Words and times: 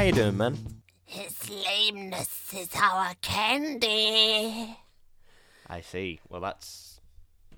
how 0.00 0.06
you 0.06 0.12
doing, 0.12 0.34
man? 0.38 0.56
His 1.04 1.50
lameness 1.50 2.54
is 2.54 2.70
our 2.74 3.12
candy. 3.20 4.78
I 5.66 5.82
see. 5.82 6.20
Well, 6.26 6.40
that's 6.40 7.02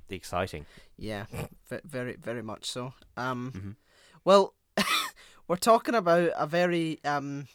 the 0.08 0.16
exciting. 0.16 0.66
Yeah, 0.98 1.26
ve- 1.70 1.78
very, 1.84 2.16
very 2.16 2.42
much 2.42 2.68
so. 2.68 2.94
Um, 3.16 3.52
Mhm. 3.54 3.76
well, 4.24 4.54
we're 5.46 5.54
talking 5.54 5.94
about 5.94 6.32
a 6.36 6.48
very 6.48 6.98
um 7.04 7.46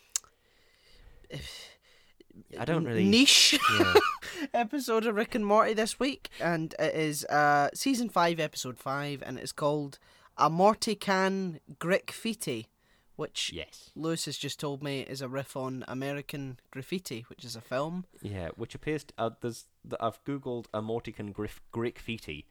I 2.58 2.64
don't 2.64 2.86
really. 2.86 3.04
niche 3.04 3.60
Yeah. 3.78 3.94
episode 4.54 5.06
of 5.06 5.16
Rick 5.16 5.36
and 5.36 5.46
Morty 5.46 5.74
this 5.74 6.00
week, 6.00 6.30
and 6.40 6.74
it 6.80 6.96
is 6.96 7.26
uh 7.26 7.72
season 7.74 8.08
five, 8.08 8.40
episode 8.40 8.80
five, 8.80 9.22
and 9.26 9.38
it's 9.38 9.52
called 9.52 10.00
"A 10.38 10.50
Morty 10.50 10.96
Can 10.96 11.60
Graffiti," 11.78 12.68
which 13.18 13.52
yes. 13.54 13.92
Lewis 13.96 14.24
has 14.26 14.38
just 14.38 14.60
told 14.60 14.82
me 14.82 15.02
is 15.02 15.22
a 15.22 15.28
riff 15.28 15.58
on 15.58 15.84
American 15.88 16.60
Graffiti, 16.72 17.26
which 17.30 17.44
is 17.44 17.56
a 17.56 17.62
film. 17.62 18.06
Yeah, 18.22 18.50
which 18.56 18.74
appears. 18.74 19.04
To, 19.04 19.14
uh, 19.18 19.30
there's. 19.42 19.66
I've 20.00 20.24
googled 20.24 20.66
a 20.74 20.82
Mortican 20.82 21.32
grif- 21.34 21.62
graffiti. 21.72 22.46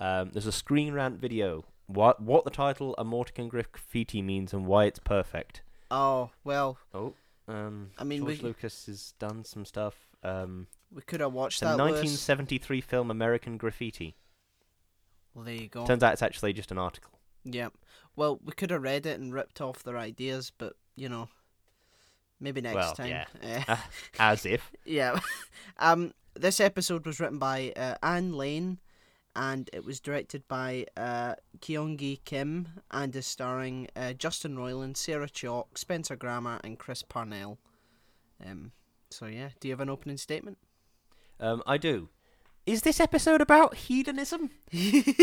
Um, 0.00 0.30
there's 0.32 0.46
a 0.46 0.52
Screen 0.52 0.92
Rant 0.92 1.20
video. 1.20 1.64
What 1.86 2.20
what 2.20 2.44
the 2.44 2.50
title 2.50 2.94
a 2.98 3.04
Mortican 3.04 3.48
graffiti 3.48 4.20
means 4.22 4.52
and 4.52 4.66
why 4.66 4.86
it's 4.86 4.98
perfect. 4.98 5.62
Oh 5.90 6.30
well, 6.42 6.78
Oh. 6.92 7.14
Um, 7.48 7.90
I 7.96 8.02
mean, 8.02 8.22
George 8.26 8.38
we- 8.42 8.48
Lucas 8.48 8.86
has 8.86 9.12
done 9.20 9.44
some 9.44 9.64
stuff. 9.64 9.94
Um, 10.24 10.66
we 10.92 11.02
could 11.02 11.20
have 11.20 11.32
watched 11.32 11.60
the 11.60 11.66
that. 11.66 11.76
Lewis. 11.76 11.92
1973 11.92 12.80
film 12.80 13.10
American 13.10 13.56
Graffiti. 13.56 14.16
Well, 15.34 15.44
there 15.44 15.54
you 15.54 15.68
go. 15.68 15.86
Turns 15.86 16.02
out 16.02 16.12
it's 16.12 16.22
actually 16.22 16.52
just 16.54 16.72
an 16.72 16.78
article. 16.78 17.15
Yeah. 17.54 17.68
Well, 18.16 18.40
we 18.44 18.52
could 18.52 18.70
have 18.70 18.82
read 18.82 19.06
it 19.06 19.20
and 19.20 19.32
ripped 19.32 19.60
off 19.60 19.82
their 19.82 19.96
ideas, 19.98 20.50
but 20.56 20.74
you 20.96 21.08
know, 21.08 21.28
maybe 22.40 22.60
next 22.60 22.74
Well, 22.74 22.94
time. 22.94 23.08
yeah. 23.08 23.24
Eh, 23.42 23.76
As 24.18 24.44
if. 24.46 24.70
yeah. 24.84 25.18
um, 25.78 26.12
this 26.34 26.60
episode 26.60 27.06
was 27.06 27.20
written 27.20 27.38
by 27.38 27.72
uh, 27.76 27.94
Anne 28.02 28.32
Lane, 28.32 28.78
and 29.34 29.68
it 29.72 29.84
was 29.84 30.00
directed 30.00 30.46
by 30.48 30.86
uh, 30.96 31.34
Kyungi 31.60 32.20
Kim, 32.24 32.68
and 32.90 33.14
is 33.14 33.26
starring 33.26 33.88
uh, 33.94 34.12
Justin 34.14 34.56
Roiland, 34.56 34.96
Sarah 34.96 35.28
Chalke, 35.28 35.76
Spencer 35.78 36.16
Grammer, 36.16 36.58
and 36.64 36.78
Chris 36.78 37.02
Parnell. 37.02 37.58
Um. 38.44 38.72
So 39.10 39.26
yeah, 39.26 39.50
do 39.60 39.68
you 39.68 39.72
have 39.72 39.80
an 39.80 39.88
opening 39.90 40.16
statement? 40.16 40.58
Um, 41.38 41.62
I 41.66 41.76
do. 41.78 42.08
Is 42.66 42.82
this 42.82 42.98
episode 42.98 43.40
about 43.40 43.76
hedonism? 43.76 44.50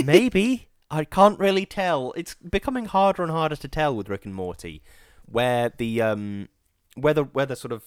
Maybe. 0.03 0.69
I 0.93 1.05
can't 1.05 1.39
really 1.39 1.65
tell. 1.65 2.13
It's 2.15 2.35
becoming 2.35 2.85
harder 2.85 3.23
and 3.23 3.31
harder 3.31 3.55
to 3.55 3.67
tell 3.67 3.95
with 3.95 4.09
Rick 4.09 4.25
and 4.25 4.35
Morty, 4.35 4.83
where 5.25 5.69
the 5.75 6.01
um, 6.01 6.49
where 6.95 7.13
the 7.15 7.23
where 7.23 7.47
the 7.47 7.55
sort 7.55 7.71
of 7.71 7.83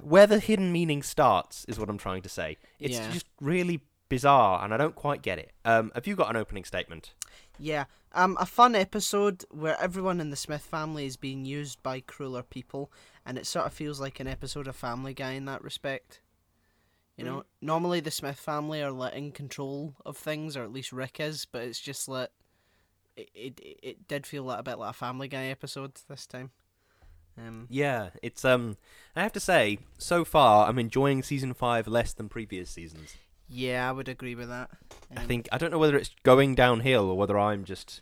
where 0.00 0.26
the 0.26 0.38
hidden 0.38 0.72
meaning 0.72 1.02
starts 1.02 1.64
is 1.66 1.78
what 1.78 1.88
I'm 1.88 1.98
trying 1.98 2.22
to 2.22 2.28
say. 2.28 2.56
It's 2.78 2.98
Yeah. 2.98 3.10
just 3.10 3.26
really 3.40 3.80
bizarre, 4.08 4.64
and 4.64 4.72
I 4.72 4.76
don't 4.76 4.94
quite 4.94 5.22
get 5.22 5.38
it. 5.38 5.52
Um, 5.64 5.90
have 5.94 6.06
you 6.06 6.14
got 6.16 6.30
an 6.30 6.36
opening 6.36 6.64
statement? 6.64 7.14
Yeah, 7.58 7.84
um, 8.12 8.36
a 8.40 8.46
fun 8.46 8.74
episode 8.74 9.44
where 9.50 9.78
everyone 9.80 10.20
in 10.20 10.30
the 10.30 10.36
Smith 10.36 10.62
family 10.62 11.04
is 11.06 11.16
being 11.16 11.44
used 11.44 11.82
by 11.82 12.00
crueler 12.00 12.42
people, 12.42 12.92
and 13.26 13.36
it 13.38 13.46
sort 13.46 13.66
of 13.66 13.72
feels 13.72 14.00
like 14.00 14.18
an 14.20 14.26
episode 14.26 14.66
of 14.66 14.76
Family 14.76 15.14
Guy 15.14 15.32
in 15.32 15.44
that 15.46 15.62
respect. 15.62 16.20
You 17.20 17.26
know, 17.26 17.44
normally 17.60 18.00
the 18.00 18.10
Smith 18.10 18.38
family 18.38 18.82
are 18.82 18.90
like 18.90 19.14
in 19.14 19.32
control 19.32 19.94
of 20.04 20.16
things, 20.16 20.56
or 20.56 20.62
at 20.62 20.72
least 20.72 20.92
Rick 20.92 21.20
is, 21.20 21.44
but 21.44 21.62
it's 21.62 21.80
just 21.80 22.08
like 22.08 22.30
it. 23.16 23.30
It, 23.34 23.60
it 23.82 24.08
did 24.08 24.26
feel 24.26 24.50
a 24.50 24.62
bit 24.62 24.78
like 24.78 24.90
a 24.90 24.94
Family 24.94 25.28
Guy 25.28 25.44
episode 25.46 25.92
this 26.08 26.26
time. 26.26 26.50
Um, 27.38 27.66
Yeah, 27.70 28.10
it's 28.22 28.44
um. 28.44 28.76
I 29.14 29.22
have 29.22 29.32
to 29.32 29.40
say, 29.40 29.78
so 29.98 30.24
far 30.24 30.68
I'm 30.68 30.78
enjoying 30.78 31.22
season 31.22 31.54
five 31.54 31.86
less 31.86 32.12
than 32.12 32.28
previous 32.28 32.70
seasons. 32.70 33.16
yeah, 33.48 33.88
I 33.88 33.92
would 33.92 34.08
agree 34.08 34.34
with 34.34 34.48
that. 34.48 34.70
I 35.16 35.20
Um, 35.20 35.26
think 35.26 35.48
I 35.52 35.58
don't 35.58 35.70
know 35.70 35.78
whether 35.78 35.96
it's 35.96 36.10
going 36.22 36.54
downhill 36.54 37.08
or 37.10 37.16
whether 37.16 37.38
I'm 37.38 37.64
just 37.64 38.00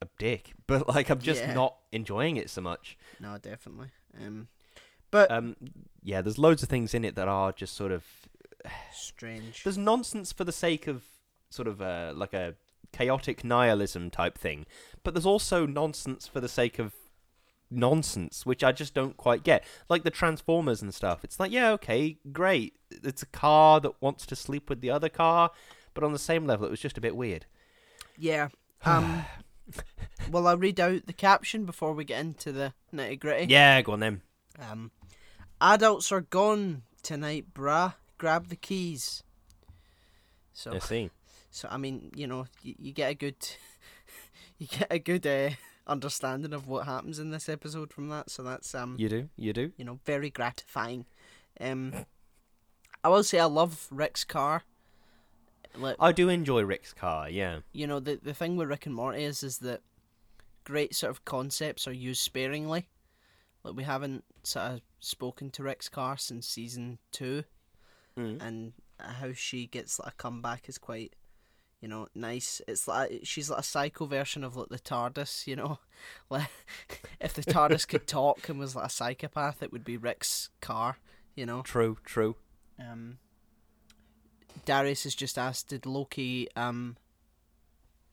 a 0.00 0.06
dick, 0.18 0.52
but 0.66 0.88
like 0.88 1.10
I'm 1.10 1.20
just 1.20 1.42
Yeah. 1.42 1.54
not 1.54 1.76
enjoying 1.92 2.36
it 2.36 2.50
so 2.50 2.60
much. 2.60 2.96
no, 3.18 3.36
definitely. 3.38 3.88
Um, 4.20 4.48
but 5.10 5.30
Um, 5.30 5.56
yeah, 6.02 6.20
there's 6.22 6.38
loads 6.38 6.62
of 6.62 6.68
things 6.68 6.94
in 6.94 7.04
it 7.04 7.14
that 7.16 7.28
are 7.28 7.52
just 7.52 7.74
sort 7.74 7.92
of 7.92 8.04
strange. 8.92 9.64
there's 9.64 9.78
nonsense 9.78 10.32
for 10.32 10.44
the 10.44 10.52
sake 10.52 10.86
of 10.86 11.04
sort 11.50 11.68
of 11.68 11.80
uh, 11.80 12.12
like 12.14 12.32
a 12.32 12.54
chaotic 12.92 13.44
nihilism 13.44 14.10
type 14.10 14.36
thing, 14.38 14.66
but 15.02 15.14
there's 15.14 15.26
also 15.26 15.66
nonsense 15.66 16.26
for 16.26 16.40
the 16.40 16.48
sake 16.48 16.78
of 16.78 16.94
nonsense, 17.70 18.44
which 18.44 18.64
I 18.64 18.72
just 18.72 18.94
don't 18.94 19.16
quite 19.16 19.44
get. 19.44 19.64
Like 19.88 20.02
the 20.02 20.10
Transformers 20.10 20.82
and 20.82 20.92
stuff. 20.92 21.24
It's 21.24 21.38
like, 21.38 21.52
yeah, 21.52 21.70
okay, 21.72 22.18
great. 22.32 22.76
It's 22.90 23.22
a 23.22 23.26
car 23.26 23.80
that 23.80 24.00
wants 24.00 24.26
to 24.26 24.36
sleep 24.36 24.68
with 24.68 24.80
the 24.80 24.90
other 24.90 25.08
car, 25.08 25.50
but 25.94 26.04
on 26.04 26.12
the 26.12 26.18
same 26.18 26.46
level, 26.46 26.66
it 26.66 26.70
was 26.70 26.80
just 26.80 26.98
a 26.98 27.00
bit 27.00 27.16
weird. 27.16 27.46
Yeah. 28.18 28.48
Um. 28.84 29.24
Will 30.30 30.48
I'll 30.48 30.56
read 30.56 30.80
out 30.80 31.06
the 31.06 31.12
caption 31.12 31.64
before 31.64 31.92
we 31.92 32.04
get 32.04 32.20
into 32.20 32.50
the 32.50 32.72
nitty 32.92 33.20
gritty? 33.20 33.52
yeah, 33.52 33.80
go 33.82 33.92
on 33.92 34.00
then. 34.00 34.22
Um, 34.58 34.90
adults 35.60 36.10
are 36.10 36.22
gone 36.22 36.82
tonight, 37.02 37.52
brah. 37.54 37.94
Grab 38.20 38.48
the 38.48 38.56
keys. 38.56 39.22
So, 40.52 40.74
I 40.74 40.78
see. 40.78 41.08
so 41.50 41.68
I 41.70 41.78
mean, 41.78 42.10
you 42.14 42.26
know, 42.26 42.44
you, 42.62 42.74
you 42.78 42.92
get 42.92 43.10
a 43.10 43.14
good, 43.14 43.36
you 44.58 44.66
get 44.66 44.88
a 44.90 44.98
good 44.98 45.26
uh, 45.26 45.50
understanding 45.86 46.52
of 46.52 46.68
what 46.68 46.84
happens 46.84 47.18
in 47.18 47.30
this 47.30 47.48
episode 47.48 47.94
from 47.94 48.10
that. 48.10 48.28
So 48.28 48.42
that's 48.42 48.74
um, 48.74 48.96
You 48.98 49.08
do, 49.08 49.30
you 49.36 49.54
do. 49.54 49.72
you 49.78 49.86
know, 49.86 50.00
very 50.04 50.28
gratifying. 50.28 51.06
Um, 51.58 51.94
I 53.02 53.08
will 53.08 53.24
say 53.24 53.38
I 53.38 53.46
love 53.46 53.86
Rick's 53.90 54.24
car. 54.24 54.64
Like, 55.74 55.96
I 55.98 56.12
do 56.12 56.28
enjoy 56.28 56.60
Rick's 56.62 56.92
car. 56.92 57.30
Yeah. 57.30 57.60
you 57.72 57.86
know, 57.86 58.00
the 58.00 58.20
the 58.22 58.34
thing 58.34 58.58
with 58.58 58.68
Rick 58.68 58.84
and 58.84 58.94
Morty 58.94 59.24
is 59.24 59.42
is 59.42 59.58
that 59.60 59.80
great 60.64 60.94
sort 60.94 61.08
of 61.10 61.24
concepts 61.24 61.88
are 61.88 61.92
used 61.92 62.20
sparingly. 62.20 62.90
Like 63.64 63.76
we 63.76 63.84
haven't 63.84 64.24
sort 64.42 64.66
of 64.66 64.80
spoken 64.98 65.48
to 65.52 65.62
Rick's 65.62 65.88
car 65.88 66.18
since 66.18 66.46
season 66.46 66.98
two, 67.12 67.44
Mm. 68.20 68.42
and 68.42 68.72
how 68.98 69.32
she 69.32 69.66
gets 69.66 69.98
like 69.98 70.12
a 70.12 70.16
comeback 70.16 70.68
is 70.68 70.78
quite, 70.78 71.14
you 71.80 71.88
know, 71.88 72.08
nice. 72.14 72.60
It's 72.68 72.86
like 72.86 73.20
she's 73.24 73.50
like 73.50 73.60
a 73.60 73.64
psycho 73.64 74.06
version 74.06 74.44
of 74.44 74.56
like 74.56 74.68
the 74.68 74.78
TARDIS. 74.78 75.46
You 75.46 75.56
know, 75.56 75.78
like 76.30 76.50
if 77.20 77.34
the 77.34 77.42
TARDIS 77.42 77.88
could 77.88 78.06
talk 78.06 78.48
and 78.48 78.58
was 78.58 78.76
like 78.76 78.86
a 78.86 78.90
psychopath, 78.90 79.62
it 79.62 79.72
would 79.72 79.84
be 79.84 79.96
Rick's 79.96 80.50
car. 80.60 80.98
You 81.34 81.46
know. 81.46 81.62
True, 81.62 81.96
true. 82.04 82.36
Um, 82.78 83.18
Darius 84.64 85.04
has 85.04 85.14
just 85.14 85.38
asked, 85.38 85.68
did 85.68 85.86
Loki 85.86 86.48
um. 86.56 86.96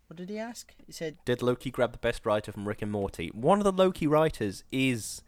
What 0.08 0.16
did 0.16 0.30
he 0.30 0.38
ask? 0.38 0.74
He 0.86 0.94
said 0.94 1.18
Did 1.26 1.42
Loki 1.42 1.70
grab 1.70 1.92
the 1.92 1.98
best 1.98 2.26
writer 2.26 2.54
from 2.54 2.66
Rick 2.66 2.82
and 2.82 2.92
Morty? 2.92 3.30
One 3.34 3.58
of 3.58 3.66
the 3.66 3.74
Loki 3.74 4.08
writers 4.08 4.64
is, 4.72 5.22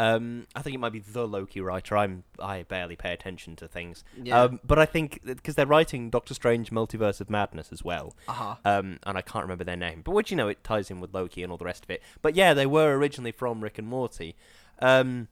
um, 0.00 0.46
I 0.54 0.62
think 0.62 0.74
it 0.74 0.78
might 0.78 0.94
be 0.94 1.00
the 1.00 1.28
Loki 1.28 1.60
writer. 1.60 1.94
I'm 1.94 2.24
I 2.38 2.62
barely 2.62 2.96
pay 2.96 3.12
attention 3.12 3.54
to 3.56 3.68
things. 3.68 4.02
Yeah. 4.16 4.44
Um, 4.44 4.58
but 4.64 4.78
I 4.78 4.86
think 4.86 5.20
because 5.26 5.56
they're 5.56 5.66
writing 5.66 6.08
Doctor 6.08 6.32
Strange: 6.32 6.70
Multiverse 6.70 7.20
of 7.20 7.28
Madness 7.28 7.70
as 7.70 7.84
well. 7.84 8.16
Uh-huh. 8.26 8.56
Um, 8.64 8.98
and 9.04 9.18
I 9.18 9.20
can't 9.20 9.44
remember 9.44 9.64
their 9.64 9.76
name, 9.76 10.00
but 10.02 10.12
which 10.12 10.30
you 10.30 10.38
know 10.38 10.48
it 10.48 10.64
ties 10.64 10.90
in 10.90 11.00
with 11.00 11.12
Loki 11.12 11.42
and 11.42 11.52
all 11.52 11.58
the 11.58 11.66
rest 11.66 11.84
of 11.84 11.90
it. 11.90 12.02
But 12.22 12.34
yeah, 12.34 12.54
they 12.54 12.64
were 12.64 12.96
originally 12.96 13.32
from 13.32 13.60
Rick 13.60 13.76
and 13.76 13.86
Morty. 13.88 14.36
Um, 14.78 15.28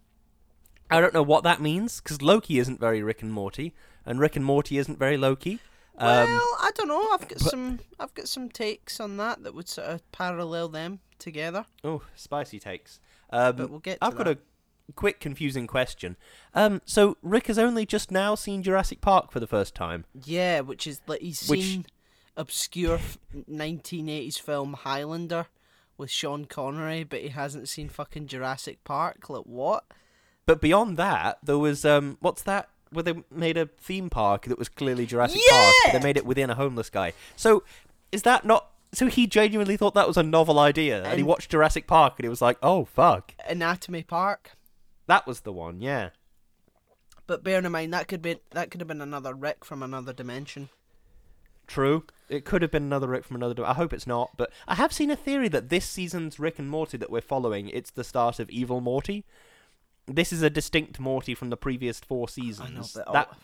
I 0.90 1.00
don't 1.00 1.14
know 1.14 1.22
what 1.22 1.44
that 1.44 1.62
means 1.62 2.02
because 2.02 2.20
Loki 2.20 2.58
isn't 2.58 2.78
very 2.78 3.02
Rick 3.02 3.22
and 3.22 3.32
Morty, 3.32 3.74
and 4.04 4.20
Rick 4.20 4.36
and 4.36 4.44
Morty 4.44 4.76
isn't 4.76 4.98
very 4.98 5.16
Loki. 5.16 5.60
Um, 5.96 6.28
well, 6.28 6.56
I 6.60 6.70
don't 6.74 6.88
know. 6.88 7.08
I've 7.10 7.26
got 7.26 7.38
but- 7.38 7.50
some. 7.50 7.78
I've 7.98 8.12
got 8.12 8.28
some 8.28 8.50
takes 8.50 9.00
on 9.00 9.16
that 9.16 9.42
that 9.44 9.54
would 9.54 9.68
sort 9.68 9.88
of 9.88 10.12
parallel 10.12 10.68
them 10.68 11.00
together. 11.18 11.64
Oh, 11.82 12.02
spicy 12.14 12.58
takes. 12.58 13.00
Um, 13.30 13.56
But 13.56 13.70
we'll 13.70 13.80
get 13.80 14.00
to 14.00 14.06
I've 14.06 14.16
got 14.16 14.28
a 14.28 14.38
quick, 14.94 15.20
confusing 15.20 15.66
question. 15.66 16.16
Um, 16.54 16.80
so 16.84 17.16
Rick 17.22 17.46
has 17.48 17.58
only 17.58 17.86
just 17.86 18.10
now 18.10 18.34
seen 18.34 18.62
Jurassic 18.62 19.00
Park 19.00 19.30
for 19.32 19.40
the 19.40 19.46
first 19.46 19.74
time. 19.74 20.04
Yeah, 20.24 20.60
which 20.60 20.86
is 20.86 21.00
like 21.06 21.20
he's 21.20 21.46
Which- 21.48 21.60
seen 21.60 21.86
obscure 22.36 23.00
1980s 23.50 24.38
film 24.40 24.74
Highlander 24.74 25.46
with 25.96 26.10
Sean 26.10 26.44
Connery, 26.44 27.02
but 27.04 27.20
he 27.20 27.28
hasn't 27.28 27.68
seen 27.68 27.88
fucking 27.88 28.26
Jurassic 28.28 28.82
Park. 28.84 29.28
Like 29.28 29.44
what? 29.44 29.84
But 30.46 30.60
beyond 30.60 30.96
that, 30.96 31.38
there 31.42 31.58
was 31.58 31.84
um, 31.84 32.16
what's 32.20 32.42
that? 32.42 32.68
Where 32.90 33.02
they 33.02 33.14
made 33.30 33.58
a 33.58 33.66
theme 33.66 34.08
park 34.08 34.46
that 34.46 34.58
was 34.58 34.70
clearly 34.70 35.04
Jurassic 35.04 35.42
Park, 35.50 35.74
but 35.84 35.92
they 35.92 36.02
made 36.02 36.16
it 36.16 36.24
within 36.24 36.48
a 36.48 36.54
homeless 36.54 36.88
guy. 36.88 37.12
So 37.36 37.62
is 38.12 38.22
that 38.22 38.46
not? 38.46 38.70
So 38.94 39.08
he 39.08 39.26
genuinely 39.26 39.76
thought 39.76 39.92
that 39.92 40.08
was 40.08 40.16
a 40.16 40.22
novel 40.22 40.58
idea, 40.58 41.04
and 41.04 41.18
he 41.18 41.22
watched 41.22 41.50
Jurassic 41.50 41.86
Park, 41.86 42.14
and 42.16 42.24
he 42.24 42.30
was 42.30 42.40
like, 42.40 42.56
"Oh 42.62 42.86
fuck, 42.86 43.34
Anatomy 43.46 44.02
Park. 44.02 44.52
That 45.08 45.26
was 45.26 45.40
the 45.40 45.52
one." 45.52 45.80
Yeah. 45.80 46.10
But 47.26 47.44
bearing 47.44 47.66
in 47.66 47.72
mind 47.72 47.92
that 47.92 48.08
could 48.08 48.22
be 48.22 48.38
that 48.52 48.70
could 48.70 48.80
have 48.80 48.88
been 48.88 49.02
another 49.02 49.34
Rick 49.34 49.64
from 49.64 49.82
another 49.82 50.12
dimension. 50.12 50.70
True. 51.66 52.04
It 52.30 52.46
could 52.46 52.62
have 52.62 52.70
been 52.70 52.84
another 52.84 53.08
Rick 53.08 53.24
from 53.24 53.36
another. 53.36 53.64
I 53.64 53.74
hope 53.74 53.92
it's 53.92 54.06
not, 54.06 54.30
but 54.38 54.50
I 54.66 54.74
have 54.76 54.92
seen 54.92 55.10
a 55.10 55.16
theory 55.16 55.48
that 55.48 55.68
this 55.68 55.84
season's 55.84 56.38
Rick 56.38 56.58
and 56.58 56.70
Morty 56.70 56.96
that 56.96 57.10
we're 57.10 57.20
following, 57.20 57.68
it's 57.68 57.90
the 57.90 58.04
start 58.04 58.38
of 58.38 58.48
Evil 58.48 58.80
Morty. 58.80 59.26
This 60.06 60.32
is 60.32 60.40
a 60.40 60.48
distinct 60.48 60.98
Morty 60.98 61.34
from 61.34 61.50
the 61.50 61.58
previous 61.58 62.00
four 62.00 62.26
seasons. 62.28 62.96
all- 62.96 63.12
that, 63.12 63.36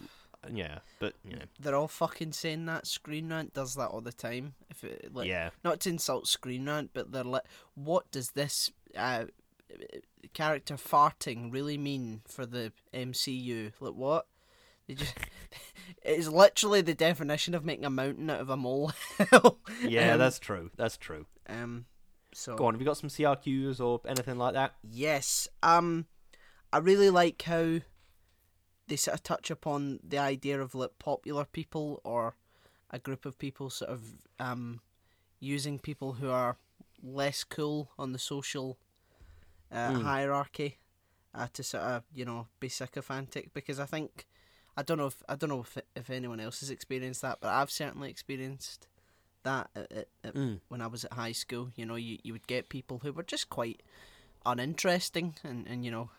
yeah, 0.51 0.79
but 0.99 1.15
you 1.23 1.37
know, 1.37 1.43
They're 1.61 1.75
all 1.75 1.89
fucking 1.89 2.33
saying 2.33 2.65
that. 2.67 2.87
Screen 2.87 3.29
Rant 3.29 3.53
does 3.53 3.75
that 3.75 3.89
all 3.89 4.01
the 4.01 4.13
time. 4.13 4.55
If 4.71 4.85
it, 4.85 5.15
like, 5.15 5.29
yeah, 5.29 5.51
not 5.63 5.81
to 5.81 5.91
insult 5.91 6.27
Screen 6.27 6.67
Rant, 6.67 6.91
but 6.95 7.13
they're 7.13 7.25
like, 7.25 7.45
what 7.75 8.11
does 8.11 8.31
this 8.31 8.71
uh, 8.97 9.27
character 10.33 10.75
farting 10.77 11.53
really 11.53 11.79
mean 11.79 12.23
for 12.27 12.47
the 12.47 12.73
MCU? 12.93 13.73
Like 13.81 13.95
what? 13.95 14.27
They 14.87 14.95
just 14.95 15.15
it's 16.03 16.29
literally 16.29 16.81
the 16.83 16.95
definition 16.95 17.55
of 17.55 17.65
making 17.65 17.85
a 17.85 17.91
mountain 17.91 18.29
out 18.31 18.41
of 18.41 18.51
a 18.51 18.57
molehill. 18.57 19.59
yeah, 19.83 20.13
Um, 20.13 20.19
that's 20.19 20.39
true. 20.39 20.71
That's 20.77 20.97
true. 20.97 21.27
um. 21.49 21.87
So 22.37 22.57
Go 22.57 22.65
on, 22.67 22.75
have 22.75 22.81
you 22.81 22.87
got 22.87 22.97
some 22.97 23.11
CRQs 23.11 23.79
or 23.81 24.01
anything 24.07 24.39
like 24.39 24.55
that? 24.55 24.75
Yes. 24.83 25.47
Um, 25.63 26.07
I 26.73 26.79
really 26.79 27.09
like 27.09 27.41
how 27.43 27.79
they 28.89 28.97
sort 28.97 29.15
of 29.15 29.23
touch 29.23 29.53
upon 29.53 30.01
the 30.03 30.19
idea 30.19 30.61
of 30.61 30.75
like 30.75 30.99
popular 30.99 31.45
people 31.45 32.01
or 32.05 32.35
a 32.91 32.99
group 32.99 33.25
of 33.25 33.39
people 33.39 33.71
sort 33.71 33.91
of 33.91 34.03
um 34.41 34.81
using 35.41 35.79
people 35.79 36.15
who 36.15 36.29
are 36.29 36.57
less 37.03 37.45
cool 37.45 37.91
on 37.99 38.13
the 38.13 38.19
social 38.19 38.79
uh, 39.75 39.91
Mm. 39.91 40.03
hierarchy 40.03 40.79
uh, 41.35 41.49
to 41.53 41.63
sort 41.63 41.83
of 41.83 42.03
you 42.15 42.25
know 42.25 42.47
be 42.61 42.69
sycophantic 42.69 43.53
because 43.53 43.79
I 43.81 43.87
think 43.87 44.25
I 44.77 44.83
don't 44.83 44.99
know 44.99 45.07
if 45.09 45.23
I 45.29 45.35
don't 45.37 45.51
know 45.51 45.61
if 45.63 45.77
if 45.97 46.09
anyone 46.11 46.41
else 46.41 46.61
has 46.61 46.71
experienced 46.71 47.23
that, 47.23 47.39
but 47.41 47.51
I've 47.51 47.71
certainly 47.71 48.09
experienced 48.11 48.87
that 49.43 49.69
at, 49.77 49.93
at, 50.25 50.35
Mm. 50.35 50.61
when 50.69 50.81
I 50.81 50.87
was 50.87 51.05
at 51.05 51.13
high 51.13 51.33
school. 51.33 51.71
You 51.77 51.85
know, 51.87 51.97
you, 51.97 52.19
you 52.23 52.33
would 52.33 52.47
get 52.47 52.69
people 52.71 53.01
who 53.03 53.13
were 53.13 53.23
just 53.23 53.51
quite 53.51 53.83
uninteresting, 54.47 55.35
and, 55.45 55.67
and 55.67 55.85
you 55.85 55.91
know, 55.91 56.11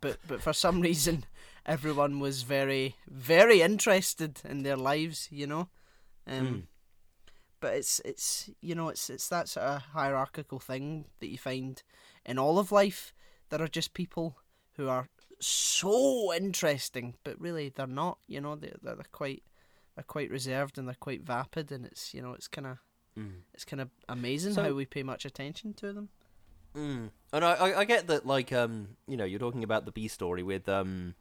but 0.00 0.18
but 0.26 0.42
for 0.42 0.52
some 0.52 0.80
reason, 0.88 1.24
everyone 1.66 2.20
was 2.20 2.42
very 2.42 2.96
very 3.08 3.60
interested 3.62 4.40
in 4.44 4.62
their 4.62 4.76
lives. 4.76 5.28
You 5.30 5.46
know, 5.46 5.68
um, 6.26 6.46
Mm. 6.46 6.62
but 7.60 7.74
it's 7.74 8.00
it's 8.04 8.50
you 8.60 8.74
know 8.74 8.88
it's 8.88 9.10
it's 9.10 9.28
that 9.28 9.48
sort 9.48 9.66
of 9.66 9.82
hierarchical 9.94 10.58
thing 10.60 11.06
that 11.20 11.28
you 11.28 11.38
find 11.38 11.82
in 12.28 12.38
all 12.38 12.58
of 12.60 12.70
life. 12.70 13.12
There 13.50 13.60
are 13.62 13.68
just 13.68 13.94
people 13.94 14.36
who 14.76 14.88
are 14.88 15.08
so 15.40 16.32
interesting, 16.34 17.14
but 17.24 17.40
really 17.40 17.70
they're 17.70 17.86
not. 17.86 18.18
You 18.28 18.40
know, 18.40 18.54
they 18.54 18.72
they're, 18.82 18.94
they're 18.94 19.04
quite 19.10 19.42
they're 19.96 20.04
quite 20.04 20.30
reserved 20.30 20.78
and 20.78 20.86
they're 20.86 20.94
quite 21.00 21.22
vapid, 21.22 21.72
and 21.72 21.84
it's 21.84 22.14
you 22.14 22.22
know 22.22 22.32
it's 22.34 22.48
kind 22.48 22.66
of 22.66 22.78
Mm. 23.18 23.40
it's 23.52 23.64
kind 23.64 23.80
of 23.80 23.88
amazing 24.08 24.52
So- 24.54 24.62
how 24.62 24.72
we 24.72 24.86
pay 24.86 25.02
much 25.02 25.24
attention 25.24 25.74
to 25.74 25.92
them. 25.92 26.08
Mm. 26.76 27.10
And 27.32 27.44
I, 27.44 27.52
I, 27.54 27.78
I 27.80 27.84
get 27.84 28.06
that, 28.06 28.26
like, 28.26 28.52
um, 28.52 28.90
you 29.08 29.16
know, 29.16 29.24
you're 29.24 29.40
talking 29.40 29.64
about 29.64 29.86
the 29.86 29.90
B 29.90 30.06
story 30.06 30.44
with 30.44 30.68
um, 30.68 31.14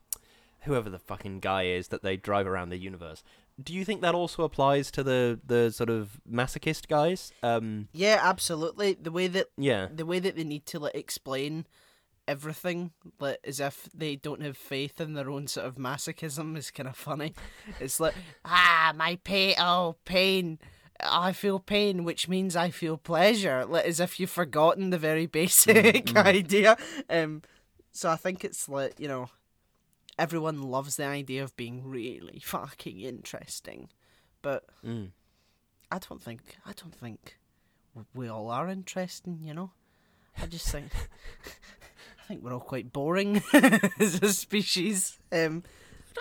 whoever 0.64 0.92
the 0.92 1.00
fucking 1.00 1.40
guy 1.40 1.64
is 1.64 1.88
that 1.88 2.04
they 2.04 2.16
drive 2.16 2.46
around 2.46 2.70
the 2.70 2.78
universe. 2.78 3.24
Do 3.62 3.74
you 3.74 3.84
think 3.86 4.02
that 4.02 4.14
also 4.14 4.44
applies 4.44 4.92
to 4.92 5.04
the 5.04 5.40
the 5.46 5.72
sort 5.72 5.90
of 5.90 6.20
masochist 6.30 6.88
guys? 6.88 7.32
Um, 7.42 7.88
Yeah, 7.92 8.20
absolutely. 8.22 8.94
The 8.94 9.12
way 9.12 9.28
that 9.28 9.48
yeah, 9.58 9.88
the 9.94 10.06
way 10.06 10.20
that 10.20 10.36
they 10.36 10.44
need 10.44 10.66
to 10.68 10.80
like 10.80 10.96
explain 10.96 11.66
everything, 12.28 12.92
like 13.20 13.40
as 13.44 13.60
if 13.60 13.90
they 13.94 14.16
don't 14.16 14.42
have 14.44 14.58
faith 14.58 15.00
in 15.02 15.14
their 15.14 15.30
own 15.30 15.48
sort 15.48 15.66
of 15.66 15.76
masochism, 15.76 16.58
is 16.58 16.72
kind 16.72 16.88
of 16.90 16.96
funny. 16.96 17.34
It's 17.80 18.00
like 18.00 18.14
Ah, 18.46 18.94
my 18.96 19.18
pain. 19.24 19.56
oh 19.58 19.96
pain. 20.06 20.60
I 21.00 21.32
feel 21.32 21.60
pain, 21.60 22.04
which 22.04 22.28
means 22.28 22.56
I 22.56 22.70
feel 22.72 22.98
pleasure. 22.98 23.66
Like 23.66 23.86
as 23.86 24.00
if 24.00 24.20
you've 24.20 24.30
forgotten 24.32 24.90
the 24.90 24.98
very 24.98 25.26
basic 25.40 26.06
mm. 26.08 26.26
idea. 26.26 26.78
Um, 27.10 27.42
so 27.92 28.10
I 28.10 28.16
think 28.18 28.44
it's 28.46 28.68
like 28.70 29.00
you 29.00 29.08
know, 29.08 29.30
everyone 30.18 30.64
loves 30.64 30.96
the 30.96 31.06
idea 31.06 31.44
of 31.44 31.56
being 31.56 31.84
really 31.84 32.42
fucking 32.44 33.00
interesting, 33.00 33.90
but 34.42 34.66
mm. 34.86 35.12
I 35.92 36.00
don't 36.00 36.22
think 36.22 36.58
I 36.66 36.74
don't 36.74 36.96
think 36.96 37.38
we 38.14 38.28
all 38.28 38.50
are 38.50 38.70
interesting. 38.70 39.40
You 39.44 39.54
know, 39.54 39.72
I 40.42 40.46
just 40.48 40.70
think 40.70 40.92
I 42.20 42.24
think 42.28 42.44
we're 42.44 42.54
all 42.54 42.60
quite 42.60 42.92
boring 42.92 43.42
as 43.54 44.22
a 44.22 44.34
species. 44.34 45.18
Um, 45.32 45.64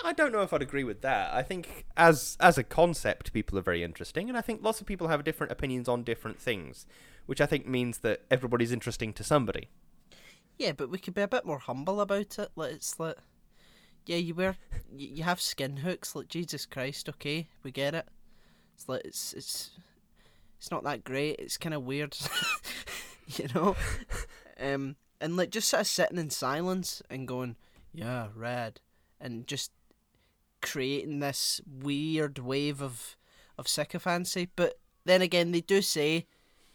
I 0.05 0.13
don't 0.13 0.31
know 0.31 0.43
if 0.43 0.53
I'd 0.53 0.61
agree 0.61 0.85
with 0.85 1.01
that. 1.03 1.33
I 1.33 1.43
think 1.43 1.87
as 1.97 2.37
as 2.39 2.59
a 2.59 2.63
concept, 2.65 3.33
people 3.33 3.59
are 3.59 3.63
very 3.63 3.83
interesting, 3.83 4.29
and 4.29 4.37
I 4.37 4.43
think 4.43 4.63
lots 4.63 4.81
of 4.81 4.87
people 4.87 5.09
have 5.09 5.25
different 5.25 5.53
opinions 5.53 5.89
on 5.89 6.03
different 6.03 6.39
things, 6.39 6.87
which 7.25 7.41
I 7.41 7.47
think 7.47 7.67
means 7.67 7.99
that 7.99 8.23
everybody's 8.31 8.73
interesting 8.73 9.13
to 9.15 9.25
somebody. 9.25 9.69
yeah, 10.59 10.73
but 10.73 10.91
we 10.91 10.99
could 10.99 11.15
be 11.15 11.23
a 11.23 11.29
bit 11.29 11.47
more 11.47 11.59
humble 11.59 12.01
about 12.01 12.39
it. 12.39 12.51
Like 12.57 12.73
it's 12.73 12.99
like, 13.01 13.17
yeah, 14.07 14.17
you 14.17 14.35
wear 14.35 14.57
you, 14.93 15.23
have 15.25 15.41
skin 15.41 15.79
hooks. 15.79 16.15
Like 16.15 16.29
Jesus 16.29 16.67
Christ, 16.67 17.09
okay, 17.09 17.49
we 17.63 17.71
get 17.71 17.95
it. 17.95 18.07
It's 18.75 18.89
like 18.89 19.03
it's 19.05 19.33
it's 19.33 19.71
it's 20.59 20.71
not 20.71 20.85
that 20.85 21.05
great. 21.05 21.37
It's 21.39 21.59
kind 21.59 21.75
of 21.75 21.85
weird, 21.85 22.17
you 23.27 23.47
know. 23.55 23.77
Um, 24.61 24.97
and 25.21 25.37
like 25.37 25.51
just 25.51 25.69
sort 25.69 25.83
of 25.83 25.87
sitting 25.87 26.19
in 26.19 26.31
silence 26.31 27.03
and 27.11 27.29
going, 27.29 27.57
yeah, 27.93 28.29
red, 28.35 28.81
and 29.21 29.47
just 29.47 29.71
creating 30.63 31.21
this 31.21 31.61
weird 31.67 32.39
wave 32.39 32.83
of 32.83 33.17
of 33.59 33.69
sycophancy. 33.69 34.49
But 34.57 34.79
then 35.05 35.23
again, 35.23 35.53
they 35.53 35.61
do 35.61 35.83
say, 35.83 36.27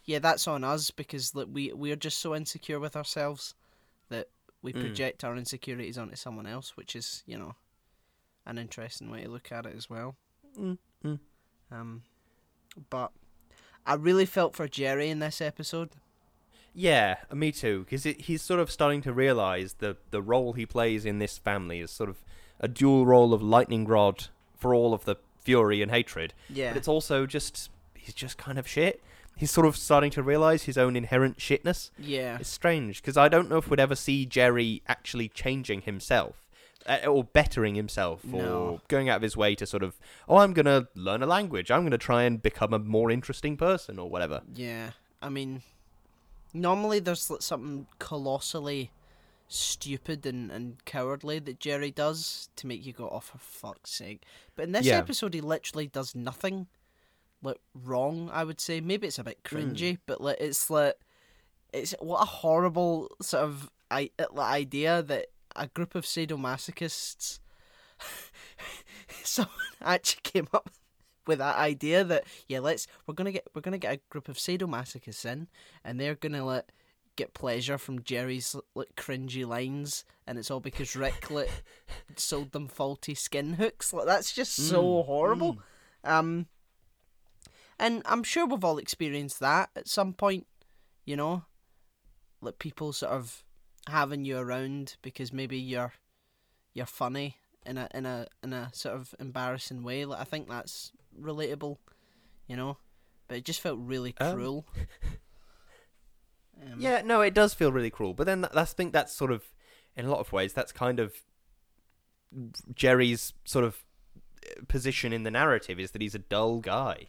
yeah, 0.04 0.18
that's 0.18 0.48
on 0.48 0.64
us 0.64 0.90
because 0.90 1.34
like 1.34 1.48
we 1.50 1.72
we're 1.72 1.96
just 1.96 2.18
so 2.18 2.34
insecure 2.34 2.80
with 2.80 2.96
ourselves 2.96 3.54
that 4.08 4.28
we 4.62 4.72
Mm. 4.72 4.80
project 4.80 5.24
our 5.24 5.36
insecurities 5.36 5.98
onto 5.98 6.16
someone 6.16 6.46
else, 6.46 6.76
which 6.76 6.94
is 6.96 7.22
you 7.26 7.36
know 7.38 7.54
an 8.46 8.58
interesting 8.58 9.10
way 9.10 9.22
to 9.24 9.28
look 9.30 9.52
at 9.52 9.66
it 9.66 9.74
as 9.76 9.88
well. 9.90 10.16
Mm, 10.58 10.78
mm. 11.04 11.18
Um, 11.70 12.02
but 12.90 13.12
I 13.86 13.94
really 13.94 14.26
felt 14.26 14.54
for 14.54 14.68
Jerry 14.68 15.08
in 15.10 15.18
this 15.18 15.40
episode. 15.40 15.90
Yeah, 16.74 17.16
me 17.32 17.52
too. 17.52 17.80
Because 17.84 18.04
he's 18.04 18.40
sort 18.42 18.58
of 18.60 18.70
starting 18.70 19.02
to 19.02 19.12
realize 19.12 19.74
the 19.74 19.96
the 20.10 20.22
role 20.22 20.54
he 20.54 20.66
plays 20.66 21.04
in 21.04 21.18
this 21.18 21.38
family 21.38 21.80
is 21.80 21.90
sort 21.90 22.08
of 22.10 22.24
a 22.60 22.68
dual 22.68 23.04
role 23.06 23.34
of 23.34 23.42
lightning 23.42 23.86
rod 23.86 24.28
for 24.56 24.74
all 24.74 24.94
of 24.94 25.04
the 25.04 25.16
fury 25.40 25.82
and 25.82 25.90
hatred, 25.90 26.32
Yeah, 26.48 26.70
but 26.70 26.76
it's 26.78 26.88
also 26.88 27.26
just 27.26 27.68
he's 27.94 28.14
just 28.14 28.38
kind 28.38 28.58
of 28.58 28.66
shit. 28.68 29.02
He's 29.36 29.50
sort 29.50 29.66
of 29.66 29.76
starting 29.76 30.10
to 30.12 30.22
realize 30.22 30.64
his 30.64 30.78
own 30.78 30.94
inherent 30.94 31.38
shitness. 31.38 31.90
yeah, 31.98 32.38
It's 32.38 32.48
strange 32.48 33.00
because 33.02 33.16
I 33.16 33.28
don't 33.28 33.48
know 33.50 33.56
if 33.58 33.68
we'd 33.68 33.80
ever 33.80 33.96
see 33.96 34.24
Jerry 34.26 34.82
actually 34.86 35.28
changing 35.28 35.82
himself. 35.82 36.36
Uh, 36.84 36.98
or 37.06 37.22
bettering 37.22 37.76
himself, 37.76 38.24
or 38.32 38.80
going 38.88 39.08
out 39.08 39.14
of 39.14 39.22
his 39.22 39.36
way 39.36 39.54
to 39.54 39.64
sort 39.64 39.84
of, 39.84 39.94
oh, 40.28 40.38
I'm 40.38 40.52
gonna 40.52 40.88
learn 40.96 41.22
a 41.22 41.26
language. 41.26 41.70
I'm 41.70 41.84
gonna 41.84 41.96
try 41.96 42.24
and 42.24 42.42
become 42.42 42.72
a 42.74 42.78
more 42.80 43.08
interesting 43.08 43.56
person, 43.56 44.00
or 44.00 44.10
whatever. 44.10 44.42
yeah. 44.52 44.90
I 45.22 45.28
mean, 45.28 45.62
normally 46.52 46.98
there's 46.98 47.30
something 47.38 47.86
colossally 48.00 48.90
stupid 49.48 50.26
and, 50.26 50.50
and 50.50 50.84
cowardly 50.84 51.38
that 51.40 51.60
Jerry 51.60 51.90
does 51.90 52.48
to 52.56 52.66
make 52.66 52.84
you 52.84 52.92
go, 52.92 53.08
"Oh, 53.10 53.20
for 53.20 53.38
fuck's 53.38 53.90
sake!" 53.92 54.22
But 54.56 54.64
in 54.64 54.72
this 54.72 54.86
Yeah. 54.86 54.98
episode, 54.98 55.34
he 55.34 55.40
literally 55.40 55.86
does 55.86 56.14
nothing 56.16 56.66
like 57.42 57.58
wrong. 57.74 58.30
I 58.32 58.44
would 58.44 58.60
say. 58.60 58.80
Maybe 58.80 59.06
it's 59.06 59.18
a 59.18 59.24
bit 59.24 59.42
cringy, 59.44 59.98
but 60.06 60.20
like 60.20 60.38
it's 60.40 60.70
like 60.70 60.94
it's 61.72 61.94
what 62.00 62.22
a 62.22 62.26
horrible 62.26 63.10
sort 63.20 63.44
of 63.44 63.70
I, 63.90 64.10
like, 64.18 64.50
idea 64.50 65.02
that 65.02 65.26
a 65.54 65.66
group 65.68 65.94
of 65.94 66.04
sadomasochists 66.04 67.40
someone 69.22 69.52
actually 69.82 70.20
came 70.22 70.48
up 70.52 70.70
with 71.26 71.38
that 71.38 71.56
idea 71.56 72.02
that 72.02 72.24
yeah 72.48 72.58
let's 72.58 72.86
we're 73.06 73.14
gonna 73.14 73.30
get 73.32 73.46
we're 73.54 73.60
gonna 73.60 73.78
get 73.78 73.94
a 73.94 74.00
group 74.10 74.28
of 74.28 74.36
sadomasochists 74.38 75.24
in 75.24 75.46
and 75.84 76.00
they're 76.00 76.14
gonna 76.14 76.44
let 76.44 76.72
get 77.16 77.34
pleasure 77.34 77.76
from 77.78 78.02
Jerry's 78.02 78.56
like 78.74 78.96
cringy 78.96 79.46
lines 79.46 80.04
and 80.26 80.38
it's 80.38 80.50
all 80.50 80.60
because 80.60 80.96
Rick 80.96 81.30
like 81.30 81.50
sold 82.16 82.52
them 82.52 82.66
faulty 82.68 83.14
skin 83.14 83.54
hooks. 83.54 83.92
Like 83.92 84.06
that's 84.06 84.32
just 84.32 84.54
so 84.54 84.82
Mm, 84.82 85.04
horrible. 85.04 85.58
Um 86.04 86.46
and 87.82 88.02
I'm 88.06 88.22
sure 88.22 88.46
we've 88.46 88.64
all 88.64 88.78
experienced 88.78 89.40
that 89.40 89.70
at 89.76 89.88
some 89.88 90.12
point 90.14 90.46
you 91.04 91.16
know 91.16 91.44
like 92.40 92.58
people 92.58 92.92
sort 92.92 93.12
of 93.12 93.44
having 93.88 94.24
you 94.24 94.38
around 94.38 94.96
because 95.02 95.32
maybe 95.32 95.58
you're 95.58 95.92
you're 96.74 96.86
funny 96.86 97.36
in 97.64 97.78
a 97.78 97.88
in 97.94 98.06
a 98.06 98.26
in 98.42 98.52
a 98.52 98.70
sort 98.72 98.94
of 98.96 99.14
embarrassing 99.18 99.82
way. 99.82 100.04
Like 100.04 100.20
I 100.20 100.24
think 100.24 100.48
that's 100.48 100.92
relatable, 101.20 101.78
you 102.46 102.56
know. 102.56 102.78
But 103.28 103.38
it 103.38 103.44
just 103.44 103.60
felt 103.60 103.78
really 103.80 104.14
Um, 104.18 104.34
cruel. 104.34 104.66
Um, 106.62 106.78
Yeah, 106.80 107.00
no, 107.02 107.22
it 107.22 107.34
does 107.34 107.54
feel 107.54 107.72
really 107.72 107.90
cruel. 107.90 108.14
But 108.14 108.26
then 108.26 108.46
I 108.54 108.64
think 108.66 108.92
that's 108.92 109.12
sort 109.12 109.32
of, 109.32 109.42
in 109.96 110.04
a 110.04 110.10
lot 110.10 110.20
of 110.20 110.32
ways, 110.32 110.52
that's 110.52 110.70
kind 110.70 111.00
of 111.00 111.14
Jerry's 112.72 113.32
sort 113.44 113.64
of 113.64 113.82
uh, 114.46 114.62
position 114.68 115.12
in 115.12 115.22
the 115.24 115.30
narrative 115.30 115.80
is 115.80 115.90
that 115.90 116.02
he's 116.02 116.14
a 116.14 116.20
dull 116.20 116.60
guy. 116.60 117.08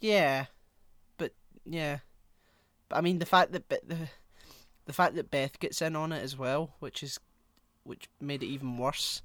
Yeah, 0.00 0.46
but 1.16 1.32
yeah, 1.64 1.98
but 2.88 2.96
I 2.96 3.00
mean 3.00 3.18
the 3.18 3.26
fact 3.26 3.52
that 3.52 3.68
the 3.68 4.08
the 4.86 4.92
fact 4.92 5.14
that 5.14 5.30
Beth 5.30 5.58
gets 5.58 5.80
in 5.80 5.96
on 5.96 6.12
it 6.12 6.22
as 6.22 6.36
well, 6.36 6.74
which 6.78 7.02
is 7.02 7.18
which 7.84 8.08
made 8.20 8.42
it 8.42 8.46
even 8.46 8.78
worse. 8.78 9.22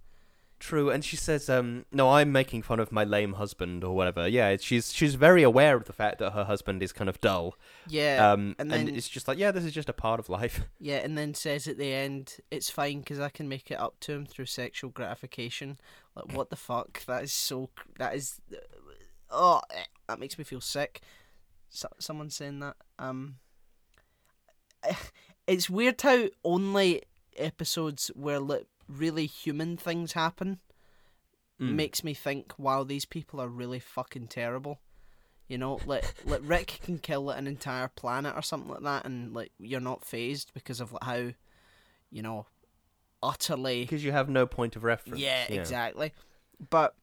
True, 0.59 0.89
and 0.89 1.05
she 1.05 1.15
says, 1.15 1.49
um, 1.49 1.85
"No, 1.89 2.09
I'm 2.09 2.33
making 2.33 2.63
fun 2.63 2.81
of 2.81 2.91
my 2.91 3.05
lame 3.05 3.33
husband 3.33 3.81
or 3.81 3.95
whatever." 3.95 4.27
Yeah, 4.27 4.57
she's 4.59 4.91
she's 4.93 5.15
very 5.15 5.41
aware 5.41 5.77
of 5.77 5.85
the 5.85 5.93
fact 5.93 6.19
that 6.19 6.31
her 6.33 6.43
husband 6.43 6.83
is 6.83 6.91
kind 6.91 7.09
of 7.09 7.21
dull. 7.21 7.55
Yeah, 7.87 8.31
um, 8.33 8.55
and 8.59 8.69
and, 8.73 8.87
then- 8.89 8.95
it's 8.95 9.07
just 9.07 9.29
like, 9.29 9.37
yeah, 9.37 9.51
this 9.51 9.63
is 9.63 9.71
just 9.71 9.87
a 9.87 9.93
part 9.93 10.19
of 10.19 10.27
life. 10.27 10.65
yeah, 10.79 10.97
and 10.97 11.17
then 11.17 11.33
says 11.33 11.65
at 11.69 11.77
the 11.77 11.93
end, 11.93 12.39
"It's 12.51 12.69
fine 12.69 12.99
because 12.99 13.21
I 13.21 13.29
can 13.29 13.47
make 13.47 13.71
it 13.71 13.79
up 13.79 14.01
to 14.01 14.11
him 14.11 14.25
through 14.25 14.47
sexual 14.47 14.89
gratification." 14.89 15.77
Like, 16.13 16.35
what 16.35 16.49
the 16.49 16.57
fuck? 16.57 17.05
That 17.05 17.23
is 17.23 17.31
so. 17.31 17.69
That 17.97 18.13
is. 18.15 18.41
Oh, 19.29 19.61
eh, 19.71 19.85
that 20.09 20.19
makes 20.19 20.37
me 20.37 20.43
feel 20.43 20.59
sick. 20.61 21.01
So, 21.69 21.87
someone 21.99 22.29
saying 22.29 22.59
that. 22.59 22.75
Um, 22.97 23.35
it's 25.47 25.69
weird 25.69 26.01
how 26.01 26.25
only 26.43 27.03
episodes 27.37 28.11
where 28.15 28.39
like 28.39 28.65
really 28.87 29.25
human 29.25 29.77
things 29.77 30.13
happen 30.13 30.59
Mm. 31.61 31.73
makes 31.75 32.05
me 32.05 32.13
think, 32.13 32.53
wow, 32.57 32.85
these 32.85 33.03
people 33.03 33.41
are 33.41 33.49
really 33.49 33.79
fucking 33.81 34.27
terrible. 34.27 34.79
You 35.49 35.57
know, 35.57 35.79
like 35.85 36.05
like 36.23 36.39
Rick 36.43 36.79
can 36.83 36.99
kill 36.99 37.29
an 37.31 37.47
entire 37.47 37.89
planet 37.89 38.33
or 38.33 38.41
something 38.41 38.69
like 38.71 38.83
that, 38.83 39.03
and 39.03 39.33
like 39.33 39.51
you're 39.59 39.81
not 39.81 40.05
phased 40.05 40.53
because 40.53 40.79
of 40.79 40.93
like, 40.93 41.03
how, 41.03 41.31
you 42.11 42.21
know, 42.21 42.45
utterly. 43.21 43.81
because 43.81 44.05
you 44.05 44.13
have 44.13 44.29
no 44.29 44.45
point 44.45 44.77
of 44.77 44.85
reference. 44.85 45.19
Yeah, 45.19 45.47
exactly. 45.49 46.13
But 46.69 46.95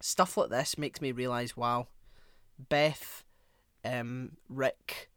stuff 0.00 0.36
like 0.36 0.50
this 0.50 0.76
makes 0.76 1.00
me 1.00 1.12
realize, 1.12 1.56
wow, 1.56 1.86
Beth, 2.58 3.24
um, 3.84 4.36
Rick, 4.48 5.10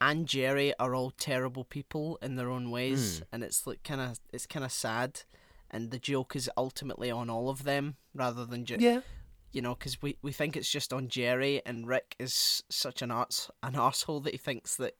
and 0.00 0.26
Jerry 0.26 0.72
are 0.78 0.94
all 0.94 1.10
terrible 1.10 1.64
people 1.64 2.18
in 2.22 2.36
their 2.36 2.50
own 2.50 2.70
ways, 2.70 3.20
Mm. 3.20 3.24
and 3.32 3.44
it's 3.44 3.66
like 3.66 3.82
kind 3.82 4.00
of 4.00 4.18
it's 4.32 4.46
kind 4.46 4.64
of 4.64 4.72
sad, 4.72 5.22
and 5.70 5.90
the 5.90 5.98
joke 5.98 6.36
is 6.36 6.50
ultimately 6.56 7.10
on 7.10 7.28
all 7.30 7.48
of 7.48 7.64
them 7.64 7.96
rather 8.14 8.44
than 8.44 8.64
just 8.64 8.80
Yeah. 8.80 9.00
you 9.52 9.60
know 9.62 9.74
because 9.74 10.00
we, 10.00 10.16
we 10.22 10.30
think 10.32 10.56
it's 10.56 10.70
just 10.70 10.92
on 10.92 11.08
Jerry, 11.08 11.60
and 11.66 11.86
Rick 11.86 12.14
is 12.18 12.62
such 12.68 13.02
an 13.02 13.10
arse 13.10 13.50
an 13.62 13.72
arsehole 13.74 14.22
that 14.24 14.32
he 14.34 14.38
thinks 14.38 14.76
that 14.76 14.94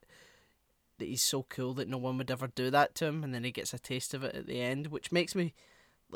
that 0.99 1.07
he's 1.07 1.23
so 1.23 1.45
cool 1.45 1.75
that 1.75 1.87
no 1.89 1.97
one 1.99 2.19
would 2.19 2.31
ever 2.31 2.49
do 2.49 2.71
that 2.71 2.97
to 2.97 3.07
him, 3.07 3.23
and 3.23 3.33
then 3.33 3.45
he 3.45 3.53
gets 3.53 3.73
a 3.73 3.79
taste 3.79 4.15
of 4.15 4.25
it 4.25 4.35
at 4.35 4.47
the 4.47 4.61
end, 4.61 4.89
which 4.89 5.13
makes 5.13 5.35
me. 5.35 5.55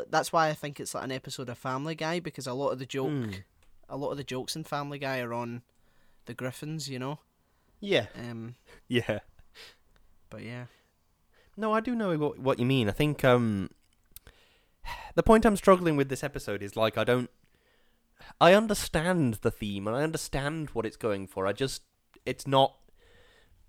That's 0.09 0.33
why 0.33 0.49
I 0.49 0.55
think 0.55 0.81
it's 0.81 0.95
like 0.95 1.05
an 1.05 1.13
episode 1.13 1.51
of 1.51 1.59
Family 1.59 1.95
Guy 1.95 2.19
because 2.19 2.47
a 2.49 2.55
lot 2.55 2.71
of 2.71 2.79
the 2.81 2.87
joke, 2.87 3.11
Mm. 3.11 3.45
A 3.93 3.97
lot 3.97 4.11
of 4.11 4.17
the 4.17 4.25
jokes 4.25 4.57
in 4.57 4.65
Family 4.65 4.99
Guy 4.99 5.21
are 5.21 5.35
on 5.35 5.63
the 6.25 6.35
Griffins, 6.35 6.89
you 6.89 6.99
know. 6.99 7.19
Yeah. 7.79 8.07
Um, 8.19 8.57
Yeah. 8.89 9.21
but 10.31 10.43
yeah, 10.43 10.65
No, 11.57 11.73
I 11.73 11.81
do 11.81 11.95
know 11.95 12.17
what, 12.17 12.39
what 12.39 12.59
you 12.59 12.65
mean. 12.65 12.89
I 12.89 12.93
think 12.93 13.23
um, 13.23 13.69
the 15.15 15.23
point 15.23 15.45
I'm 15.45 15.57
struggling 15.57 15.97
with 15.97 16.09
this 16.09 16.25
episode 16.25 16.63
is 16.63 16.75
like 16.75 16.97
I 16.97 17.05
don't. 17.05 17.31
I 18.41 18.55
understand 18.55 19.35
the 19.43 19.51
theme 19.51 19.87
and 19.87 19.95
I 19.97 20.03
understand 20.03 20.71
what 20.71 20.87
it's 20.87 20.97
going 20.97 21.27
for. 21.27 21.47
I 21.47 21.53
just 21.53 21.83
it's 22.25 22.47
not. 22.47 22.77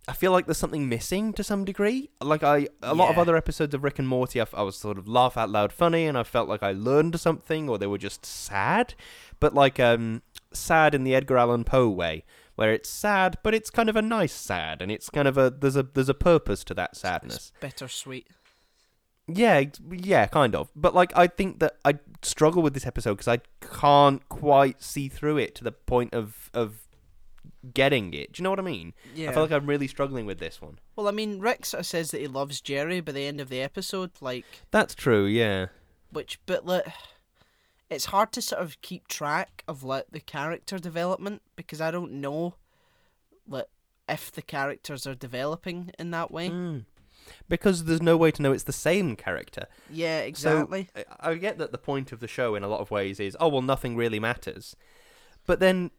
I 0.07 0.13
feel 0.13 0.31
like 0.31 0.45
there's 0.45 0.57
something 0.57 0.89
missing 0.89 1.31
to 1.33 1.43
some 1.43 1.63
degree. 1.63 2.10
Like 2.19 2.43
I, 2.43 2.67
a 2.81 2.93
lot 2.93 3.10
of 3.10 3.17
other 3.17 3.38
episodes 3.38 3.74
of 3.74 3.83
Rick 3.83 4.00
and 4.00 4.07
Morty, 4.07 4.41
I 4.41 4.62
was 4.62 4.75
sort 4.75 4.98
of 4.98 5.07
laugh 5.07 5.38
out 5.38 5.50
loud 5.50 5.72
funny, 5.72 6.05
and 6.05 6.17
I 6.17 6.24
felt 6.24 6.50
like 6.50 6.62
I 6.62 6.74
learned 6.74 7.19
something, 7.19 7.69
or 7.69 7.77
they 7.77 7.88
were 7.88 7.98
just 7.98 8.25
sad. 8.25 8.95
But 9.39 9.53
like 9.53 9.79
um, 9.79 10.22
sad 10.51 10.93
in 10.93 11.05
the 11.05 11.15
Edgar 11.15 11.38
Allan 11.38 11.63
Poe 11.63 11.88
way, 11.88 12.25
where 12.55 12.74
it's 12.74 12.89
sad, 12.89 13.38
but 13.43 13.53
it's 13.53 13.69
kind 13.69 13.89
of 13.89 13.95
a 13.95 14.01
nice 14.01 14.33
sad, 14.33 14.81
and 14.81 14.91
it's 14.91 15.10
kind 15.10 15.27
of 15.27 15.38
a 15.38 15.50
there's 15.50 15.77
a 15.77 15.83
there's 15.83 16.10
a 16.10 16.13
purpose 16.13 16.63
to 16.65 16.74
that 16.74 16.98
sadness. 16.98 17.36
it's 17.36 17.51
bittersweet. 17.62 18.27
Yeah, 19.27 19.63
yeah, 19.89 20.25
kind 20.27 20.53
of. 20.53 20.69
But 20.75 20.93
like, 20.93 21.15
I 21.15 21.27
think 21.27 21.60
that 21.60 21.77
I 21.86 22.00
struggle 22.22 22.62
with 22.62 22.74
this 22.74 22.86
episode 22.86 23.13
because 23.13 23.29
I 23.29 23.39
can't 23.62 24.27
quite 24.27 24.83
see 24.83 25.07
through 25.07 25.38
it 25.38 25.55
to 25.55 25.63
the 25.63 25.72
point 25.72 26.13
of 26.13 26.50
of 26.53 26.81
getting 27.74 28.13
it. 28.13 28.34
Do 28.34 28.41
you 28.41 28.43
know 28.43 28.50
what 28.50 28.60
I 28.60 28.63
mean? 28.63 28.93
Yeah. 29.15 29.29
I 29.29 29.34
feel 29.34 29.43
like 29.43 29.51
I'm 29.51 29.67
really 29.67 29.88
struggling 29.88 30.25
with 30.25 30.39
this 30.39 30.62
one. 30.62 30.79
well, 30.96 31.08
I 31.08 31.12
mean, 31.12 31.39
Rick 31.39 31.65
sort 31.65 31.82
of 31.82 31.86
says 31.86 32.12
that 32.12 32.22
he 32.22 32.27
loves 32.27 32.62
Jerry 32.62 33.00
by 33.01 33.12
the 33.12 33.25
end 33.25 33.39
of 33.39 33.50
the 33.50 33.62
episode, 33.62 34.12
like 34.22 34.46
That's 34.72 34.96
true. 34.96 35.25
Yeah. 35.25 35.67
which, 36.12 36.39
but 36.46 36.65
like, 36.65 36.88
it's 37.89 38.05
hard 38.05 38.32
to 38.34 38.41
sort 38.41 38.62
of 38.62 38.82
keep 38.82 39.08
track 39.08 39.63
of 39.67 39.84
like 39.84 40.05
the 40.12 40.20
character 40.20 40.77
development 40.79 41.41
because 41.55 41.79
I 41.79 41.91
don't 41.91 42.13
know, 42.13 42.55
like, 43.48 43.67
if 44.10 44.32
the 44.32 44.41
characters 44.41 45.08
are 45.08 45.15
developing 45.15 45.91
in 45.98 46.12
that 46.12 46.32
way. 46.32 46.50
Mm. 46.50 46.86
Because 47.48 47.86
there's 47.86 48.01
no 48.01 48.17
way 48.17 48.32
to 48.32 48.41
know 48.41 48.51
it's 48.51 48.63
the 48.63 48.74
same 48.74 49.15
character. 49.15 49.67
Yeah, 49.89 50.20
exactly. 50.20 50.89
So 50.93 51.03
I 51.22 51.32
I 51.32 51.36
get 51.36 51.58
that 51.58 51.72
the 51.72 51.77
point 51.77 52.12
of 52.12 52.20
the 52.20 52.27
show 52.27 52.53
in 52.55 52.63
a 52.63 52.67
lot 52.67 52.82
of 52.82 52.91
ways 52.91 53.17
is, 53.22 53.38
oh 53.39 53.48
well, 53.48 53.62
nothing 53.62 53.96
really 53.96 54.20
matters. 54.20 54.75
But 55.46 55.62
then, 55.62 55.91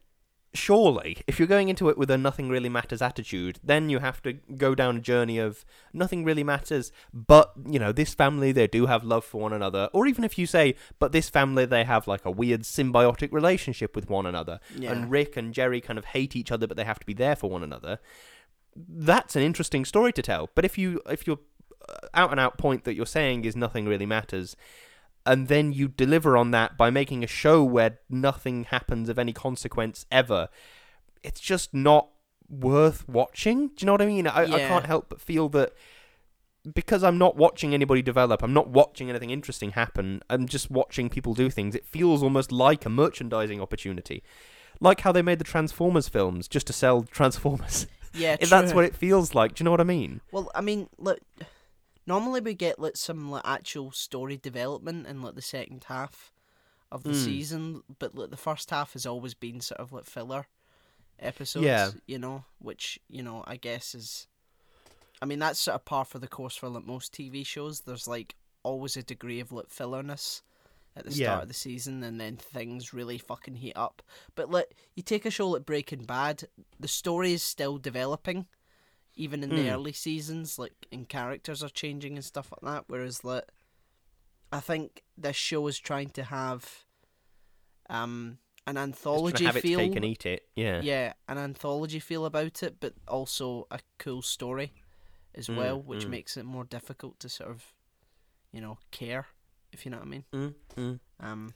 surely, 0.55 1.17
if 1.27 1.37
you're 1.39 1.47
going 1.47 1.69
into 1.69 1.89
it 1.89 1.97
with 1.97 2.09
a 2.09 2.17
nothing 2.17 2.49
really 2.49 2.69
matters 2.69 3.01
attitude, 3.01 3.59
then 3.63 3.89
you 3.89 3.99
have 3.99 4.21
to 4.23 4.33
go 4.33 4.73
down 4.73 4.97
a 4.97 4.99
journey 5.01 5.37
of 5.37 5.63
nothing 5.93 6.23
really 6.23 6.43
matters. 6.43 6.91
But 7.13 7.51
you 7.67 7.77
know, 7.79 7.91
this 7.91 8.13
family 8.13 8.51
they 8.51 8.67
do 8.67 8.87
have 8.87 9.03
love 9.03 9.23
for 9.25 9.41
one 9.41 9.53
another, 9.53 9.89
or 9.93 10.07
even 10.07 10.23
if 10.23 10.37
you 10.37 10.45
say, 10.47 10.75
but 10.99 11.11
this 11.11 11.29
family 11.29 11.65
they 11.65 11.83
have 11.83 12.07
like 12.07 12.25
a 12.25 12.31
weird 12.31 12.61
symbiotic 12.61 13.31
relationship 13.31 13.95
with 13.95 14.09
one 14.09 14.25
another, 14.25 14.59
Yeah. 14.75 14.91
and 14.91 15.11
Rick 15.11 15.37
and 15.37 15.53
Jerry 15.53 15.81
kind 15.81 15.99
of 15.99 16.05
hate 16.05 16.35
each 16.35 16.51
other, 16.51 16.65
but 16.67 16.77
they 16.77 16.83
have 16.85 16.99
to 16.99 17.05
be 17.05 17.13
there 17.13 17.35
for 17.35 17.49
one 17.49 17.63
another. 17.63 17.99
That's 18.75 19.35
an 19.35 19.41
interesting 19.41 19.85
story 19.85 20.11
to 20.13 20.21
tell. 20.21 20.49
But 20.55 20.65
if 20.65 20.77
you 20.77 21.01
if 21.09 21.25
your 21.27 21.39
uh, 21.87 22.07
out 22.13 22.31
and 22.31 22.39
out 22.39 22.57
point 22.57 22.83
that 22.83 22.95
you're 22.95 23.05
saying 23.05 23.45
is 23.45 23.55
nothing 23.55 23.85
really 23.85 24.05
matters, 24.05 24.55
and 25.25 25.47
then 25.47 25.73
you 25.73 25.87
deliver 25.87 26.37
on 26.37 26.51
that 26.51 26.77
by 26.77 26.89
making 26.89 27.23
a 27.23 27.27
show 27.27 27.63
where 27.63 27.99
nothing 28.09 28.65
happens 28.65 29.09
of 29.09 29.17
any 29.17 29.33
consequence 29.33 30.05
ever, 30.11 30.49
it's 31.23 31.39
just 31.39 31.73
not 31.73 32.09
worth 32.49 33.07
watching. 33.09 33.69
Do 33.69 33.73
you 33.79 33.85
know 33.87 33.93
what 33.93 34.01
I 34.01 34.05
mean? 34.05 34.27
I, 34.27 34.43
I 34.43 34.59
can't 34.59 34.85
help 34.85 35.09
but 35.09 35.19
feel 35.19 35.49
that 35.49 35.73
because 36.73 37.03
I'm 37.03 37.17
not 37.17 37.35
watching 37.35 37.73
anybody 37.73 38.01
develop, 38.01 38.43
I'm 38.43 38.53
not 38.53 38.69
watching 38.69 39.09
anything 39.09 39.29
interesting 39.29 39.71
happen, 39.71 40.21
I'm 40.29 40.47
just 40.47 40.71
watching 40.71 41.09
people 41.09 41.33
do 41.33 41.49
things. 41.49 41.75
It 41.75 41.85
feels 41.85 42.23
almost 42.23 42.51
like 42.51 42.85
a 42.85 42.89
merchandising 42.89 43.61
opportunity. 43.61 44.23
Like 44.79 45.01
how 45.01 45.11
they 45.11 45.21
made 45.21 45.39
the 45.39 45.45
Transformers 45.45 46.09
films 46.09 46.47
just 46.47 46.67
to 46.67 46.73
sell 46.73 47.03
Transformers. 47.03 47.87
yeah, 48.13 48.35
If 48.41 48.49
That's 48.49 48.73
what 48.73 48.85
it 48.85 48.95
feels 48.95 49.33
like. 49.33 49.55
Do 49.55 49.61
you 49.61 49.65
know 49.65 49.71
what 49.71 49.81
I 49.81 49.85
mean? 49.85 50.21
Well, 50.31 50.51
I 50.53 50.61
mean, 50.61 50.89
look, 50.97 51.19
normally 52.07 52.41
we 52.41 52.53
get 52.53 52.79
like 52.79 52.97
some 52.97 53.29
like 53.31 53.41
actual 53.45 53.91
story 53.91 54.37
development 54.37 55.07
in 55.07 55.21
like 55.21 55.35
the 55.35 55.41
second 55.41 55.85
half 55.87 56.31
of 56.91 57.03
the 57.03 57.09
Mm. 57.11 57.23
season, 57.25 57.83
but 57.99 58.15
like 58.15 58.29
the 58.29 58.37
first 58.37 58.69
half 58.69 58.93
has 58.93 59.05
always 59.05 59.33
been 59.33 59.59
sort 59.61 59.81
of 59.81 59.91
like 59.91 60.05
filler 60.05 60.45
episodes. 61.19 61.65
Yeah. 61.65 61.91
you 62.05 62.19
know, 62.19 62.43
which 62.59 62.99
you 63.09 63.23
know 63.23 63.43
I 63.47 63.57
guess 63.57 63.95
is, 63.95 64.27
I 65.21 65.25
mean 65.25 65.39
that's 65.39 65.59
sort 65.59 65.75
of 65.75 65.85
par 65.85 66.05
for 66.05 66.19
the 66.19 66.27
course 66.27 66.55
for 66.55 66.69
like 66.69 66.85
most 66.85 67.13
TV 67.13 67.45
shows. 67.45 67.81
There's 67.81 68.07
like 68.07 68.35
always 68.63 68.97
a 68.97 69.03
degree 69.03 69.39
of 69.39 69.51
like 69.51 69.69
fillerness 69.69 70.41
at 70.97 71.03
the 71.05 71.11
start 71.11 71.19
Yeah. 71.19 71.41
of 71.41 71.47
the 71.49 71.53
season, 71.53 72.03
and 72.03 72.21
then 72.21 72.37
things 72.37 72.93
really 72.93 73.17
fucking 73.17 73.55
heat 73.55 73.73
up. 73.75 74.01
But 74.35 74.49
like 74.49 74.75
you 74.95 75.03
take 75.03 75.25
a 75.25 75.31
show 75.31 75.49
like 75.49 75.65
Breaking 75.65 76.03
Bad, 76.05 76.43
the 76.79 76.87
story 76.87 77.33
is 77.33 77.43
still 77.43 77.77
developing 77.77 78.45
even 79.15 79.43
in 79.43 79.49
the 79.49 79.55
Mm. 79.63 79.73
early 79.73 79.93
seasons, 79.93 80.57
like 80.59 80.87
and 80.91 81.07
characters 81.07 81.63
are 81.63 81.69
changing 81.69 82.15
and 82.15 82.25
stuff 82.25 82.51
like 82.51 82.73
that. 82.73 82.83
Whereas 82.87 83.23
like 83.23 83.45
I 84.51 84.59
think 84.59 85.03
this 85.17 85.35
show 85.35 85.67
is 85.67 85.79
trying 85.79 86.09
to 86.11 86.23
have 86.23 86.85
um 87.89 88.39
an 88.67 88.77
anthology 88.77 89.37
to 89.37 89.45
have 89.45 89.57
feel. 89.57 89.79
its 89.79 89.87
cake 89.89 89.95
and 89.95 90.05
eat 90.05 90.25
it. 90.25 90.47
Yeah. 90.55 90.81
yeah, 90.81 91.13
an 91.27 91.37
anthology 91.37 91.99
feel 91.99 92.25
about 92.25 92.63
it, 92.63 92.77
but 92.79 92.93
also 93.07 93.67
a 93.69 93.79
cool 93.99 94.21
story 94.23 94.73
as 95.35 95.47
Mm, 95.47 95.55
well, 95.57 95.81
which 95.81 96.05
mm. 96.05 96.09
makes 96.09 96.35
it 96.37 96.45
more 96.45 96.63
difficult 96.63 97.19
to 97.19 97.29
sort 97.29 97.51
of 97.51 97.73
you 98.51 98.61
know, 98.61 98.77
care, 98.89 99.27
if 99.73 99.85
you 99.85 99.91
know 99.91 99.97
what 99.97 100.05
I 100.07 100.09
mean. 100.09 100.23
Mm, 100.33 100.53
mm. 100.77 100.99
Um 101.19 101.53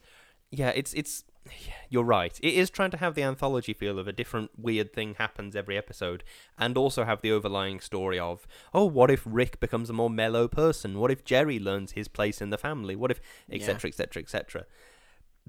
Yeah, 0.50 0.70
it's 0.70 0.92
it's. 0.94 1.24
yeah, 1.46 1.74
You're 1.88 2.04
right. 2.04 2.38
It 2.42 2.54
is 2.54 2.70
trying 2.70 2.90
to 2.90 2.96
have 2.96 3.14
the 3.14 3.22
anthology 3.22 3.72
feel 3.72 3.98
of 3.98 4.08
a 4.08 4.12
different 4.12 4.50
weird 4.56 4.92
thing 4.92 5.14
happens 5.14 5.54
every 5.54 5.76
episode, 5.78 6.24
and 6.58 6.76
also 6.76 7.04
have 7.04 7.20
the 7.22 7.32
overlying 7.32 7.80
story 7.80 8.18
of, 8.18 8.46
oh, 8.74 8.84
what 8.84 9.10
if 9.10 9.22
Rick 9.24 9.60
becomes 9.60 9.90
a 9.90 9.92
more 9.92 10.10
mellow 10.10 10.48
person? 10.48 10.98
What 10.98 11.10
if 11.10 11.24
Jerry 11.24 11.58
learns 11.58 11.92
his 11.92 12.08
place 12.08 12.40
in 12.40 12.50
the 12.50 12.58
family? 12.58 12.96
What 12.96 13.10
if 13.10 13.20
etc. 13.50 13.88
etc. 13.88 14.22
etc. 14.22 14.66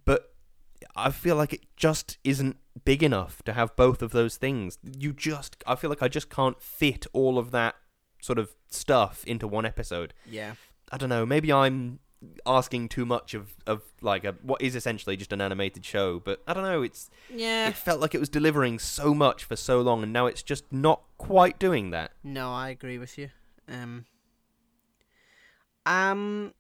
But 0.05 0.34
I 0.96 1.12
feel 1.12 1.36
like 1.36 1.53
it 1.53 1.65
just 1.75 2.17
isn't 2.24 2.58
big 2.86 3.03
enough 3.03 3.43
to 3.43 3.53
have 3.53 3.75
both 3.75 4.01
of 4.01 4.12
those 4.12 4.38
things. 4.38 4.77
You 4.84 5.13
just, 5.13 5.62
I 5.67 5.75
feel 5.75 5.89
like 5.89 6.01
I 6.01 6.08
just 6.08 6.29
can't 6.29 6.62
fit 6.62 7.05
all 7.13 7.38
of 7.38 7.51
that 7.51 7.75
sort 8.22 8.39
of 8.39 8.55
stuff 8.70 9.24
into 9.25 9.48
one 9.48 9.65
episode. 9.65 10.13
yeah. 10.29 10.53
I 10.93 10.98
don't 10.98 11.08
know. 11.08 11.25
Maybe 11.25 11.53
I'm 11.53 12.00
asking 12.45 12.87
too 12.89 13.05
much 13.05 13.33
of 13.33 13.55
of 13.65 13.81
like 14.01 14.23
a 14.23 14.33
what 14.43 14.61
is 14.61 14.75
essentially 14.75 15.17
just 15.17 15.33
an 15.33 15.41
animated 15.41 15.83
show. 15.85 16.19
But 16.19 16.41
I 16.47 16.53
don't 16.53 16.63
know. 16.63 16.81
It's 16.83 17.09
Yeah. 17.33 17.67
it 17.69 17.75
felt 17.75 17.99
like 17.99 18.13
it 18.13 18.19
was 18.19 18.29
delivering 18.29 18.77
so 18.79 19.13
much 19.13 19.43
for 19.43 19.55
so 19.55 19.81
long, 19.81 20.03
and 20.03 20.13
now 20.13 20.25
it's 20.27 20.43
just 20.43 20.71
not 20.71 21.01
quite 21.17 21.57
doing 21.59 21.89
that. 21.91 22.11
No, 22.23 22.51
I 22.51 22.69
agree 22.69 22.97
with 22.97 23.17
you. 23.17 23.29
Um. 23.67 24.05
Um. 25.85 26.53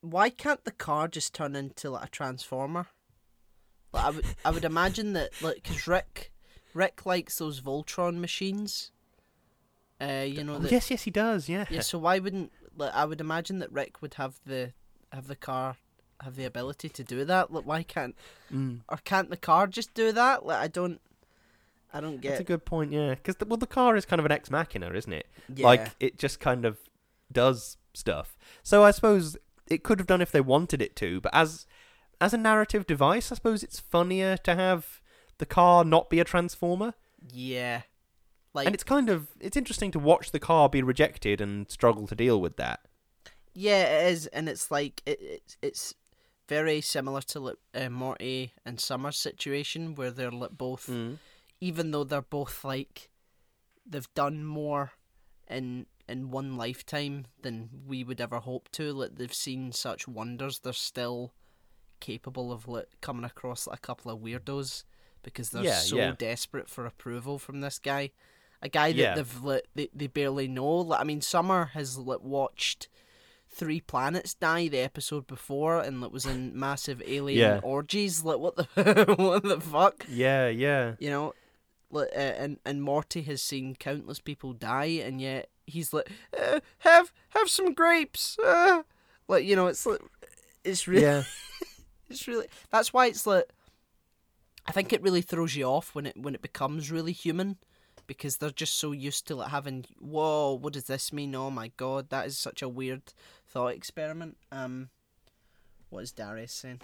Why 0.00 0.30
can't 0.30 0.64
the 0.64 0.72
car 0.72 1.06
just 1.06 1.32
turn 1.32 1.54
into 1.54 1.90
like 1.90 2.06
a 2.06 2.10
transformer? 2.10 2.88
Like, 3.92 4.04
I 4.04 4.10
would, 4.10 4.24
I 4.44 4.50
would 4.50 4.64
imagine 4.64 5.12
that, 5.12 5.30
like, 5.42 5.56
because 5.62 5.86
Rick, 5.86 6.32
Rick 6.74 7.04
likes 7.06 7.36
those 7.38 7.60
Voltron 7.60 8.16
machines. 8.16 8.90
Uh, 10.00 10.24
you 10.26 10.42
know 10.42 10.54
Oh, 10.54 10.58
that. 10.58 10.72
yes, 10.72 10.90
yes, 10.90 11.02
he 11.02 11.10
does. 11.12 11.48
Yeah. 11.48 11.66
Yeah. 11.70 11.82
So 11.82 11.98
why 11.98 12.18
wouldn't 12.18 12.50
like 12.76 12.94
I 12.94 13.04
would 13.04 13.20
imagine 13.20 13.58
that 13.60 13.72
Rick 13.72 14.02
would 14.02 14.14
have 14.14 14.40
the 14.46 14.72
have 15.12 15.26
the 15.28 15.36
car 15.36 15.76
have 16.22 16.36
the 16.36 16.44
ability 16.44 16.88
to 16.88 17.02
do 17.04 17.24
that? 17.24 17.52
Like, 17.52 17.64
why 17.66 17.82
can't 17.82 18.14
Mm. 18.52 18.80
or 18.88 18.98
can't 18.98 19.28
the 19.30 19.36
car 19.36 19.66
just 19.66 19.92
do 19.94 20.12
that? 20.12 20.46
Like, 20.46 20.58
I 20.58 20.68
don't. 20.68 21.00
I 21.92 22.00
don't 22.00 22.20
get. 22.20 22.30
That's 22.30 22.40
a 22.40 22.44
good 22.44 22.64
point. 22.64 22.92
Yeah, 22.92 23.14
because 23.14 23.36
well, 23.46 23.56
the 23.58 23.66
car 23.66 23.96
is 23.96 24.04
kind 24.06 24.20
of 24.20 24.26
an 24.26 24.32
ex 24.32 24.50
machina, 24.50 24.90
isn't 24.92 25.12
it? 25.12 25.26
Yeah. 25.54 25.66
Like 25.66 25.90
it 26.00 26.18
just 26.18 26.40
kind 26.40 26.64
of 26.64 26.78
does 27.30 27.76
stuff. 27.94 28.38
So 28.62 28.82
I 28.82 28.90
suppose 28.92 29.36
it 29.68 29.82
could 29.82 29.98
have 29.98 30.06
done 30.06 30.20
if 30.22 30.32
they 30.32 30.40
wanted 30.40 30.80
it 30.80 30.96
to, 30.96 31.20
but 31.20 31.34
as 31.34 31.66
as 32.20 32.32
a 32.32 32.38
narrative 32.38 32.86
device, 32.86 33.30
I 33.32 33.34
suppose 33.34 33.62
it's 33.62 33.80
funnier 33.80 34.36
to 34.38 34.54
have 34.54 35.00
the 35.38 35.46
car 35.46 35.84
not 35.84 36.08
be 36.08 36.20
a 36.20 36.24
transformer. 36.24 36.94
yeah. 37.32 37.82
Like 38.54 38.66
and 38.66 38.74
it's 38.74 38.84
kind 38.84 39.08
of 39.08 39.28
it's 39.40 39.56
interesting 39.56 39.90
to 39.92 39.98
watch 39.98 40.30
the 40.30 40.40
car 40.40 40.68
be 40.68 40.82
rejected 40.82 41.40
and 41.40 41.70
struggle 41.70 42.06
to 42.06 42.14
deal 42.14 42.40
with 42.40 42.56
that. 42.56 42.80
Yeah, 43.54 43.82
it 43.82 44.12
is, 44.12 44.26
and 44.28 44.48
it's 44.48 44.70
like 44.70 45.02
it, 45.06 45.18
it's 45.20 45.56
it's 45.62 45.94
very 46.48 46.80
similar 46.80 47.22
to 47.22 47.56
uh, 47.74 47.88
Morty 47.88 48.52
and 48.64 48.78
Summer's 48.80 49.18
situation, 49.18 49.94
where 49.94 50.10
they're 50.10 50.30
like 50.30 50.52
both, 50.52 50.90
even 51.60 51.90
though 51.90 52.04
they're 52.04 52.22
both 52.22 52.64
like 52.64 53.08
they've 53.86 54.12
done 54.14 54.44
more 54.44 54.92
in 55.48 55.86
in 56.08 56.30
one 56.30 56.56
lifetime 56.56 57.26
than 57.42 57.70
we 57.86 58.04
would 58.04 58.20
ever 58.20 58.40
hope 58.40 58.68
to. 58.72 58.92
Like 58.92 59.16
they've 59.16 59.32
seen 59.32 59.72
such 59.72 60.06
wonders, 60.08 60.58
they're 60.58 60.72
still 60.72 61.32
capable 62.00 62.52
of 62.52 62.66
like 62.68 62.88
coming 63.00 63.24
across 63.24 63.66
like 63.66 63.78
a 63.78 63.80
couple 63.80 64.10
of 64.10 64.18
weirdos 64.18 64.84
because 65.22 65.50
they're 65.50 65.62
Yeah, 65.64 65.78
so 65.78 65.96
yeah. 65.96 66.14
desperate 66.18 66.68
for 66.68 66.84
approval 66.84 67.38
from 67.38 67.60
this 67.60 67.78
guy. 67.78 68.10
A 68.62 68.68
guy 68.68 68.92
that 68.92 68.98
Yeah. 68.98 69.14
they've 69.16 69.60
they, 69.74 69.88
they 69.94 70.06
barely 70.06 70.46
know. 70.48 70.68
Like, 70.76 71.00
I 71.00 71.04
mean, 71.04 71.20
Summer 71.20 71.66
has 71.74 71.98
like 71.98 72.22
watched 72.22 72.88
Three 73.48 73.80
Planets 73.80 74.34
Die 74.34 74.68
the 74.68 74.78
episode 74.78 75.26
before, 75.26 75.80
and 75.80 76.00
like 76.00 76.12
was 76.12 76.24
in 76.26 76.58
massive 76.58 77.02
alien 77.06 77.38
Yeah. 77.40 77.60
orgies. 77.62 78.22
Like, 78.24 78.38
what 78.38 78.56
the 78.56 78.64
what 79.18 79.42
the 79.42 79.60
fuck? 79.60 80.06
Yeah, 80.08 80.48
yeah. 80.48 80.94
You 81.00 81.10
know, 81.10 81.34
like, 81.90 82.08
uh, 82.14 82.20
and 82.20 82.58
and 82.64 82.82
Morty 82.82 83.22
has 83.22 83.42
seen 83.42 83.74
countless 83.74 84.20
people 84.20 84.52
die, 84.52 85.02
and 85.04 85.20
yet 85.20 85.48
he's 85.66 85.92
like, 85.92 86.08
uh, 86.40 86.60
have 86.78 87.12
have 87.30 87.48
some 87.50 87.74
grapes. 87.74 88.38
Uh. 88.38 88.84
Like, 89.28 89.44
you 89.44 89.56
know, 89.56 89.66
it's 89.66 89.84
like 89.86 90.00
it's 90.64 90.86
really 90.86 91.02
Yeah. 91.02 91.24
it's 92.08 92.26
really 92.28 92.46
that's 92.70 92.92
why 92.92 93.06
it's 93.06 93.26
like 93.26 93.44
I 94.66 94.72
think 94.72 94.92
it 94.92 95.02
really 95.02 95.22
throws 95.22 95.56
you 95.56 95.64
off 95.64 95.94
when 95.94 96.06
it 96.06 96.16
when 96.16 96.34
it 96.34 96.42
becomes 96.42 96.90
really 96.92 97.12
human 97.12 97.56
because 98.06 98.36
they're 98.38 98.50
just 98.50 98.74
so 98.74 98.92
used 98.92 99.26
to 99.26 99.34
like 99.36 99.50
having 99.50 99.84
whoa 100.00 100.52
what 100.60 100.72
does 100.72 100.84
this 100.84 101.12
mean 101.12 101.34
oh 101.34 101.50
my 101.50 101.70
god 101.76 102.08
that 102.10 102.26
is 102.26 102.36
such 102.38 102.62
a 102.62 102.68
weird 102.68 103.02
thought 103.48 103.74
experiment 103.74 104.36
um 104.50 104.88
what 105.90 106.02
is 106.02 106.12
Darius 106.12 106.52
saying 106.52 106.80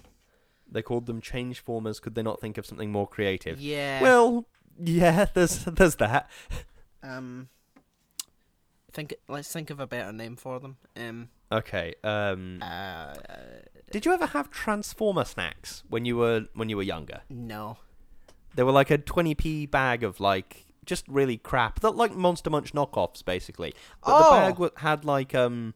They 0.71 0.83
called 0.83 1.07
them 1.07 1.21
change 1.23 1.61
formers. 1.61 1.99
Could 1.99 2.15
they 2.15 2.23
not 2.23 2.41
think 2.41 2.59
of 2.59 2.67
something 2.67 2.93
more 2.93 3.07
creative? 3.09 3.59
yeah 3.61 4.03
Well, 4.03 4.45
yeah. 4.79 5.27
There's 5.35 5.65
there's 5.65 5.97
that. 5.97 6.29
um 7.03 7.49
think 8.93 9.15
let's 9.29 9.53
think 9.53 9.71
of 9.71 9.81
a 9.81 9.87
better 9.87 10.13
name 10.13 10.37
for 10.37 10.59
them 10.61 10.77
um 10.97 11.29
Okay. 11.51 11.95
Um. 12.05 12.59
uh 12.63 13.15
Did 13.91 14.05
you 14.05 14.13
ever 14.13 14.27
have 14.27 14.51
transformer 14.51 15.25
snacks 15.25 15.83
when 15.89 16.05
you 16.05 16.17
were 16.19 16.45
when 16.55 16.69
you 16.69 16.77
were 16.77 16.83
younger? 16.83 17.23
no 17.31 17.79
They 18.55 18.63
were 18.63 18.73
like 18.73 18.91
a 18.91 18.99
20p 18.99 19.71
bag 19.71 20.05
of 20.05 20.21
like 20.21 20.67
just 20.89 21.07
really 21.07 21.37
crap. 21.37 21.79
They're 21.81 21.91
like 21.93 22.15
Monster 22.17 22.51
Munch 22.51 22.73
knockoffs 22.73 23.25
basically. 23.25 23.75
But 24.05 24.19
the 24.19 24.25
Oh. 24.27 24.31
bag 24.31 24.59
wa- 24.59 24.71
had 24.79 25.05
like 25.05 25.35
um 25.35 25.75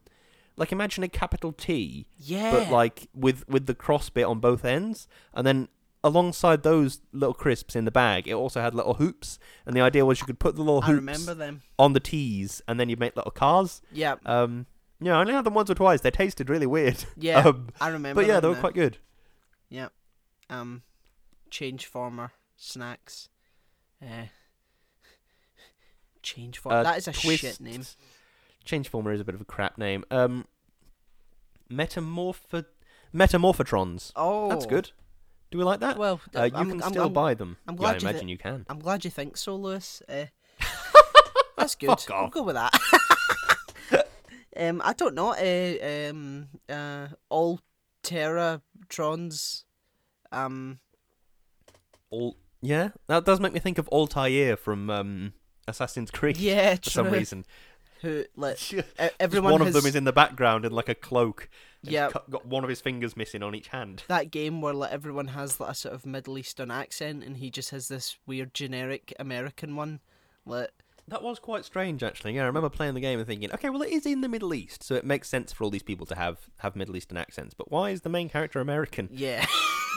like 0.57 0.71
imagine 0.71 1.03
a 1.03 1.07
capital 1.07 1.51
T 1.53 2.05
yeah 2.17 2.51
but 2.51 2.69
like 2.69 3.07
with 3.15 3.47
with 3.47 3.65
the 3.65 3.73
cross 3.75 4.09
bit 4.09 4.25
on 4.25 4.39
both 4.39 4.65
ends 4.65 5.07
and 5.33 5.47
then 5.47 5.67
alongside 6.03 6.63
those 6.63 6.99
little 7.13 7.33
crisps 7.33 7.75
in 7.77 7.85
the 7.85 7.91
bag 7.91 8.27
it 8.27 8.33
also 8.33 8.59
had 8.61 8.75
little 8.75 8.95
hoops 8.95 9.39
and 9.65 9.73
the 9.75 9.79
idea 9.81 10.05
was 10.05 10.19
you 10.19 10.25
could 10.27 10.37
put 10.37 10.55
the 10.55 10.61
little 10.61 10.83
I 10.83 10.87
hoops 10.87 10.95
remember 10.97 11.33
them 11.33 11.61
on 11.79 11.93
the 11.93 11.99
T's 12.01 12.61
and 12.67 12.77
then 12.79 12.89
you'd 12.89 12.99
make 12.99 13.15
little 13.15 13.31
cars. 13.31 13.81
yeah 13.91 14.15
Um 14.25 14.65
yeah, 14.99 15.17
I 15.17 15.21
only 15.21 15.33
had 15.33 15.43
them 15.45 15.53
once 15.53 15.69
or 15.69 15.75
twice. 15.75 16.01
They 16.01 16.11
tasted 16.11 16.49
really 16.49 16.67
weird. 16.67 17.03
yeah 17.17 17.41
Um, 17.47 17.69
I 17.81 17.87
remember 17.89 18.21
but 18.21 18.27
yeah, 18.27 18.39
they 18.39 18.47
were 18.47 18.55
quite 18.55 18.73
good. 18.73 18.97
Yeah. 19.69 19.89
Um, 20.49 20.83
change 21.49 21.85
former 21.87 22.31
snacks. 22.57 23.29
Uh, 24.01 24.27
change 26.23 26.57
former. 26.57 26.79
Uh, 26.79 26.83
that 26.83 26.97
is 26.97 27.07
a 27.07 27.11
Twist- 27.13 27.41
shit 27.41 27.59
name. 27.61 27.83
Changeformer 28.65 29.11
is 29.13 29.19
a 29.19 29.25
bit 29.25 29.35
of 29.35 29.41
a 29.41 29.45
crap 29.45 29.77
name. 29.77 30.05
Um, 30.09 30.45
Metamorpho 31.69 32.65
Metamorphotrons. 33.13 34.11
Oh, 34.15 34.49
That's 34.49 34.65
good. 34.65 34.91
Do 35.51 35.57
we 35.59 35.63
like 35.63 35.81
that? 35.81 35.97
Well, 35.97 36.19
uh, 36.35 36.45
you 36.45 36.51
I'm, 36.55 36.69
can 36.69 36.81
I'm, 36.81 36.89
still 36.89 37.05
I'm, 37.05 37.13
buy 37.13 37.35
them. 37.35 37.57
I'm 37.67 37.75
yeah, 37.75 37.77
glad 37.77 37.89
I 37.89 37.93
you 37.93 38.09
imagine 38.09 38.27
you 38.27 38.37
can. 38.37 38.65
I'm 38.67 38.79
glad 38.79 39.05
you 39.05 39.11
think 39.11 39.37
so, 39.37 39.55
Lewis. 39.55 40.01
Uh, 40.09 40.25
that's 41.57 41.75
good. 41.75 41.89
Fuck 41.89 42.09
I'll 42.09 42.25
off. 42.25 42.31
go 42.31 42.41
with 42.41 42.55
that. 42.55 42.73
um, 44.57 44.81
I 44.83 44.93
don't 44.93 45.13
know. 45.13 45.33
Uh, 45.33 46.09
um, 46.09 46.47
uh, 46.67 47.09
all 47.29 47.59
Terratrons. 48.03 49.63
Um, 50.31 50.79
All 52.09 52.35
yeah, 52.61 52.89
that 53.07 53.25
does 53.25 53.39
make 53.39 53.53
me 53.53 53.59
think 53.59 53.77
of 53.77 53.87
Altair 53.89 54.55
from 54.57 54.89
um, 54.89 55.33
Assassin's 55.67 56.11
Creed 56.11 56.37
yeah, 56.37 56.75
for 56.83 56.89
some 56.89 57.09
reason. 57.09 57.45
Who 58.01 58.25
like 58.35 58.57
Just 58.57 58.87
everyone 59.19 59.53
one 59.53 59.61
has, 59.61 59.75
of 59.75 59.81
them 59.81 59.87
is 59.87 59.95
in 59.95 60.03
the 60.03 60.11
background 60.11 60.65
in 60.65 60.71
like 60.71 60.89
a 60.89 60.95
cloak. 60.95 61.49
Yeah. 61.81 62.09
got 62.29 62.45
one 62.45 62.63
of 62.63 62.69
his 62.69 62.81
fingers 62.81 63.15
missing 63.17 63.43
on 63.43 63.55
each 63.55 63.69
hand. 63.69 64.03
that 64.07 64.31
game 64.31 64.61
where 64.61 64.73
like 64.73 64.91
everyone 64.91 65.27
has 65.29 65.59
like 65.59 65.71
a 65.71 65.75
sort 65.75 65.95
of 65.95 66.05
Middle 66.05 66.37
Eastern 66.37 66.71
accent, 66.71 67.23
and 67.23 67.37
he 67.37 67.49
just 67.49 67.69
has 67.71 67.87
this 67.87 68.17
weird 68.25 68.53
generic 68.53 69.13
American 69.19 69.75
one. 69.75 69.99
Like, 70.45 70.71
That 71.07 71.23
was 71.23 71.39
quite 71.39 71.63
strange, 71.63 72.03
actually. 72.03 72.35
Yeah, 72.35 72.43
I 72.43 72.47
remember 72.47 72.69
playing 72.69 72.93
the 72.93 72.99
game 72.99 73.19
and 73.19 73.27
thinking, 73.27 73.51
okay, 73.53 73.69
well, 73.69 73.81
it 73.81 73.91
is 73.91 74.05
in 74.05 74.19
the 74.19 74.29
Middle 74.29 74.53
East, 74.53 74.83
so 74.83 74.95
it 74.95 75.05
makes 75.05 75.29
sense 75.29 75.53
for 75.53 75.63
all 75.63 75.69
these 75.69 75.83
people 75.83 76.05
to 76.07 76.15
have 76.15 76.49
have 76.59 76.75
Middle 76.75 76.97
Eastern 76.97 77.17
accents. 77.17 77.53
But 77.53 77.71
why 77.71 77.91
is 77.91 78.01
the 78.01 78.09
main 78.09 78.27
character 78.27 78.59
American? 78.59 79.07
yeah, 79.11 79.45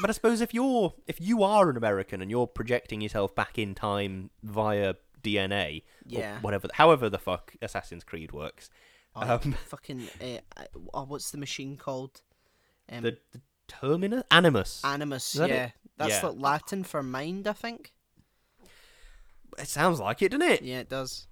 But 0.01 0.11
I 0.11 0.13
suppose 0.13 0.41
if 0.41 0.53
you're 0.53 0.95
if 1.07 1.21
you 1.21 1.43
are 1.43 1.71
an 1.71 1.77
American 1.77 2.21
and 2.21 2.31
you're 2.31 2.47
projecting 2.47 3.01
yourself 3.01 3.35
back 3.35 3.59
in 3.59 3.75
time 3.75 4.31
via 4.43 4.95
DNA, 5.23 5.79
or 5.83 5.83
Yeah. 6.21 6.41
whatever, 6.41 6.69
however 6.75 7.09
the 7.11 7.19
fuck 7.19 7.55
Assassin's 7.63 8.05
Creed 8.05 8.33
works, 8.33 8.71
Oh, 9.15 9.35
um, 9.35 9.53
fucking. 9.69 10.09
Uh, 10.21 10.39
oh, 10.93 11.05
what's 11.05 11.31
the 11.31 11.39
machine 11.39 11.77
called? 11.77 12.21
Um, 12.91 13.03
the, 13.03 13.17
the 13.33 13.41
Terminus 13.67 14.23
Animus. 14.31 14.83
Animus. 14.85 15.33
that 15.33 15.51
it? 15.51 15.55
Yeah, 15.55 15.71
that's 15.97 16.23
Yeah. 16.23 16.27
like 16.29 16.39
Latin 16.39 16.85
for 16.85 17.03
mind, 17.03 17.49
I 17.49 17.53
think. 17.55 17.93
it 19.59 19.69
sounds 19.69 20.01
like 20.01 20.21
it, 20.23 20.31
doesn't 20.33 20.47
it? 20.49 20.63
Yeah, 20.63 20.81
it 20.81 20.89
does. 20.89 21.27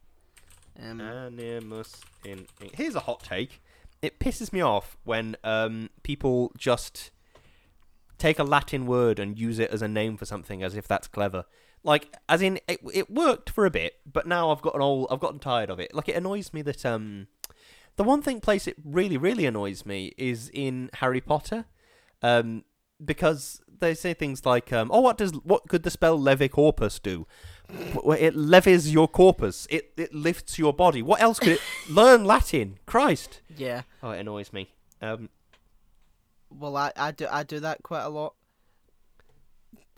Um, 0.83 1.01
Animus 1.01 2.01
in, 2.25 2.47
in- 2.61 2.71
Here's 2.73 2.95
a 2.95 3.01
hot 3.01 3.23
take. 3.23 3.63
It 4.03 4.19
pisses 4.19 4.53
me 4.53 4.61
off 4.61 4.97
when 5.05 5.37
um, 5.45 5.91
people 6.03 6.53
just 6.59 7.11
take 8.19 8.39
a 8.39 8.45
Latin 8.45 8.87
word 8.87 9.19
and 9.19 9.39
use 9.39 9.59
it 9.59 9.71
as 9.71 9.83
a 9.83 9.89
name 9.89 10.17
for 10.17 10.25
something 10.25 10.63
as 10.63 10.75
if 10.75 10.89
that's 10.89 11.07
clever. 11.07 11.45
Like, 11.85 12.17
as 12.29 12.41
in, 12.41 12.59
it, 12.67 12.81
it 12.93 13.11
worked 13.11 13.51
for 13.51 13.67
a 13.67 13.71
bit, 13.71 13.97
but 14.11 14.27
now 14.27 14.51
I've 14.51 14.63
gotten 14.63 14.81
old. 14.81 15.07
I've 15.11 15.21
gotten 15.21 15.39
tired 15.39 15.69
of 15.71 15.79
it. 15.79 15.95
Like, 15.95 16.09
it 16.09 16.17
annoys 16.17 16.53
me 16.55 16.63
that 16.63 16.85
um, 16.87 17.29
the 17.97 18.05
one 18.05 18.23
thing 18.23 18.41
place 18.41 18.67
it 18.67 18.77
really, 18.83 19.19
really 19.19 19.45
annoys 19.45 19.85
me 19.85 20.13
is 20.17 20.51
in 20.55 20.89
Harry 20.95 21.21
Potter, 21.21 21.67
um, 22.23 22.65
because 23.05 23.61
they 23.81 23.93
say 23.95 24.15
things 24.15 24.47
like, 24.47 24.73
um, 24.73 24.91
"Oh, 24.93 25.01
what 25.01 25.19
does 25.19 25.33
what 25.45 25.69
could 25.69 25.83
the 25.83 25.91
spell 25.91 26.19
levicorpus 26.19 27.03
do?" 27.03 27.27
It 27.69 28.35
levies 28.35 28.93
your 28.93 29.07
corpus. 29.07 29.67
It 29.69 29.93
it 29.99 30.15
lifts 30.15 30.59
your 30.59 30.73
body. 30.73 31.03
What 31.03 31.21
else 31.21 31.39
could 31.39 31.53
it 31.53 31.61
learn 31.91 32.25
Latin? 32.25 32.79
Christ! 32.87 33.43
yeah. 33.57 33.83
Oh, 34.03 34.11
it 34.11 34.21
annoys 34.21 34.53
me. 34.55 34.71
Um, 35.03 35.29
Well, 36.51 36.77
I, 36.79 36.93
I 36.97 37.11
do 37.11 37.27
I 37.31 37.43
do 37.43 37.61
that 37.61 37.83
quite 37.83 38.05
a 38.05 38.09
lot. 38.09 38.35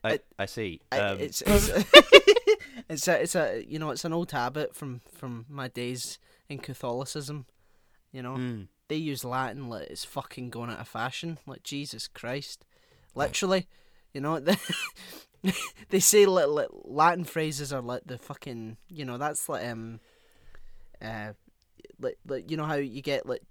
I 0.05 0.21
I 0.39 0.47
see. 0.47 0.81
I- 0.93 0.99
Um, 1.01 1.19
it's 1.21 1.43
it's 1.47 1.69
it's 2.89 3.09
a 3.09 3.23
it's 3.23 3.35
a 3.35 3.65
you 3.67 3.79
know 3.79 3.91
it's 3.91 4.05
an 4.05 4.13
old 4.13 4.31
habit 4.33 4.75
from 4.75 5.01
from 5.15 5.47
my 5.49 5.69
days 5.69 6.19
in 6.49 6.59
Catholicism. 6.59 7.47
You 8.13 8.23
know, 8.23 8.35
mm, 8.37 8.69
they 8.89 8.97
use 8.97 9.25
Latin 9.25 9.69
like 9.69 9.89
it's 9.91 10.05
fucking 10.05 10.51
going 10.51 10.71
out 10.71 10.81
of 10.81 10.89
fashion. 10.89 11.39
Like 11.47 11.63
Jesus 11.63 12.09
Christ, 12.09 12.65
literally, 13.15 13.67
you 14.13 14.21
know. 14.21 14.41
They, 15.43 15.53
they 15.91 16.01
say 16.01 16.27
li- 16.27 16.45
li- 16.47 16.67
Latin 16.85 17.23
phrases 17.25 17.73
are 17.73 17.83
like 17.83 18.03
the 18.07 18.19
fucking, 18.19 18.79
you 18.89 19.05
know, 19.05 19.17
that's 19.17 19.49
like 19.49 19.65
um, 19.65 20.01
uh, 21.01 21.35
like 22.01 22.19
like 22.27 22.51
you 22.51 22.57
know 22.57 22.65
how 22.65 22.75
you 22.75 23.01
get 23.03 23.27
like 23.27 23.43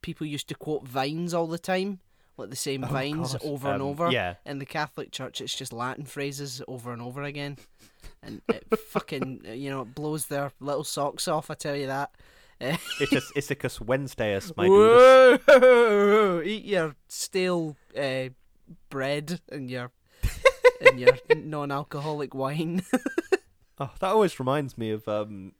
people 0.00 0.26
used 0.26 0.48
to 0.48 0.54
quote 0.56 0.88
vines 0.88 1.32
all 1.32 1.46
the 1.46 1.58
time, 1.58 2.00
like 2.40 2.50
the 2.50 2.56
same 2.56 2.82
Oh, 2.84 2.88
vines 2.88 3.32
God. 3.32 3.42
over 3.44 3.72
and 3.72 3.82
Um, 3.82 3.88
over. 3.88 4.10
Yeah. 4.10 4.34
In 4.44 4.58
the 4.58 4.66
Catholic 4.66 5.12
Church, 5.12 5.40
it's 5.40 5.54
just 5.54 5.72
Latin 5.72 6.04
phrases 6.04 6.60
over 6.66 6.92
and 6.92 7.00
over 7.02 7.22
again, 7.22 7.56
and 8.22 8.42
it 8.48 8.66
fucking 8.88 9.42
you 9.54 9.70
know 9.70 9.82
it 9.82 9.94
blows 9.94 10.26
their 10.26 10.50
little 10.60 10.84
socks 10.84 11.28
off. 11.28 11.50
I 11.50 11.54
tell 11.54 11.76
you 11.76 11.86
that. 11.86 12.10
It's 12.62 13.10
just 13.10 13.32
Issachus 13.36 13.78
Wednesdayus, 13.78 14.52
my 14.56 14.66
dude. 14.66 16.46
Eat 16.46 16.64
your 16.64 16.94
stale 17.08 17.76
uh, 17.96 18.28
bread 18.90 19.40
and 19.50 19.70
your 19.70 19.90
and 20.80 21.00
your 21.00 21.16
non-alcoholic 21.36 22.34
wine. 22.34 22.82
Oh, 23.78 23.90
that 24.00 24.10
always 24.10 24.38
reminds 24.38 24.76
me 24.76 24.90
of 24.90 25.08
um 25.08 25.52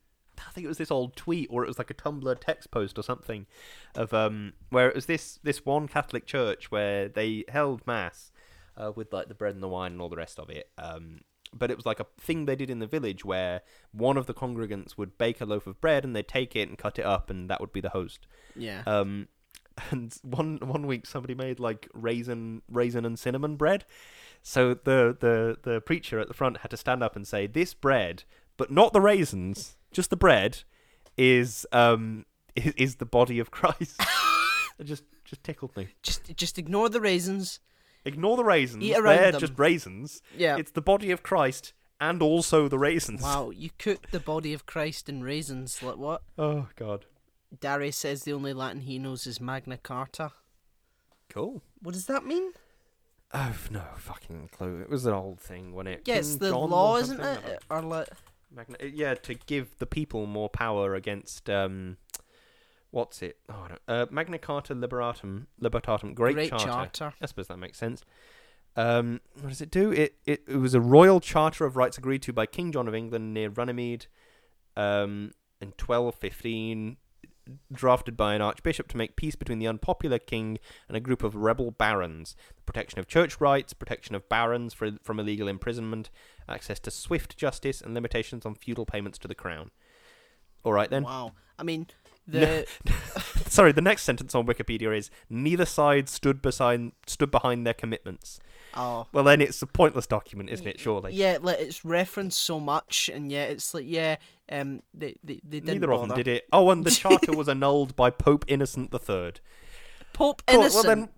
I 0.48 0.52
think 0.52 0.64
it 0.64 0.68
was 0.68 0.78
this 0.78 0.90
old 0.90 1.16
tweet 1.16 1.48
or 1.50 1.64
it 1.64 1.68
was 1.68 1.78
like 1.78 1.90
a 1.90 1.94
Tumblr 1.94 2.36
text 2.40 2.70
post 2.70 2.98
or 2.98 3.02
something 3.02 3.46
of 3.94 4.12
um 4.14 4.54
where 4.70 4.88
it 4.88 4.94
was 4.94 5.06
this 5.06 5.38
this 5.42 5.64
one 5.64 5.88
Catholic 5.88 6.26
church 6.26 6.70
where 6.70 7.08
they 7.08 7.44
held 7.48 7.86
mass 7.86 8.32
uh, 8.76 8.92
with 8.94 9.12
like 9.12 9.28
the 9.28 9.34
bread 9.34 9.54
and 9.54 9.62
the 9.62 9.68
wine 9.68 9.92
and 9.92 10.00
all 10.00 10.08
the 10.08 10.16
rest 10.16 10.38
of 10.38 10.50
it. 10.50 10.70
Um 10.78 11.20
but 11.52 11.70
it 11.70 11.76
was 11.76 11.86
like 11.86 11.98
a 11.98 12.06
thing 12.18 12.46
they 12.46 12.54
did 12.54 12.70
in 12.70 12.78
the 12.78 12.86
village 12.86 13.24
where 13.24 13.62
one 13.92 14.16
of 14.16 14.26
the 14.26 14.34
congregants 14.34 14.96
would 14.96 15.18
bake 15.18 15.40
a 15.40 15.44
loaf 15.44 15.66
of 15.66 15.80
bread 15.80 16.04
and 16.04 16.14
they'd 16.14 16.28
take 16.28 16.54
it 16.54 16.68
and 16.68 16.78
cut 16.78 16.98
it 16.98 17.04
up 17.04 17.28
and 17.28 17.50
that 17.50 17.60
would 17.60 17.72
be 17.72 17.80
the 17.80 17.88
host. 17.90 18.26
yeah. 18.54 18.82
Um, 18.86 19.28
and 19.90 20.16
one 20.22 20.58
one 20.62 20.86
week 20.86 21.06
somebody 21.06 21.34
made 21.34 21.60
like 21.60 21.88
raisin 21.94 22.62
raisin 22.70 23.04
and 23.04 23.18
cinnamon 23.18 23.56
bread. 23.56 23.84
So 24.42 24.74
the 24.74 25.16
the 25.18 25.58
the 25.62 25.80
preacher 25.80 26.18
at 26.18 26.28
the 26.28 26.34
front 26.34 26.58
had 26.58 26.70
to 26.70 26.76
stand 26.76 27.02
up 27.02 27.16
and 27.16 27.26
say, 27.26 27.46
"This 27.46 27.74
bread, 27.74 28.24
but 28.56 28.70
not 28.70 28.92
the 28.92 29.00
raisins, 29.00 29.76
just 29.92 30.10
the 30.10 30.16
bread, 30.16 30.62
is 31.16 31.66
um 31.72 32.24
is, 32.56 32.72
is 32.76 32.96
the 32.96 33.06
body 33.06 33.38
of 33.38 33.50
Christ." 33.50 34.00
it 34.78 34.84
just 34.84 35.04
just 35.24 35.42
tickled 35.44 35.76
me. 35.76 35.88
just 36.02 36.34
just 36.36 36.58
ignore 36.58 36.88
the 36.88 37.00
raisins. 37.00 37.60
Ignore 38.04 38.36
the 38.36 38.44
raisins; 38.44 38.82
Eat 38.82 38.96
around 38.96 39.16
they're 39.16 39.32
them. 39.32 39.40
just 39.40 39.58
raisins. 39.58 40.22
Yeah. 40.36 40.56
It's 40.56 40.70
the 40.70 40.80
body 40.80 41.10
of 41.10 41.22
Christ 41.22 41.74
and 42.00 42.22
also 42.22 42.66
the 42.66 42.78
raisins. 42.78 43.22
Wow, 43.22 43.50
you 43.50 43.70
cooked 43.78 44.10
the 44.10 44.20
body 44.20 44.54
of 44.54 44.64
Christ 44.66 45.08
in 45.08 45.22
raisins. 45.22 45.82
Like 45.82 45.98
what? 45.98 46.22
Oh 46.38 46.68
God. 46.76 47.04
Darius 47.58 47.96
says 47.96 48.22
the 48.22 48.32
only 48.32 48.52
Latin 48.52 48.82
he 48.82 48.98
knows 48.98 49.26
is 49.26 49.40
Magna 49.40 49.76
Carta. 49.76 50.32
Cool. 51.28 51.62
What 51.82 51.92
does 51.94 52.06
that 52.06 52.24
mean? 52.24 52.52
I've 53.32 53.70
no 53.70 53.82
fucking 53.96 54.50
clue. 54.56 54.80
It 54.80 54.90
was 54.90 55.06
an 55.06 55.14
old 55.14 55.40
thing, 55.40 55.72
wasn't 55.72 55.94
it? 55.96 56.02
Yeah, 56.04 56.16
it's 56.16 56.30
King 56.30 56.38
the 56.38 56.50
John 56.50 56.56
or 56.62 56.68
law, 56.68 56.96
isn't 56.96 57.18
something? 57.22 57.50
it? 57.50 57.62
Or 57.70 57.82
like 57.82 58.08
Magna- 58.54 58.76
uh, 58.82 58.86
yeah, 58.86 59.14
to 59.14 59.34
give 59.34 59.78
the 59.78 59.86
people 59.86 60.26
more 60.26 60.48
power 60.48 60.94
against 60.94 61.48
um, 61.48 61.96
what's 62.90 63.22
it? 63.22 63.38
Oh, 63.48 63.64
I 63.64 63.68
don't, 63.68 63.80
uh, 63.88 64.06
Magna 64.10 64.38
Carta 64.38 64.74
Liberatum, 64.74 65.46
Libertatum, 65.62 66.14
Great, 66.14 66.34
Great 66.34 66.50
Charter. 66.50 66.66
Charter. 66.66 67.14
I 67.20 67.26
suppose 67.26 67.48
that 67.48 67.58
makes 67.58 67.78
sense. 67.78 68.04
Um, 68.76 69.20
what 69.40 69.48
does 69.48 69.60
it 69.60 69.70
do? 69.70 69.90
It, 69.92 70.16
it 70.26 70.44
it 70.46 70.56
was 70.56 70.74
a 70.74 70.80
royal 70.80 71.20
charter 71.20 71.64
of 71.64 71.76
rights 71.76 71.98
agreed 71.98 72.22
to 72.22 72.32
by 72.32 72.46
King 72.46 72.72
John 72.72 72.88
of 72.88 72.94
England 72.94 73.34
near 73.34 73.48
Runnymede, 73.48 74.06
um, 74.76 75.32
in 75.60 75.72
twelve 75.72 76.14
fifteen, 76.14 76.96
drafted 77.72 78.16
by 78.16 78.34
an 78.34 78.42
archbishop 78.42 78.86
to 78.88 78.96
make 78.96 79.16
peace 79.16 79.34
between 79.34 79.58
the 79.58 79.66
unpopular 79.66 80.20
king 80.20 80.58
and 80.86 80.96
a 80.96 81.00
group 81.00 81.24
of 81.24 81.34
rebel 81.34 81.72
barons. 81.72 82.36
The 82.56 82.62
protection 82.62 83.00
of 83.00 83.08
church 83.08 83.40
rights, 83.40 83.72
protection 83.72 84.14
of 84.14 84.28
barons 84.28 84.72
for, 84.72 84.92
from 85.02 85.18
illegal 85.18 85.48
imprisonment, 85.48 86.10
access 86.50 86.78
to 86.80 86.90
swift 86.90 87.36
justice, 87.36 87.80
and 87.80 87.94
limitations 87.94 88.44
on 88.44 88.54
feudal 88.54 88.86
payments 88.86 89.18
to 89.18 89.28
the 89.28 89.34
crown. 89.34 89.70
All 90.64 90.72
right 90.72 90.90
then. 90.90 91.04
wow. 91.04 91.32
I 91.58 91.62
mean, 91.62 91.86
the 92.26 92.66
Sorry, 93.48 93.72
the 93.72 93.80
next 93.80 94.02
sentence 94.02 94.34
on 94.34 94.46
Wikipedia 94.46 94.96
is 94.96 95.10
neither 95.28 95.66
side 95.66 96.08
stood 96.08 96.40
beside 96.40 96.92
stood 97.06 97.30
behind 97.30 97.66
their 97.66 97.74
commitments. 97.74 98.40
oh 98.74 99.06
Well, 99.12 99.24
then 99.24 99.40
it's 99.40 99.60
a 99.62 99.66
pointless 99.66 100.06
document, 100.06 100.50
isn't 100.50 100.66
it? 100.66 100.80
Surely. 100.80 101.12
yeah, 101.12 101.38
like 101.40 101.58
it's 101.58 101.84
referenced 101.84 102.40
so 102.40 102.60
much, 102.60 103.10
and 103.12 103.30
yeah, 103.30 103.44
it's 103.44 103.74
like 103.74 103.84
yeah, 103.86 104.16
um, 104.50 104.82
they 104.94 105.16
they, 105.24 105.40
they 105.44 105.60
didn't 105.60 105.80
Neither 105.80 105.92
of 105.92 106.08
them 106.08 106.16
did 106.16 106.28
it. 106.28 106.46
Oh, 106.52 106.70
and 106.70 106.84
the 106.84 106.90
charter 107.02 107.32
was 107.32 107.48
annulled 107.48 107.96
by 107.96 108.10
Pope 108.10 108.44
Innocent 108.48 108.90
the 108.90 108.98
Third. 108.98 109.40
Pope 110.12 110.42
Innocent. 110.48 110.86
Well, 110.86 110.96
then 110.96 111.08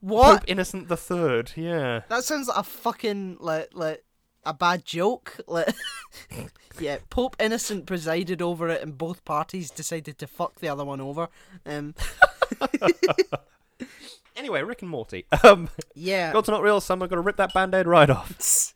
what? 0.00 0.40
Pope 0.40 0.44
Innocent 0.48 0.88
the 0.88 0.96
Third. 0.96 1.52
Yeah. 1.56 2.02
That 2.08 2.24
sounds 2.24 2.48
like 2.48 2.58
a 2.58 2.62
fucking 2.62 3.38
like 3.40 3.70
like 3.72 4.04
a 4.44 4.54
bad 4.54 4.84
joke. 4.84 5.36
Yeah, 6.78 6.98
Pope 7.10 7.36
Innocent 7.38 7.84
presided 7.84 8.40
over 8.40 8.68
it, 8.68 8.80
and 8.80 8.96
both 8.96 9.22
parties 9.26 9.70
decided 9.70 10.18
to 10.18 10.26
fuck 10.26 10.60
the 10.60 10.68
other 10.68 10.84
one 10.84 11.00
over. 11.00 11.28
Um, 11.66 11.94
Anyway, 14.36 14.62
Rick 14.62 14.80
and 14.82 14.90
Morty. 14.90 15.26
Um, 15.44 15.68
yeah, 15.94 16.32
God's 16.32 16.48
not 16.48 16.62
real. 16.62 16.80
Some 16.80 17.02
are 17.02 17.08
gonna 17.08 17.20
rip 17.20 17.36
that 17.36 17.52
band-aid 17.52 17.86
right 17.86 18.08
off. 18.08 18.72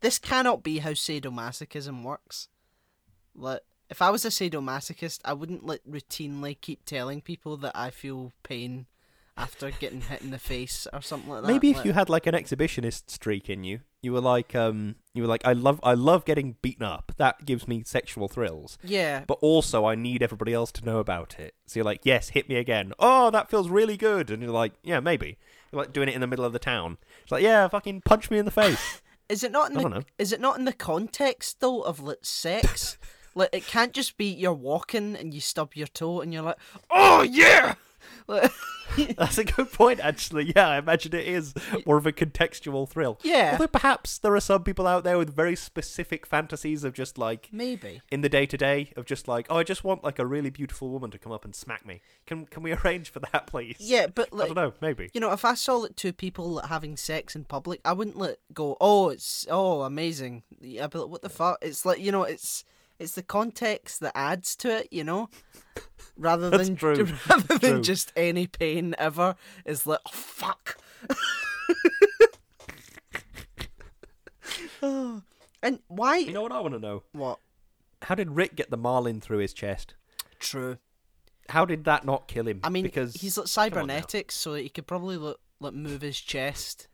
this 0.00 0.18
cannot 0.18 0.62
be 0.64 0.78
how 0.78 0.90
sadomasochism 0.90 2.02
works. 2.02 2.48
Like, 3.36 3.60
if 3.88 4.02
I 4.02 4.10
was 4.10 4.24
a 4.24 4.28
sadomasochist, 4.28 5.20
I 5.24 5.32
wouldn't 5.34 5.64
like 5.64 5.82
routinely 5.88 6.60
keep 6.60 6.84
telling 6.84 7.20
people 7.20 7.56
that 7.58 7.72
I 7.76 7.90
feel 7.90 8.32
pain 8.42 8.86
after 9.36 9.70
getting 9.72 10.00
hit 10.02 10.22
in 10.22 10.30
the 10.30 10.38
face 10.38 10.86
or 10.92 11.02
something 11.02 11.28
like 11.30 11.42
that. 11.42 11.48
Maybe 11.48 11.70
if 11.70 11.76
Like- 11.78 11.86
you 11.86 11.92
had 11.92 12.08
like 12.08 12.26
an 12.26 12.34
exhibitionist 12.34 13.10
streak 13.10 13.50
in 13.50 13.64
you, 13.64 13.80
you 14.00 14.12
were 14.12 14.20
like, 14.20 14.54
um, 14.54 14.96
you 15.14 15.22
were 15.22 15.28
like, 15.28 15.44
I 15.44 15.52
love, 15.54 15.80
I 15.82 15.94
love 15.94 16.24
getting 16.24 16.56
beaten 16.62 16.84
up. 16.84 17.12
That 17.16 17.44
gives 17.44 17.66
me 17.66 17.82
sexual 17.84 18.28
thrills. 18.28 18.78
yeah, 18.84 19.24
But 19.26 19.38
also, 19.40 19.86
I 19.86 19.94
need 19.96 20.22
everybody 20.22 20.52
else 20.52 20.70
to 20.72 20.84
know 20.84 20.98
about 20.98 21.38
it. 21.40 21.54
So 21.66 21.78
you're 21.80 21.84
like, 21.84 22.00
yes, 22.04 22.28
hit 22.30 22.48
me 22.48 22.56
again. 22.56 22.92
Oh, 22.98 23.30
that 23.30 23.50
feels 23.50 23.68
really 23.68 23.96
good. 23.96 24.30
And 24.30 24.42
you're 24.42 24.52
like, 24.52 24.72
yeah, 24.82 25.00
maybe. 25.00 25.38
You're 25.72 25.82
like 25.82 25.92
doing 25.92 26.08
it 26.08 26.14
in 26.14 26.20
the 26.20 26.26
middle 26.26 26.44
of 26.44 26.52
the 26.52 26.58
town. 26.58 26.98
It's 27.22 27.32
like, 27.32 27.42
yeah, 27.42 27.66
fucking 27.66 28.02
punch 28.02 28.30
me 28.30 28.38
in 28.38 28.44
the 28.44 28.50
face. 28.50 29.00
Is 29.28 29.42
it 29.42 29.50
not 29.52 29.70
in 29.70 29.76
I 29.78 29.82
the 29.82 29.88
don't 29.88 29.98
know. 30.00 30.04
is 30.18 30.32
it 30.34 30.40
not 30.40 30.58
in 30.58 30.66
the 30.66 30.72
context 30.74 31.60
though 31.60 31.80
of 31.80 31.98
like 31.98 32.18
sex? 32.20 32.98
like 33.34 33.48
it 33.54 33.66
can't 33.66 33.94
just 33.94 34.18
be 34.18 34.26
you're 34.26 34.52
walking 34.52 35.16
and 35.16 35.32
you 35.32 35.40
stub 35.40 35.72
your 35.74 35.86
toe 35.86 36.20
and 36.20 36.30
you're 36.32 36.42
like, 36.42 36.58
oh 36.90 37.22
yeah. 37.22 37.74
Like, 38.26 38.50
That's 39.16 39.38
a 39.38 39.44
good 39.44 39.72
point, 39.72 40.00
actually. 40.00 40.52
Yeah, 40.54 40.68
I 40.68 40.78
imagine 40.78 41.14
it 41.14 41.26
is 41.26 41.54
more 41.86 41.96
of 41.96 42.06
a 42.06 42.12
contextual 42.12 42.88
thrill. 42.88 43.18
yeah, 43.22 43.50
Although 43.52 43.68
perhaps 43.68 44.18
there 44.18 44.34
are 44.34 44.40
some 44.40 44.62
people 44.62 44.86
out 44.86 45.04
there 45.04 45.18
with 45.18 45.34
very 45.34 45.56
specific 45.56 46.26
fantasies 46.26 46.84
of 46.84 46.92
just 46.92 47.18
like 47.18 47.48
maybe. 47.52 48.02
in 48.10 48.20
the 48.20 48.28
day 48.28 48.46
to 48.46 48.56
day 48.56 48.92
of 48.96 49.04
just 49.04 49.26
like, 49.28 49.46
oh, 49.50 49.56
I 49.56 49.62
just 49.62 49.84
want 49.84 50.04
like 50.04 50.18
a 50.18 50.26
really 50.26 50.50
beautiful 50.50 50.90
woman 50.90 51.10
to 51.10 51.18
come 51.18 51.32
up 51.32 51.44
and 51.44 51.54
smack 51.54 51.86
me. 51.86 52.02
Can 52.26 52.46
can 52.46 52.62
we 52.62 52.72
arrange 52.72 53.10
for 53.10 53.20
that, 53.20 53.46
please? 53.46 53.76
Yeah, 53.78 54.06
but 54.06 54.28
I 54.32 54.46
don't 54.46 54.54
know, 54.54 54.72
maybe. 54.80 55.10
you 55.14 55.20
know, 55.20 55.32
if 55.32 55.44
I 55.44 55.54
saw 55.54 55.76
like 55.76 55.96
two 55.96 56.12
people 56.12 56.48
like, 56.50 56.66
having 56.66 56.96
sex 56.96 57.34
in 57.34 57.44
public, 57.44 57.80
I 57.84 57.92
wouldn't 57.92 58.16
like 58.16 58.38
go, 58.52 58.76
oh, 58.80 59.08
it's 59.08 59.46
oh 59.50 59.82
amazing. 59.82 60.42
Yeah, 60.60 60.86
but 60.86 61.10
what 61.10 61.22
the 61.22 61.28
fuck? 61.28 61.58
It's 61.62 61.84
like 61.84 62.00
you 62.00 62.12
know, 62.12 62.22
it's 62.22 62.64
it's 62.98 63.12
the 63.12 63.22
context 63.22 64.00
that 64.00 64.16
adds 64.16 64.54
to 64.56 64.78
it, 64.78 64.88
you 64.90 65.04
know, 65.04 65.28
rather 66.16 66.50
That's 66.50 66.68
than 66.68 66.76
true. 66.76 66.94
rather 67.30 67.58
than 67.58 67.82
just 67.82 68.12
any 68.16 68.46
pain 68.46 68.94
ever. 68.98 69.36
Is 69.64 69.86
like, 69.86 70.00
oh 70.06 70.10
fuck. 70.12 70.78
Oh, 74.82 75.22
and 75.62 75.78
why? 75.88 76.18
You 76.18 76.32
know 76.32 76.42
what 76.42 76.52
I 76.52 76.60
want 76.60 76.74
to 76.74 76.80
know? 76.80 77.02
what? 77.12 77.38
How 78.02 78.14
did 78.14 78.32
Rick 78.32 78.54
get 78.54 78.70
the 78.70 78.76
marlin 78.76 79.18
through 79.20 79.38
his 79.38 79.54
chest? 79.54 79.94
True. 80.38 80.76
How 81.48 81.64
did 81.64 81.84
that 81.84 82.04
not 82.04 82.28
kill 82.28 82.46
him? 82.46 82.60
I 82.62 82.68
mean, 82.68 82.82
because 82.82 83.14
he's 83.14 83.38
like 83.38 83.46
cybernetics, 83.48 84.34
so 84.34 84.54
he 84.54 84.68
could 84.68 84.86
probably 84.86 85.16
like, 85.16 85.36
like 85.60 85.72
move 85.72 86.02
his 86.02 86.20
chest. 86.20 86.88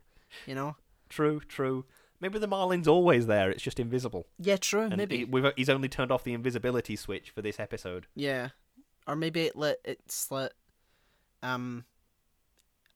You 0.45 0.55
know? 0.55 0.77
True, 1.09 1.41
true. 1.41 1.83
Maybe 2.21 2.39
the 2.39 2.47
marlin's 2.47 2.87
always 2.87 3.27
there. 3.27 3.49
It's 3.49 3.63
just 3.63 3.79
invisible. 3.79 4.27
Yeah, 4.39 4.55
true. 4.55 4.83
And 4.83 4.97
maybe. 4.97 5.17
he- 5.17 5.25
we've, 5.25 5.45
he's 5.57 5.69
only 5.69 5.89
turned 5.89 6.11
off 6.11 6.23
the 6.23 6.33
invisibility 6.33 6.95
switch 6.95 7.29
for 7.31 7.41
this 7.41 7.59
episode. 7.59 8.07
Yeah, 8.15 8.49
or 9.11 9.15
maybe 9.15 9.41
it 9.41 9.55
let 9.55 9.77
it 9.83 9.99
slit. 10.07 10.53
um. 11.43 11.85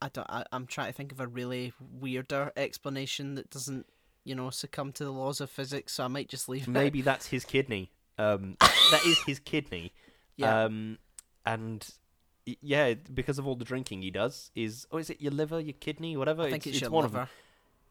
I 0.01 0.09
don't. 0.09 0.29
I, 0.29 0.43
I'm 0.51 0.67
trying 0.67 0.87
to 0.87 0.93
think 0.93 1.11
of 1.11 1.19
a 1.19 1.27
really 1.27 1.73
weirder 1.79 2.51
explanation 2.57 3.35
that 3.35 3.49
doesn't, 3.49 3.87
you 4.23 4.35
know, 4.35 4.49
succumb 4.49 4.91
to 4.93 5.05
the 5.05 5.11
laws 5.11 5.39
of 5.41 5.49
physics. 5.49 5.93
So 5.93 6.03
I 6.03 6.07
might 6.09 6.27
just 6.27 6.49
leave. 6.49 6.63
it. 6.63 6.69
Maybe 6.69 7.01
that's 7.01 7.27
his 7.27 7.45
kidney. 7.45 7.91
Um, 8.17 8.57
that 8.91 9.01
is 9.05 9.19
his 9.25 9.39
kidney. 9.39 9.93
Yeah. 10.35 10.65
Um, 10.65 10.99
and 11.45 11.87
yeah, 12.45 12.93
because 12.93 13.39
of 13.39 13.47
all 13.47 13.55
the 13.55 13.65
drinking 13.65 14.01
he 14.01 14.11
does, 14.11 14.51
is 14.53 14.85
oh, 14.91 14.97
is 14.97 15.09
it 15.09 15.21
your 15.21 15.31
liver, 15.31 15.59
your 15.59 15.73
kidney, 15.73 16.17
whatever? 16.17 16.43
I 16.43 16.51
think 16.51 16.67
it's, 16.67 16.81
your 16.81 16.91
one 16.91 17.03
liver. 17.03 17.21
of 17.21 17.27
them. 17.27 17.35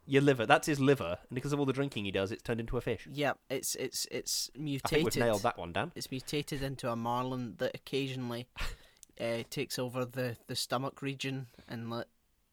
Your 0.06 0.22
liver. 0.22 0.44
That's 0.46 0.66
his 0.66 0.78
liver, 0.80 1.18
and 1.28 1.34
because 1.34 1.52
of 1.52 1.58
all 1.60 1.66
the 1.66 1.72
drinking 1.72 2.04
he 2.04 2.10
does, 2.10 2.30
it's 2.30 2.42
turned 2.42 2.60
into 2.60 2.76
a 2.76 2.80
fish. 2.80 3.08
Yeah, 3.10 3.32
it's 3.48 3.74
it's 3.76 4.06
it's 4.10 4.50
mutated. 4.56 4.86
I 4.86 4.88
think 4.88 5.04
we've 5.14 5.16
nailed 5.24 5.42
that 5.42 5.56
one, 5.58 5.72
Dan. 5.72 5.92
It's 5.94 6.10
mutated 6.10 6.62
into 6.62 6.90
a 6.90 6.96
marlin 6.96 7.54
that 7.58 7.74
occasionally 7.74 8.46
uh, 9.20 9.44
takes 9.50 9.78
over 9.78 10.04
the 10.04 10.36
the 10.46 10.56
stomach 10.56 11.00
region 11.02 11.46
and 11.68 11.88
like 11.90 12.06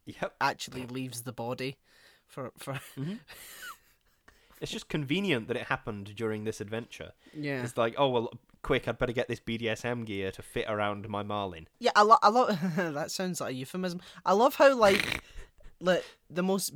Yep. 0.06 0.34
actually 0.42 0.86
leaves 0.88 1.22
the 1.24 1.32
body 1.34 1.78
for 2.28 2.52
for 2.58 2.80
It's 4.62 4.72
just 4.72 4.90
convenient 4.90 5.48
that 5.48 5.58
it 5.58 5.64
happened 5.68 6.16
during 6.16 6.44
this 6.44 6.62
adventure. 6.62 7.14
yeah 7.34 7.64
It's 7.64 7.78
like, 7.78 7.96
oh 7.98 8.10
well, 8.10 8.32
quick, 8.62 8.88
I'd 8.88 9.00
better 9.00 9.12
get 9.12 9.28
this 9.28 9.40
BDSM 9.40 10.06
gear 10.06 10.32
to 10.32 10.42
fit 10.44 10.66
around 10.70 11.10
my 11.10 11.24
Marlin. 11.24 11.68
yeah 11.80 11.92
I 11.96 12.04
lo- 12.04 12.20
I 12.22 12.30
love 12.30 12.60
that 12.76 13.10
sounds 13.12 13.42
like 13.42 13.52
a 13.52 13.54
euphemism. 13.56 14.02
I 14.26 14.34
love 14.34 14.56
how 14.56 14.76
like 14.76 15.24
like 15.80 16.06
the 16.30 16.44
most 16.44 16.74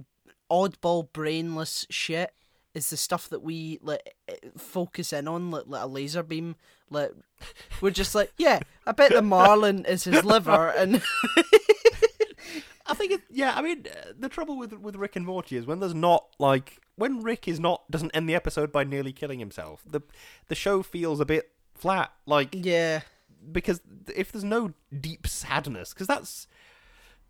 oddball 0.51 1.11
brainless 1.11 1.85
shit 1.89 2.33
is 2.73 2.89
the 2.89 2.97
stuff 2.97 3.29
that 3.29 3.41
we 3.41 3.79
like 3.81 4.15
focus 4.57 5.13
in 5.13 5.27
on 5.27 5.51
like, 5.51 5.63
like 5.65 5.83
a 5.83 5.87
laser 5.87 6.23
beam 6.23 6.55
like 6.89 7.11
we're 7.81 7.89
just 7.89 8.13
like 8.13 8.31
yeah 8.37 8.59
I 8.85 8.91
bet 8.91 9.11
the 9.11 9.21
marlin 9.21 9.85
is 9.85 10.03
his 10.03 10.23
liver 10.23 10.69
and 10.69 11.01
I 12.87 12.93
think 12.93 13.13
it, 13.13 13.21
yeah. 13.31 13.53
I 13.55 13.63
mean, 13.63 13.85
uh, 13.89 14.11
the 14.15 14.29
trouble 14.29 14.59
with 14.59 14.73
with 14.73 14.95
Rick 14.95 15.15
and 15.15 15.25
Morty 15.25 15.57
is 15.57 15.65
when 15.65 15.79
there's 15.79 15.95
not 15.95 16.27
like 16.37 16.79
when 16.95 17.23
Rick 17.23 17.47
is 17.47 17.59
not 17.59 17.89
doesn't 17.89 18.11
end 18.11 18.29
the 18.29 18.35
episode 18.35 18.71
by 18.71 18.83
nearly 18.83 19.11
killing 19.11 19.39
himself. 19.39 19.81
The 19.89 20.01
the 20.49 20.55
show 20.55 20.83
feels 20.83 21.19
a 21.19 21.25
bit 21.25 21.51
flat. 21.73 22.11
Like 22.27 22.49
yeah 22.53 23.01
because 23.51 23.81
if 24.13 24.31
there's 24.31 24.43
no 24.43 24.73
deep 24.97 25.27
sadness, 25.27 25.93
because 25.93 26.07
that's 26.07 26.47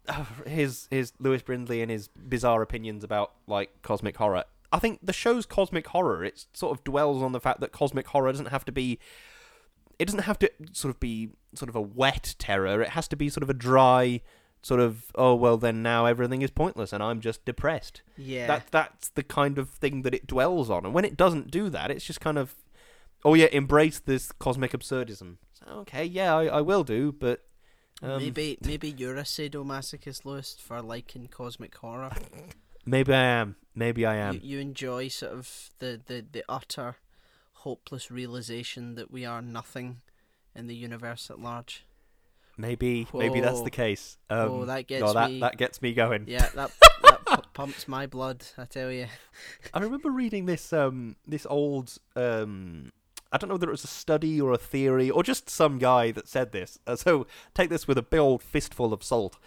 his 0.47 0.87
his 0.91 1.13
Lewis 1.19 1.41
Brindley 1.41 1.81
and 1.81 1.91
his 1.91 2.07
bizarre 2.07 2.61
opinions 2.61 3.03
about 3.03 3.33
like 3.47 3.81
cosmic 3.81 4.17
horror. 4.17 4.43
I 4.71 4.79
think 4.79 4.99
the 5.01 5.13
show's 5.13 5.45
cosmic 5.45 5.87
horror. 5.87 6.23
It 6.23 6.45
sort 6.53 6.77
of 6.77 6.83
dwells 6.83 7.21
on 7.21 7.31
the 7.31 7.39
fact 7.39 7.59
that 7.61 7.71
cosmic 7.71 8.07
horror 8.07 8.31
doesn't 8.31 8.47
have 8.47 8.65
to 8.65 8.71
be. 8.71 8.99
It 9.97 10.05
doesn't 10.05 10.21
have 10.21 10.39
to 10.39 10.51
sort 10.73 10.93
of 10.93 10.99
be 10.99 11.29
sort 11.53 11.69
of 11.69 11.75
a 11.75 11.81
wet 11.81 12.35
terror. 12.37 12.81
It 12.81 12.89
has 12.89 13.07
to 13.09 13.15
be 13.15 13.29
sort 13.29 13.43
of 13.43 13.49
a 13.49 13.53
dry, 13.53 14.21
sort 14.61 14.81
of 14.81 15.05
oh 15.15 15.35
well 15.35 15.57
then 15.57 15.81
now 15.81 16.05
everything 16.05 16.41
is 16.41 16.51
pointless 16.51 16.91
and 16.91 17.01
I'm 17.01 17.21
just 17.21 17.45
depressed. 17.45 18.01
yeah 18.17 18.47
That 18.47 18.67
that's 18.71 19.09
the 19.09 19.23
kind 19.23 19.57
of 19.57 19.69
thing 19.69 20.01
that 20.01 20.13
it 20.13 20.27
dwells 20.27 20.69
on. 20.69 20.85
And 20.85 20.93
when 20.93 21.05
it 21.05 21.15
doesn't 21.15 21.51
do 21.51 21.69
that, 21.69 21.91
it's 21.91 22.03
just 22.03 22.19
kind 22.19 22.37
of 22.37 22.55
oh 23.23 23.33
yeah, 23.33 23.47
embrace 23.51 23.99
this 23.99 24.31
cosmic 24.33 24.71
absurdism. 24.71 25.37
So, 25.53 25.65
okay, 25.79 26.03
yeah, 26.03 26.35
I, 26.35 26.45
I 26.45 26.61
will 26.61 26.83
do, 26.83 27.13
but 27.13 27.44
um, 28.01 28.17
maybe 28.17 28.57
maybe 28.61 28.89
you're 28.89 29.17
a 29.17 29.23
sadomasochist, 29.23 30.25
Lewis, 30.25 30.57
for 30.59 30.81
liking 30.81 31.27
cosmic 31.27 31.75
horror. 31.77 32.11
maybe 32.85 33.13
I 33.13 33.23
am. 33.23 33.55
Maybe 33.73 34.05
I 34.05 34.15
am. 34.15 34.35
you, 34.35 34.39
you 34.43 34.59
enjoy 34.59 35.09
sort 35.09 35.33
of 35.33 35.69
the, 35.79 35.99
the, 36.05 36.25
the 36.31 36.43
utter 36.47 36.95
hopeless 37.53 38.09
realization 38.09 38.95
that 38.95 39.11
we 39.11 39.25
are 39.25 39.41
nothing 39.41 40.01
in 40.55 40.67
the 40.67 40.75
universe 40.75 41.29
at 41.29 41.39
large. 41.39 41.85
Maybe 42.57 43.05
maybe 43.13 43.41
that's 43.41 43.61
the 43.61 43.69
case. 43.69 44.17
Um, 44.29 44.49
Whoa, 44.49 44.65
that 44.65 44.87
gets 44.87 45.01
no, 45.01 45.13
that 45.13 45.29
me- 45.29 45.39
that 45.41 45.57
gets 45.57 45.81
me 45.81 45.93
going. 45.93 46.23
Yeah, 46.27 46.47
that 46.55 46.71
that 47.03 47.25
pu- 47.25 47.41
pumps 47.53 47.85
my 47.87 48.07
blood. 48.07 48.45
I 48.57 48.63
tell 48.63 48.89
you. 48.91 49.07
I 49.73 49.79
remember 49.79 50.09
reading 50.09 50.45
this 50.45 50.71
um 50.71 51.17
this 51.27 51.45
old 51.49 51.97
um 52.15 52.93
I 53.35 53.37
don't 53.37 53.49
know 53.49 53.55
whether 53.55 53.67
it 53.67 53.71
was 53.71 53.83
a 53.83 53.87
study 53.87 54.39
or 54.39 54.51
a 54.53 54.57
theory 54.57 55.09
or 55.09 55.21
just 55.23 55.49
some 55.49 55.77
guy 55.77 56.11
that 56.11 56.27
said 56.27 56.51
this. 56.53 56.79
Uh, 56.87 56.95
so 56.95 57.27
take 57.53 57.69
this 57.69 57.87
with 57.87 57.97
a 57.97 58.01
big 58.01 58.19
old 58.19 58.41
fistful 58.41 58.93
of 58.93 59.03
salt. 59.03 59.37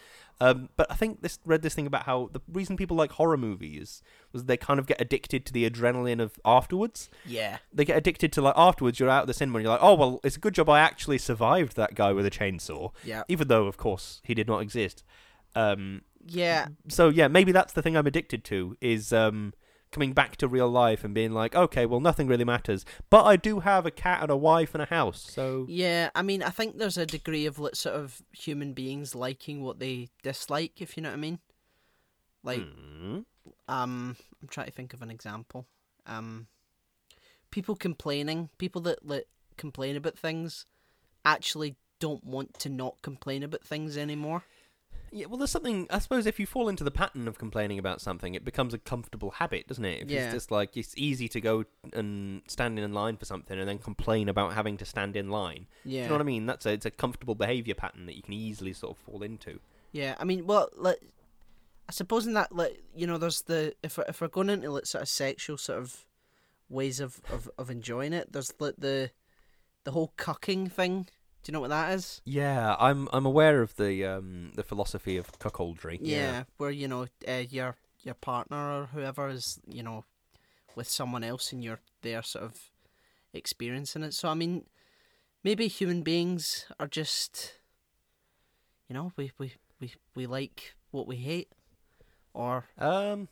Um, 0.40 0.68
but 0.77 0.87
I 0.88 0.94
think 0.94 1.22
this 1.22 1.38
read 1.44 1.62
this 1.62 1.74
thing 1.74 1.87
about 1.87 2.05
how 2.05 2.29
the 2.33 2.40
reason 2.53 2.77
people 2.77 2.96
like 2.96 3.12
horror 3.12 3.37
movies 3.37 4.03
was 4.33 4.44
they 4.44 4.57
kind 4.57 4.79
of 4.79 4.87
get 4.87 5.01
addicted 5.01 5.44
to 5.46 5.53
the 5.53 5.68
adrenaline 5.68 6.20
of 6.20 6.38
afterwards. 6.44 7.09
Yeah. 7.27 7.59
They 7.72 7.85
get 7.85 7.96
addicted 7.96 8.31
to 8.35 8.42
like 8.42 8.55
afterwards 8.57 9.01
you're 9.01 9.09
out 9.11 9.22
of 9.22 9.27
the 9.27 9.35
cinema 9.35 9.59
and 9.59 9.64
you're 9.64 9.72
like, 9.72 9.83
oh 9.83 9.94
well, 9.94 10.20
it's 10.22 10.37
a 10.37 10.40
good 10.40 10.55
job 10.55 10.68
I 10.68 10.79
actually 10.81 11.18
survived 11.18 11.74
that 11.77 11.94
guy 11.96 12.12
with 12.12 12.24
a 12.27 12.31
chainsaw, 12.31 12.92
Yeah. 13.05 13.22
even 13.27 13.48
though 13.48 13.66
of 13.66 13.79
course 13.79 14.20
he 14.22 14.35
did 14.35 14.46
not 14.46 14.61
exist. 14.61 15.03
Um, 15.57 16.03
Yeah. 16.27 16.68
so 16.88 17.09
yeah, 17.09 17.27
maybe 17.27 17.51
that's 17.51 17.72
the 17.72 17.83
thing 17.83 17.96
I'm 17.96 18.07
addicted 18.07 18.44
to 18.44 18.77
is 18.81 19.12
um, 19.12 19.55
coming 19.90 20.12
back 20.12 20.37
to 20.37 20.48
real 20.48 20.68
life 20.68 21.03
and 21.05 21.14
being 21.14 21.33
like, 21.33 21.55
okay, 21.55 21.87
well 21.87 22.01
nothing 22.01 22.27
really 22.27 22.44
matters, 22.44 22.85
but 23.11 23.24
I 23.24 23.37
do 23.37 23.61
have 23.61 23.87
a 23.87 23.90
cat 23.90 24.22
and 24.22 24.31
a 24.31 24.37
wife 24.37 24.74
and 24.74 24.83
a 24.83 24.87
house, 24.87 25.20
so 25.31 25.66
Yeah, 25.68 26.11
I 26.14 26.22
mean, 26.22 26.42
I 26.42 26.51
think 26.51 26.79
there's 26.79 26.98
a 26.98 27.07
degree 27.07 27.46
of 27.46 27.59
like, 27.59 27.74
sort 27.77 27.96
of 27.96 28.22
human 28.33 28.72
beings 28.74 29.14
liking 29.14 29.62
what 29.62 29.79
they 29.79 30.09
dislike, 30.22 30.81
if 30.81 30.96
you 30.96 31.03
know 31.03 31.11
what 31.11 31.14
I 31.14 31.20
mean. 31.20 31.38
Like, 32.42 32.61
Hmm. 32.61 33.20
um, 33.66 34.16
I'm 34.40 34.48
trying 34.48 34.66
to 34.66 34.72
think 34.72 34.94
of 34.94 35.03
an 35.03 35.11
example. 35.11 35.66
Um, 36.07 36.46
people 37.51 37.74
complaining, 37.74 38.51
people 38.59 38.81
that 38.83 39.07
like, 39.07 39.27
complain 39.57 39.96
about 39.96 40.18
things, 40.18 40.66
actually 41.24 41.77
don't 41.98 42.24
want 42.24 42.59
to 42.61 42.68
not 42.68 43.03
complain 43.03 43.42
about 43.42 43.64
things 43.64 43.96
anymore. 43.96 44.44
Yeah. 45.12 45.27
Well, 45.27 45.38
there's 45.38 45.51
something. 45.51 45.87
I 45.90 45.99
suppose 45.99 46.27
if 46.27 46.38
you 46.40 46.47
fall 46.47 46.68
into 46.68 46.85
the 46.85 46.90
pattern 46.90 47.29
of 47.29 47.38
complaining 47.38 47.79
about 47.79 48.01
something, 48.01 48.35
it 48.35 48.44
becomes 48.44 48.75
a 48.75 48.79
comfortable 48.79 49.31
habit, 49.33 49.66
doesn't 49.68 49.85
it? 49.85 50.03
If 50.03 50.11
Yeah. 50.11 50.25
it's 50.27 50.35
just 50.35 50.51
like 50.51 50.77
it's 50.77 50.94
easy 50.97 51.29
to 51.29 51.40
go 51.40 51.64
and 51.92 52.42
stand 52.47 52.79
in 52.79 52.92
line 52.92 53.16
for 53.16 53.25
something 53.25 53.59
and 53.59 53.68
then 53.68 53.79
complain 53.79 54.29
about 54.29 54.55
having 54.55 54.77
to 54.79 54.85
stand 54.85 55.16
in 55.16 55.31
line. 55.31 55.66
Yeah. 55.85 56.01
Do 56.01 56.03
you 56.03 56.09
know 56.09 56.14
what 56.14 56.21
I 56.21 56.25
mean? 56.25 56.47
That's 56.47 56.66
a 56.66 56.71
it's 56.73 56.87
a 56.87 56.90
comfortable 56.90 57.35
behavior 57.35 57.75
pattern 57.75 58.07
that 58.07 58.16
you 58.16 58.23
can 58.23 58.35
easily 58.35 58.73
sort 58.73 58.97
of 58.97 59.03
fall 59.05 59.23
into. 59.23 59.61
Yeah, 59.92 60.14
I 60.18 60.25
mean, 60.25 60.47
well, 60.47 60.68
like, 60.77 61.01
I 61.88 61.92
suppose 61.92 62.27
in 62.27 62.35
that, 62.35 62.55
like, 62.55 62.83
you 62.94 63.07
know, 63.07 63.16
there's 63.16 63.42
the 63.42 63.75
if 63.83 63.97
we're, 63.97 64.05
if 64.09 64.21
we're 64.21 64.29
going 64.29 64.51
into 64.51 64.71
like 64.71 64.87
sort 64.87 65.03
of 65.03 65.09
sexual 65.09 65.57
sort 65.57 65.79
of 65.79 66.05
ways 66.68 67.01
of, 67.01 67.21
of, 67.33 67.51
of 67.59 67.71
enjoying 67.71 68.12
it, 68.12 68.33
there's 68.33 68.53
like 68.61 68.75
the 68.77 69.11
the 69.85 69.92
whole 69.92 70.12
cucking 70.18 70.71
thing. 70.71 71.09
Do 71.48 71.52
you 71.52 71.54
know 71.54 71.61
what 71.61 71.70
that 71.70 71.94
is? 71.94 72.20
Yeah, 72.26 72.76
I'm 72.78 73.08
I'm 73.11 73.24
aware 73.24 73.62
of 73.62 73.74
the 73.76 74.04
um 74.04 74.52
the 74.54 74.62
philosophy 74.62 75.16
of 75.16 75.32
cuckoldry. 75.38 75.98
Yeah, 75.98 76.44
where 76.58 76.70
you 76.70 76.87
know 76.87 77.06
uh, 77.26 77.44
your 77.48 77.76
your 78.02 78.16
partner 78.16 78.82
or 78.82 78.87
whoever 78.92 79.30
is 79.30 79.58
you 79.66 79.82
know 79.82 80.04
with 80.76 80.90
someone 80.90 81.24
else 81.24 81.50
and 81.50 81.64
you're 81.64 81.80
there 82.02 82.22
sort 82.22 82.44
of 82.44 82.70
experiencing 83.32 84.02
it. 84.02 84.12
So 84.12 84.28
I 84.28 84.34
mean, 84.34 84.66
maybe 85.42 85.68
human 85.68 86.02
beings 86.02 86.66
are 86.78 86.87
just 86.87 87.54
you 88.87 88.92
know 88.94 89.12
we 89.16 89.32
we 89.38 89.54
we, 89.80 89.94
we 90.14 90.26
like 90.26 90.74
what 90.90 91.06
we 91.06 91.16
hate 91.16 91.48
or 92.34 92.66
Um, 92.76 93.28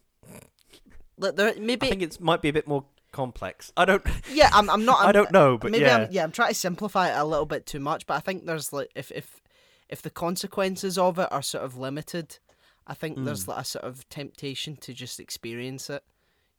there, 1.18 1.52
maybe 1.60 1.88
I 1.88 1.90
think 1.90 2.02
it 2.02 2.18
might 2.18 2.40
be 2.40 2.48
a 2.48 2.54
bit 2.54 2.66
more 2.66 2.86
complex. 3.16 3.72
I 3.76 3.84
don't. 3.84 4.04
yeah. 4.32 4.50
I'm. 4.52 4.68
I'm 4.70 4.84
not. 4.84 5.00
I'm, 5.00 5.08
I 5.10 5.12
don't 5.12 5.32
know, 5.32 5.58
but 5.58 5.70
maybe 5.72 5.84
yeah. 5.84 5.96
I'm. 6.04 6.08
Yeah, 6.12 6.22
I'm 6.24 6.32
trying 6.32 6.50
to 6.50 6.54
simplify 6.54 7.08
it 7.10 7.16
a 7.18 7.24
little 7.24 7.46
bit 7.46 7.66
too 7.66 7.80
much, 7.80 8.06
but 8.06 8.14
I 8.14 8.20
think 8.20 8.46
there's 8.46 8.72
like 8.72 8.90
if 8.94 9.10
if 9.10 9.40
if 9.88 10.02
the 10.02 10.10
consequences 10.10 10.98
of 10.98 11.18
it 11.18 11.28
are 11.32 11.42
sort 11.42 11.64
of 11.64 11.76
limited, 11.78 12.38
I 12.86 12.94
think 12.94 13.24
there's 13.24 13.44
Mm. 13.44 13.48
like 13.48 13.62
a 13.62 13.64
sort 13.64 13.84
of 13.84 14.08
temptation 14.08 14.76
to 14.78 14.92
just 14.92 15.18
experience 15.20 15.88
it. 15.90 16.02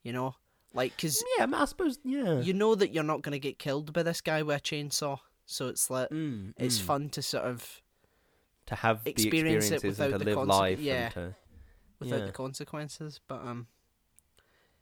You 0.04 0.14
know, 0.14 0.36
like 0.74 0.96
because 0.96 1.24
Yeah, 1.38 1.48
I 1.54 1.66
suppose. 1.66 2.00
Yeah. 2.04 2.40
you 2.42 2.54
know 2.54 2.76
that 2.76 2.94
you're 2.94 3.04
not 3.04 3.22
gonna 3.22 3.40
get 3.40 3.60
killed 3.60 3.94
by 3.94 4.04
this 4.04 4.22
guy 4.22 4.42
with 4.44 4.58
a 4.58 4.62
chainsaw, 4.62 5.20
so 5.46 5.68
it's 5.68 5.90
like 5.90 6.10
Mm, 6.10 6.54
it's 6.58 6.80
mm. 6.80 6.84
fun 6.84 7.10
to 7.10 7.22
sort 7.22 7.46
of 7.46 7.82
to 8.68 8.76
have 8.76 9.04
the 9.06 9.12
experience 9.12 9.72
it 9.72 9.84
without 9.84 10.12
to 10.12 10.18
the 10.18 10.26
live 10.26 10.38
conse- 10.38 10.48
life. 10.48 10.80
yeah. 10.80 11.10
To, 11.10 11.36
without 12.00 12.20
Yeah. 12.20 12.26
the 12.26 12.32
consequences. 12.34 13.20
But 13.28 13.42
um, 13.46 13.68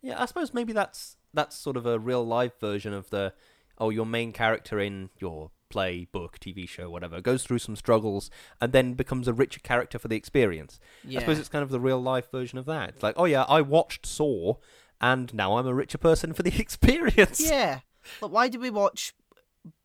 yeah, 0.01 0.21
I 0.21 0.25
suppose 0.25 0.53
maybe 0.53 0.73
that's 0.73 1.17
that's 1.35 1.55
sort 1.57 1.77
of 1.77 1.85
a 1.85 1.99
real 1.99 2.25
life 2.25 2.59
version 2.59 2.93
of 2.93 3.09
the 3.09 3.33
oh, 3.77 3.89
your 3.89 4.05
main 4.05 4.31
character 4.31 4.79
in 4.79 5.09
your 5.19 5.51
play, 5.69 6.07
book, 6.11 6.39
TV 6.39 6.67
show, 6.67 6.89
whatever, 6.89 7.19
goes 7.19 7.43
through 7.43 7.59
some 7.59 7.75
struggles 7.75 8.29
and 8.61 8.71
then 8.71 8.93
becomes 8.93 9.27
a 9.27 9.33
richer 9.33 9.59
character 9.59 9.99
for 9.99 10.07
the 10.07 10.15
experience. 10.15 10.79
yeah, 11.03 11.19
I 11.19 11.21
suppose 11.21 11.39
it's 11.39 11.49
kind 11.49 11.63
of 11.63 11.69
the 11.69 11.79
real 11.79 12.01
life 12.01 12.31
version 12.31 12.57
of 12.57 12.65
that. 12.67 12.89
It's 12.89 13.03
like, 13.03 13.15
oh 13.17 13.25
yeah, 13.25 13.43
I 13.49 13.61
watched 13.61 14.05
Saw, 14.05 14.55
and 15.01 15.33
now 15.33 15.57
I'm 15.57 15.67
a 15.67 15.73
richer 15.73 15.97
person 15.97 16.31
for 16.33 16.43
the 16.43 16.55
experience. 16.59 17.41
yeah. 17.41 17.79
Like, 18.21 18.31
why 18.31 18.47
did 18.47 18.61
we 18.61 18.69
watch 18.69 19.13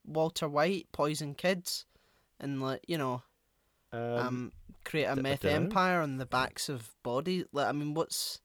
Walter 0.06 0.48
White 0.48 0.86
poison 0.92 1.34
kids, 1.34 1.86
and 2.38 2.60
like 2.62 2.82
you 2.86 2.98
know 2.98 3.22
Um, 3.92 4.00
um, 4.02 4.52
create 4.84 5.04
a 5.06 5.16
meth 5.16 5.44
empire 5.44 6.00
on 6.00 6.18
the 6.18 6.26
backs 6.26 6.68
of 6.68 6.94
bodies. 7.02 7.46
Like, 7.52 7.66
I 7.66 7.72
mean, 7.72 7.94
what's 7.94 8.40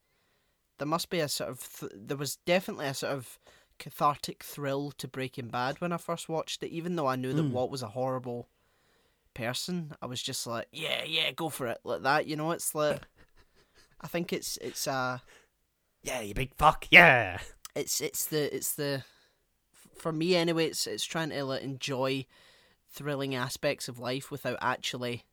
there 0.78 0.88
must 0.88 1.10
be 1.10 1.20
a 1.20 1.28
sort 1.28 1.50
of 1.50 1.80
th- 1.80 1.92
there 1.96 2.18
was 2.18 2.38
definitely 2.46 2.88
a 2.88 2.94
sort 2.94 3.14
of 3.14 3.40
cathartic 3.80 4.44
thrill 4.44 4.92
to 4.98 5.08
Breaking 5.08 5.48
Bad 5.48 5.82
when 5.82 5.92
I 5.92 5.98
first 5.98 6.30
watched 6.30 6.64
it. 6.64 6.70
Even 6.70 6.96
though 6.96 7.08
I 7.08 7.16
knew 7.16 7.34
that 7.34 7.44
Mm. 7.44 7.52
Walt 7.52 7.72
was 7.72 7.84
a 7.84 7.90
horrible 7.90 8.48
person, 9.34 9.94
I 10.02 10.06
was 10.06 10.22
just 10.22 10.48
like, 10.48 10.68
yeah, 10.72 11.04
yeah, 11.06 11.32
go 11.32 11.50
for 11.50 11.68
it, 11.68 11.80
like 11.84 12.04
that. 12.04 12.28
You 12.28 12.36
know, 12.36 12.52
it's 12.52 12.74
like 12.74 13.02
I 14.02 14.08
think 14.08 14.32
it's 14.34 14.58
it's 14.58 14.88
uh 14.88 15.20
yeah, 16.04 16.22
you 16.22 16.34
big 16.34 16.56
fuck, 16.56 16.88
yeah. 16.92 17.40
it's 17.76 18.00
it's 18.02 18.26
the 18.26 18.56
it's 18.56 18.74
the 18.76 19.04
for 19.98 20.12
me 20.12 20.36
anyway. 20.36 20.66
It's 20.68 20.88
it's 20.88 21.04
trying 21.06 21.30
to 21.32 21.44
like, 21.44 21.64
enjoy 21.64 22.26
thrilling 22.90 23.36
aspects 23.36 23.88
of 23.88 24.00
life 24.00 24.32
without 24.32 24.58
actually 24.62 25.26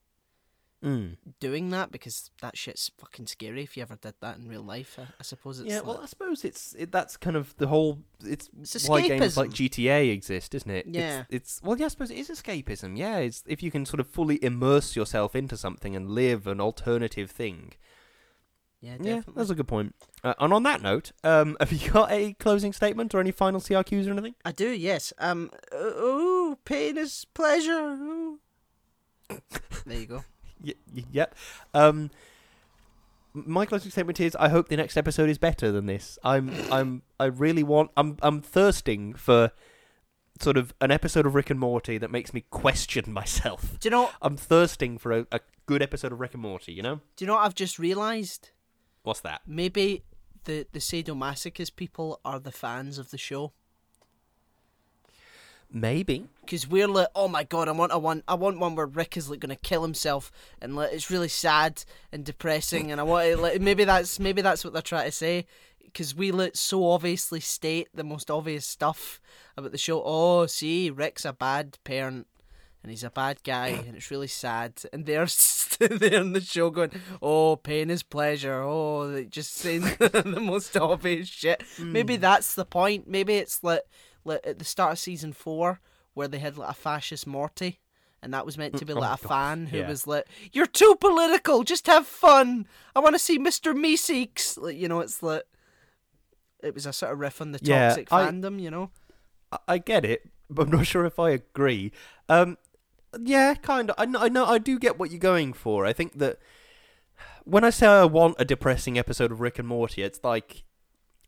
Mm. 0.83 1.17
doing 1.39 1.71
that 1.71 1.93
because 1.93 2.31
that 2.41 2.57
shit's 2.59 2.91
fucking 2.99 3.29
scary 3.29 3.63
if 3.63 3.77
you 3.77 3.83
ever 3.85 3.95
did 3.95 4.15
that 4.21 4.37
in 4.39 4.49
real 4.49 4.63
life. 4.63 4.99
I, 4.99 5.03
I 5.21 5.23
suppose 5.23 5.61
it's 5.61 5.71
Yeah, 5.71 5.81
well, 5.81 6.01
I 6.03 6.07
suppose 6.07 6.45
it's 6.45 6.75
it, 6.77 6.91
that's 6.91 7.17
kind 7.17 7.37
of 7.37 7.57
the 7.59 7.69
whole. 7.69 8.01
It's, 8.25 8.49
It's 8.61 8.89
why 8.89 9.07
games 9.07 9.37
like. 9.37 9.51
GTA 9.51 10.13
exist, 10.13 10.55
isn't 10.57 10.71
it? 10.71 10.87
Yeah. 10.89 11.21
It's, 11.29 11.59
it's 11.59 11.61
well, 11.63 11.79
yeah, 11.79 11.85
I 11.87 11.89
suppose 11.89 12.11
it 12.11 12.19
is 12.19 12.29
escapism. 12.29 12.97
Yeah, 12.99 13.19
it's 13.19 13.45
if 13.47 13.63
you 13.63 13.71
can 13.71 13.87
sort 13.87 14.01
of 14.01 14.09
fully 14.09 14.43
immerse 14.43 14.97
yourself 14.97 15.37
into 15.37 15.57
something 15.57 15.95
and 15.95 16.11
live 16.11 16.47
an 16.49 16.61
alternative 16.61 17.31
thing. 17.31 17.75
yeah, 18.81 18.93
Yeah, 19.01 19.15
definitely. 19.17 19.35
that's 19.37 19.51
a 19.51 19.55
good 19.55 19.69
point. 19.69 19.95
Uh, 20.25 20.35
and 20.41 20.53
on 20.53 20.65
that 20.65 20.83
note, 20.83 21.13
um, 21.23 21.57
have 21.61 21.71
you 21.73 21.91
got 21.91 22.11
a 22.11 22.33
closing 22.35 22.73
statement 22.73 23.15
or 23.15 23.21
any 23.21 23.31
final 23.31 23.61
CRQs 23.61 24.09
or 24.09 24.11
anything? 24.13 24.35
I 24.45 24.51
do, 24.51 24.69
yes. 24.71 25.13
Um, 25.19 25.51
ooh, 25.73 26.59
pain 26.65 26.99
is 26.99 27.25
pleasure. 27.35 27.71
Ooh. 27.93 28.41
there 29.87 29.99
you 30.01 30.07
go. 30.07 30.25
Y- 30.65 30.75
y- 30.95 31.05
yep. 31.13 31.35
Um, 31.75 32.11
my 33.35 33.65
closing 33.67 33.91
statement 33.91 34.21
is: 34.21 34.37
I 34.37 34.49
hope 34.49 34.69
the 34.69 34.77
next 34.77 34.97
episode 34.97 35.31
is 35.31 35.39
better 35.39 35.73
than 35.73 35.87
this. 35.87 36.19
I'm, 36.23 36.53
I'm, 36.71 37.03
I 37.19 37.27
really 37.27 37.63
want. 37.63 37.91
I'm, 37.97 38.17
I'm 38.23 38.41
thirsting 38.43 39.15
for 39.15 39.53
sort 40.41 40.57
of 40.57 40.75
an 40.81 40.91
episode 40.91 41.25
of 41.27 41.35
Rick 41.35 41.51
and 41.51 41.59
Morty 41.61 41.99
that 41.99 42.11
makes 42.11 42.35
me 42.35 42.45
question 42.51 43.05
myself. 43.13 43.79
Do 43.81 43.87
you 43.87 43.91
know? 43.91 44.11
I'm 44.21 44.37
thirsting 44.37 44.99
for 44.99 45.13
a, 45.13 45.27
a 45.33 45.41
good 45.67 45.83
episode 45.83 46.13
of 46.13 46.21
Rick 46.21 46.35
and 46.35 46.43
Morty. 46.43 46.73
You 46.73 46.83
know 46.83 47.01
Do 47.17 47.25
you 47.25 47.27
know 47.27 47.35
what 47.35 47.45
I've 47.47 47.55
just 47.55 47.79
realised? 47.79 48.51
what's 49.05 49.21
that? 49.21 49.41
Maybe 49.47 50.05
the 50.45 50.67
the 50.73 50.79
sadomasochist 50.79 51.75
people 51.77 52.21
are 52.25 52.39
the 52.39 52.53
fans 52.53 52.99
of 52.99 53.11
the 53.11 53.19
show. 53.19 53.53
Maybe. 55.73 56.27
Because 56.41 56.69
we're 56.69 56.89
like, 56.89 57.09
oh 57.15 57.29
my 57.29 57.45
god, 57.45 57.69
I 57.69 57.73
want 57.73 57.93
a 57.93 57.99
one, 57.99 58.23
I 58.29 58.35
want 58.35 58.59
one 58.59 58.75
where 58.75 58.87
Rick 58.87 59.17
is 59.17 59.31
like 59.31 59.41
gonna 59.41 59.57
kill 59.57 59.83
himself, 59.83 60.31
and 60.61 60.77
like 60.77 60.93
it's 60.93 61.11
really 61.11 61.29
sad 61.29 61.85
and 62.13 62.25
depressing, 62.25 62.91
and 62.91 63.01
I 63.01 63.05
want 63.05 63.27
it, 63.27 63.39
like 63.39 63.61
maybe 63.61 63.85
that's 63.85 64.21
maybe 64.21 64.43
that's 64.43 64.65
what 64.65 64.73
they're 64.73 64.83
trying 64.83 65.07
to 65.07 65.13
say. 65.13 65.47
Because 65.85 66.15
we 66.15 66.31
like 66.33 66.57
so 66.57 66.89
obviously 66.89 67.41
state 67.41 67.89
the 67.95 68.05
most 68.05 68.31
obvious 68.31 68.67
stuff 68.67 69.21
about 69.57 69.73
the 69.73 69.79
show. 69.79 70.03
Oh, 70.05 70.47
see, 70.47 70.91
Rick's 70.91 71.25
a 71.25 71.33
bad 71.33 71.79
parent, 71.85 72.27
and 72.83 72.91
he's 72.91 73.05
a 73.05 73.11
bad 73.11 73.43
guy, 73.43 73.69
and 73.87 73.97
it's 73.97 74.11
really 74.11 74.27
sad. 74.27 74.75
And 74.93 75.07
they're 75.07 75.27
there 75.79 76.21
in 76.21 76.33
the 76.33 76.41
show 76.41 76.71
going, 76.71 76.93
oh, 77.21 77.57
pain 77.57 77.91
is 77.91 78.03
pleasure. 78.03 78.63
Oh, 78.63 79.11
they 79.11 79.25
just 79.25 79.55
saying 79.55 79.83
the 79.99 80.41
most 80.41 80.77
obvious 80.77 81.29
shit. 81.29 81.63
Hmm. 81.77 81.93
Maybe 81.93 82.17
that's 82.17 82.55
the 82.55 82.65
point. 82.65 83.09
Maybe 83.09 83.35
it's 83.35 83.63
like, 83.63 83.83
like 84.25 84.41
at 84.45 84.59
the 84.59 84.65
start 84.65 84.93
of 84.93 84.99
season 84.99 85.33
four 85.33 85.81
where 86.15 86.29
they 86.29 86.39
had 86.39 86.57
like 86.59 86.71
a 86.71 86.75
fascist 86.75 87.27
Morty. 87.27 87.79
And 88.25 88.33
that 88.35 88.47
was 88.47 88.57
meant 88.57 88.77
to 88.79 88.85
be 88.85 88.93
Oh 88.95 89.01
like 89.01 89.09
my 89.09 89.15
a 89.15 89.17
fan 89.29 89.67
who 89.67 89.79
yeah. 89.79 89.89
was 89.89 90.07
like, 90.07 90.27
"You're 90.53 90.67
too 90.67 90.95
political. 91.01 91.65
Just 91.65 91.89
have 91.89 92.07
fun. 92.07 92.69
I 92.95 93.01
want 93.01 93.17
to 93.17 93.19
see 93.19 93.37
Mr. 93.37 93.75
Meeseeks." 93.75 94.57
Like, 94.63 94.77
you 94.77 94.87
know, 94.87 95.01
it's 95.01 95.25
like 95.25 95.43
it 96.63 96.73
was 96.73 96.87
a 96.87 96.93
sort 96.93 97.13
of 97.13 97.19
riff 97.19 97.41
on 97.41 97.51
the 97.51 97.59
Yeah, 97.63 97.89
toxic 97.89 98.13
I- 98.13 98.27
fandom. 98.31 98.61
You 98.61 98.71
know, 98.71 98.91
I, 99.51 99.59
I 99.67 99.79
get 99.79 100.05
it, 100.05 100.31
but 100.49 100.69
I'm 100.69 100.71
not 100.77 100.87
sure 100.93 101.05
if 101.05 101.19
I 101.19 101.31
agree. 101.31 101.91
Um, 102.29 102.59
yeah, 103.21 103.55
kind 103.55 103.91
of. 103.91 103.97
I 103.99 104.07
know, 104.07 104.21
I 104.21 104.29
know. 104.29 104.45
I 104.47 104.59
do 104.59 104.79
get 104.79 105.01
what 105.01 105.11
you're 105.11 105.19
going 105.19 105.53
for. 105.53 105.85
I 105.85 105.93
think 105.93 106.19
that 106.21 106.39
when 107.45 107.65
I 107.65 107.71
say 107.71 107.89
I 107.89 108.05
want 108.05 108.37
a 108.39 108.45
depressing 108.45 108.97
episode 108.99 109.33
of 109.33 109.41
Rick 109.41 109.59
and 109.59 109.67
Morty, 109.67 110.03
it's 110.03 110.21
like 110.23 110.63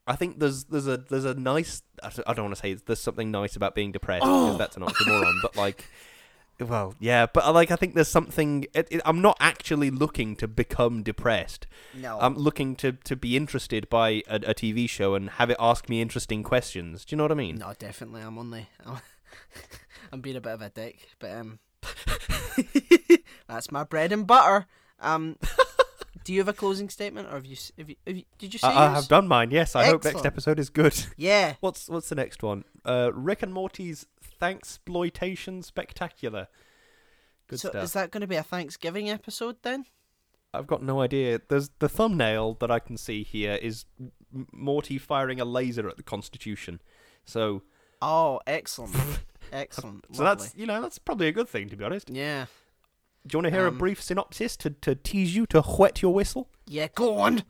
I 0.07 0.15
think 0.15 0.39
there's 0.39 0.67
there's 0.67 0.87
a 0.87 0.99
there's 0.99 1.25
a 1.25 1.35
nice. 1.35 1.83
I 2.05 2.11
don't- 2.11 2.29
I 2.29 2.33
don't 2.35 2.45
want 2.47 2.57
to 2.57 2.61
say 2.61 2.75
there's 2.75 3.01
something 3.01 3.31
nice 3.31 3.57
about 3.57 3.75
being 3.75 3.93
depressed 3.93 4.23
because 4.25 4.59
that's 4.59 4.77
an 4.77 4.83
oxymoron, 4.89 5.35
but 5.43 5.57
like. 5.57 5.89
Well, 6.61 6.95
yeah, 7.01 7.27
but 7.27 7.43
I 7.43 7.51
like. 7.51 7.73
I 7.73 7.77
think 7.77 7.95
there's 7.97 8.07
something. 8.07 8.67
It, 8.75 8.87
it, 8.89 9.01
I'm 9.05 9.21
not 9.21 9.37
actually 9.41 9.91
looking 9.91 10.37
to 10.37 10.47
become 10.47 11.03
depressed. 11.03 11.67
no, 11.95 12.17
I'm 12.21 12.37
looking 12.37 12.77
to, 12.77 12.93
to 12.93 13.17
be 13.17 13.37
interested 13.37 13.89
by 13.89 14.23
a, 14.29 14.37
a 14.37 14.55
TV 14.55 14.89
show 14.89 15.17
and 15.17 15.31
have 15.31 15.51
it 15.51 15.57
ask 15.59 15.89
me 15.89 16.01
interesting 16.01 16.45
questions. 16.45 17.05
Do 17.05 17.15
you 17.15 17.17
know 17.17 17.25
what 17.25 17.33
I 17.33 17.35
mean? 17.35 17.57
no, 17.57 17.73
definitely. 17.77 18.23
I'm 18.23 18.39
only, 18.39 18.69
I'm, 18.87 18.99
I'm 20.13 20.21
being 20.21 20.37
a 20.37 20.41
bit 20.41 20.53
of 20.53 20.63
a 20.63 20.71
dick, 20.71 21.09
but 21.19 21.33
um, 21.33 21.59
that's 23.49 23.73
my 23.73 23.83
bread 23.85 24.13
and 24.13 24.25
butter. 24.25 24.67
Um, 25.01 25.37
do 26.25 26.33
you 26.33 26.41
have 26.41 26.49
a 26.49 26.53
closing 26.53 26.89
statement, 26.89 27.29
or 27.29 27.33
have 27.33 27.47
you, 27.47 27.57
have 27.79 27.91
you, 27.91 27.97
have 28.07 28.17
you 28.17 28.25
did 28.39 28.53
you 28.53 28.59
say 28.59 28.69
I, 28.69 28.87
I, 28.87 28.95
have 28.95 29.09
done 29.09 29.27
mine. 29.27 29.51
Yes, 29.51 29.75
I 29.75 29.87
hope 29.87 30.05
next 30.05 30.25
episode 30.25 30.59
is 30.59 30.71
good. 30.71 30.95
Yeah, 31.17 31.55
What's 31.61 31.89
what's 31.89 32.09
the 32.09 32.15
next 32.15 32.43
one? 32.43 32.65
Uh, 32.85 33.11
Rick 33.13 33.43
and 33.43 33.53
Morty's 33.53 34.07
Thanksploitation 34.41 35.65
Spectacular. 35.65 36.49
Good 37.49 37.61
so 37.61 37.71
stuff. 37.71 37.85
is 37.85 37.93
that 37.93 38.11
going 38.11 38.23
to 38.23 38.27
be 38.27 38.37
a 38.37 38.43
Thanksgiving 38.43 39.11
episode 39.11 39.57
then? 39.63 39.87
I've 40.53 40.67
got 40.67 40.83
no 40.83 41.01
idea. 41.01 41.41
There's 41.49 41.71
the 41.79 41.89
thumbnail 41.89 42.55
that 42.61 42.71
I 42.71 42.79
can 42.79 42.97
see 42.97 43.23
here 43.25 43.55
is 43.55 43.85
Morty 44.53 44.99
firing 44.99 45.41
a 45.41 45.45
laser 45.45 45.89
at 45.89 45.97
the 45.97 46.03
Constitution. 46.03 46.81
So 47.25 47.63
Oh, 48.01 48.41
excellent, 48.47 48.95
excellent. 49.53 50.05
so 50.13 50.23
lovely. 50.25 50.45
that's 50.45 50.57
you 50.57 50.67
know 50.67 50.83
that's 50.83 50.99
probably 50.99 51.29
a 51.29 51.33
good 51.33 51.49
thing 51.49 51.69
to 51.71 51.77
be 51.77 51.85
honest. 51.85 52.11
yeah, 52.11 52.47
Do 53.27 53.37
you 53.37 53.39
want 53.39 53.45
to 53.47 53.51
hear 53.59 53.67
Um, 53.67 53.75
a 53.75 53.79
brief 53.79 54.03
synopsis 54.03 54.57
to, 54.59 54.71
to 54.71 54.95
tease 54.95 55.35
you 55.35 55.47
to 55.47 55.63
whet 55.63 56.03
your 56.03 56.13
whistle? 56.13 56.49
yeah. 56.67 56.89
Go 56.95 57.19
on. 57.19 57.45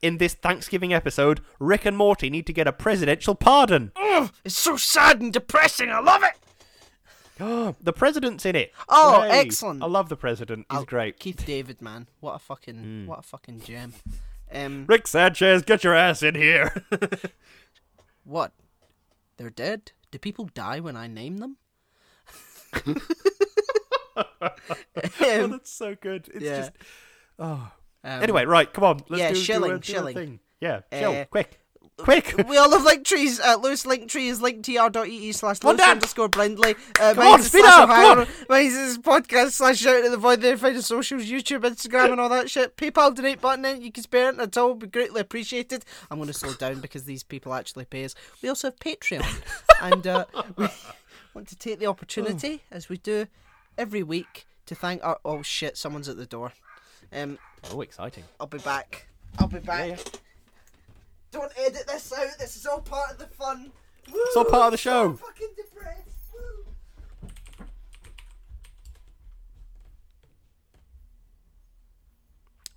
In 0.00 0.18
this 0.18 0.34
Thanksgiving 0.34 0.92
episode, 0.94 1.40
Rick 1.58 1.84
and 1.84 1.96
Morty 1.96 2.30
need 2.30 2.46
to 2.46 2.52
get 2.52 2.68
a 2.68 2.72
presidential 2.72 3.34
pardon. 3.34 3.90
Ugh, 3.96 4.30
it's 4.44 4.56
so 4.56 4.76
sad 4.76 5.20
and 5.20 5.32
depressing. 5.32 5.90
I 5.90 5.98
love 6.00 6.22
it. 6.22 6.34
the 7.82 7.92
president's 7.92 8.46
in 8.46 8.54
it. 8.56 8.72
Oh, 8.88 9.20
Hooray. 9.22 9.30
excellent. 9.40 9.82
I 9.82 9.86
love 9.86 10.08
the 10.08 10.16
president. 10.16 10.66
He's 10.70 10.78
I'll- 10.78 10.84
great. 10.84 11.18
Keith 11.18 11.44
David, 11.44 11.82
man, 11.82 12.06
what 12.20 12.34
a 12.34 12.38
fucking, 12.38 12.76
Mm. 12.76 13.06
what 13.06 13.18
a 13.18 13.22
fucking 13.22 13.60
gem. 13.60 13.92
Um, 14.52 14.86
Rick 14.88 15.06
Sanchez, 15.08 15.62
get 15.62 15.82
your 15.84 15.94
ass 15.94 16.22
in 16.22 16.34
here. 16.36 16.84
what? 18.24 18.52
They're 19.36 19.50
dead. 19.50 19.92
Do 20.12 20.18
people 20.18 20.48
die 20.54 20.78
when 20.80 20.96
I 20.96 21.06
name 21.08 21.38
them? 21.38 21.56
oh, 24.42 25.44
um, 25.44 25.50
that's 25.52 25.72
so 25.72 25.94
good. 25.94 26.28
It's 26.34 26.44
yeah. 26.44 26.56
just. 26.58 26.72
Oh. 27.38 27.70
um, 28.04 28.22
Anyway, 28.22 28.44
right, 28.44 28.72
come 28.72 28.84
on. 28.84 29.00
Let's 29.08 29.20
yeah, 29.20 29.28
do, 29.30 29.34
shilling, 29.36 29.70
a- 29.72 29.74
do 29.78 29.80
a 29.80 29.84
shilling. 29.84 30.14
thing. 30.14 30.40
Yeah, 30.60 30.80
shill, 30.92 31.12
Uh, 31.12 31.24
quick, 31.26 31.60
quick. 31.98 32.34
we 32.48 32.56
all 32.56 32.70
have 32.72 32.82
link 32.84 33.04
trees. 33.04 33.38
Uh, 33.38 33.56
Lewis 33.62 33.86
link 33.86 34.08
tree 34.10 34.26
is 34.28 34.40
linktr.ee 34.40 35.30
slash 35.32 35.62
on, 35.64 35.76
Dan. 35.76 35.90
underscore 35.90 36.28
blindly. 36.28 36.74
Uh, 37.00 37.14
Come 37.14 37.26
on, 37.34 37.42
speed 37.42 37.64
up, 37.64 37.88
come. 37.88 38.26
Mine's 38.48 38.74
is 38.74 38.98
podcast 38.98 39.52
slash 39.52 39.78
shout 39.78 40.04
at 40.04 40.10
the 40.10 40.16
void. 40.16 40.40
Then 40.40 40.56
find 40.56 40.74
the 40.76 40.82
socials, 40.82 41.26
YouTube, 41.26 41.60
Instagram, 41.60 42.10
and 42.10 42.20
all 42.20 42.28
that 42.30 42.50
shit. 42.50 42.76
PayPal 42.76 43.14
donate 43.14 43.40
button. 43.40 43.64
In. 43.64 43.82
You 43.82 43.92
can 43.92 44.02
spare 44.02 44.30
it 44.30 44.38
at 44.40 44.56
all. 44.56 44.74
Be 44.74 44.88
greatly 44.88 45.20
appreciated. 45.20 45.84
I'm 46.10 46.18
going 46.18 46.26
to 46.26 46.32
slow 46.34 46.54
down 46.54 46.80
because 46.80 47.04
these 47.04 47.22
people 47.22 47.54
actually 47.54 47.84
pay 47.84 48.04
us. 48.04 48.16
We 48.42 48.48
also 48.48 48.68
have 48.68 48.80
Patreon, 48.80 49.24
and 49.80 50.06
uh, 50.08 50.24
we 50.56 50.66
want 51.34 51.46
to 51.48 51.56
take 51.56 51.78
the 51.78 51.86
opportunity 51.86 52.62
as 52.72 52.88
we 52.88 52.96
do 52.98 53.26
every 53.78 54.02
week 54.02 54.46
to 54.66 54.74
thank 54.74 55.02
our. 55.04 55.18
Oh 55.24 55.40
shit! 55.42 55.78
Someone's 55.78 56.08
at 56.08 56.16
the 56.18 56.26
door. 56.26 56.52
Um, 57.12 57.38
Oh, 57.72 57.80
exciting. 57.80 58.24
I'll 58.38 58.46
be 58.46 58.58
back. 58.58 59.08
I'll 59.38 59.48
be 59.48 59.58
back. 59.60 59.88
Yeah, 59.88 59.96
Don't 61.32 61.52
edit 61.58 61.86
this 61.86 62.12
out. 62.12 62.26
This 62.38 62.56
is 62.56 62.66
all 62.66 62.80
part 62.80 63.12
of 63.12 63.18
the 63.18 63.26
fun. 63.26 63.72
It's 64.06 64.36
all 64.36 64.44
part 64.44 64.66
of 64.66 64.72
the 64.72 64.76
show. 64.78 65.06
I'm 65.10 65.16
fucking 65.16 65.48
depressed. 65.56 66.08
Woo. 66.32 66.72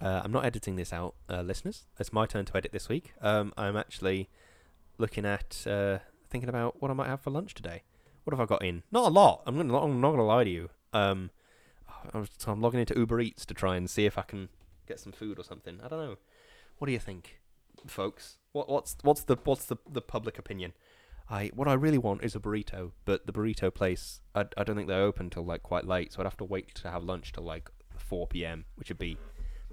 Uh, 0.02 0.22
I'm 0.24 0.32
not 0.32 0.46
editing 0.46 0.76
this 0.78 0.92
out, 0.92 1.14
uh, 1.30 1.42
listeners. 1.42 1.86
It's 2.00 2.12
my 2.12 2.26
turn 2.26 2.46
to 2.46 2.58
edit 2.58 2.72
this 2.72 2.90
week. 2.90 3.14
Um, 3.22 3.54
I'm 3.56 3.78
actually 3.78 4.30
looking 4.98 5.26
at 5.26 5.66
uh, 5.68 6.00
thinking 6.30 6.50
about 6.50 6.82
what 6.82 6.90
I 6.90 6.94
might 6.96 7.08
have 7.08 7.22
for 7.22 7.30
lunch 7.30 7.54
today. 7.54 7.84
What 8.24 8.34
have 8.36 8.40
I 8.42 8.46
got 8.46 8.64
in? 8.64 8.84
Not 8.92 9.06
a 9.08 9.10
lot. 9.14 9.44
I'm 9.46 9.58
gonna. 9.58 9.78
I'm 9.80 10.02
not 10.02 10.12
gonna 10.12 10.26
lie 10.26 10.44
to 10.44 10.50
you. 10.50 10.70
Um, 10.94 11.32
I 12.14 12.18
was, 12.18 12.30
so 12.38 12.52
I'm 12.52 12.62
logging 12.62 12.80
into 12.80 12.98
Uber 12.98 13.20
Eats 13.22 13.46
to 13.46 13.54
try 13.54 13.76
and 13.76 13.90
see 13.90 14.06
if 14.06 14.18
I 14.18 14.24
can 14.24 14.50
get 14.88 15.00
some 15.00 15.12
food 15.12 15.40
or 15.40 15.44
something. 15.44 15.80
I 15.84 15.88
don't 15.88 16.00
know. 16.00 16.16
What 16.78 16.88
do 16.88 16.94
you 16.94 17.00
think, 17.00 17.40
folks? 17.86 18.38
What 18.52 18.70
what's 18.70 18.98
what's 19.04 19.24
the 19.24 19.38
what's 19.44 19.66
the 19.66 19.78
the 19.90 20.02
public 20.02 20.38
opinion? 20.38 20.74
I 21.30 21.52
what 21.54 21.68
I 21.68 21.74
really 21.74 21.98
want 21.98 22.24
is 22.24 22.36
a 22.36 22.40
burrito, 22.40 22.92
but 23.06 23.26
the 23.26 23.32
burrito 23.32 23.74
place 23.74 24.22
I, 24.36 24.46
I 24.58 24.64
don't 24.64 24.76
think 24.76 24.88
they're 24.88 25.04
open 25.04 25.30
till 25.30 25.46
like 25.46 25.64
quite 25.64 25.86
late, 25.86 26.14
so 26.14 26.20
I'd 26.20 26.26
have 26.26 26.38
to 26.38 26.44
wait 26.44 26.76
to 26.76 26.90
have 26.90 27.04
lunch 27.04 27.32
till 27.32 27.44
like 27.44 27.70
4 27.98 28.28
p.m., 28.28 28.66
which 28.76 28.90
would 28.90 28.98
be 28.98 29.18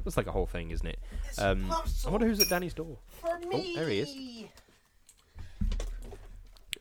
that's 0.05 0.17
like 0.17 0.27
a 0.27 0.33
whole 0.33 0.47
thing, 0.47 0.71
isn't 0.71 0.87
it? 0.87 1.01
Um, 1.39 1.73
I 2.07 2.11
wonder 2.11 2.27
who's 2.27 2.41
at 2.41 2.49
Danny's 2.49 2.75
door. 2.75 2.99
for 3.09 3.39
me. 3.49 3.75
there 3.75 3.89
he 3.89 3.99
is. 4.01 4.15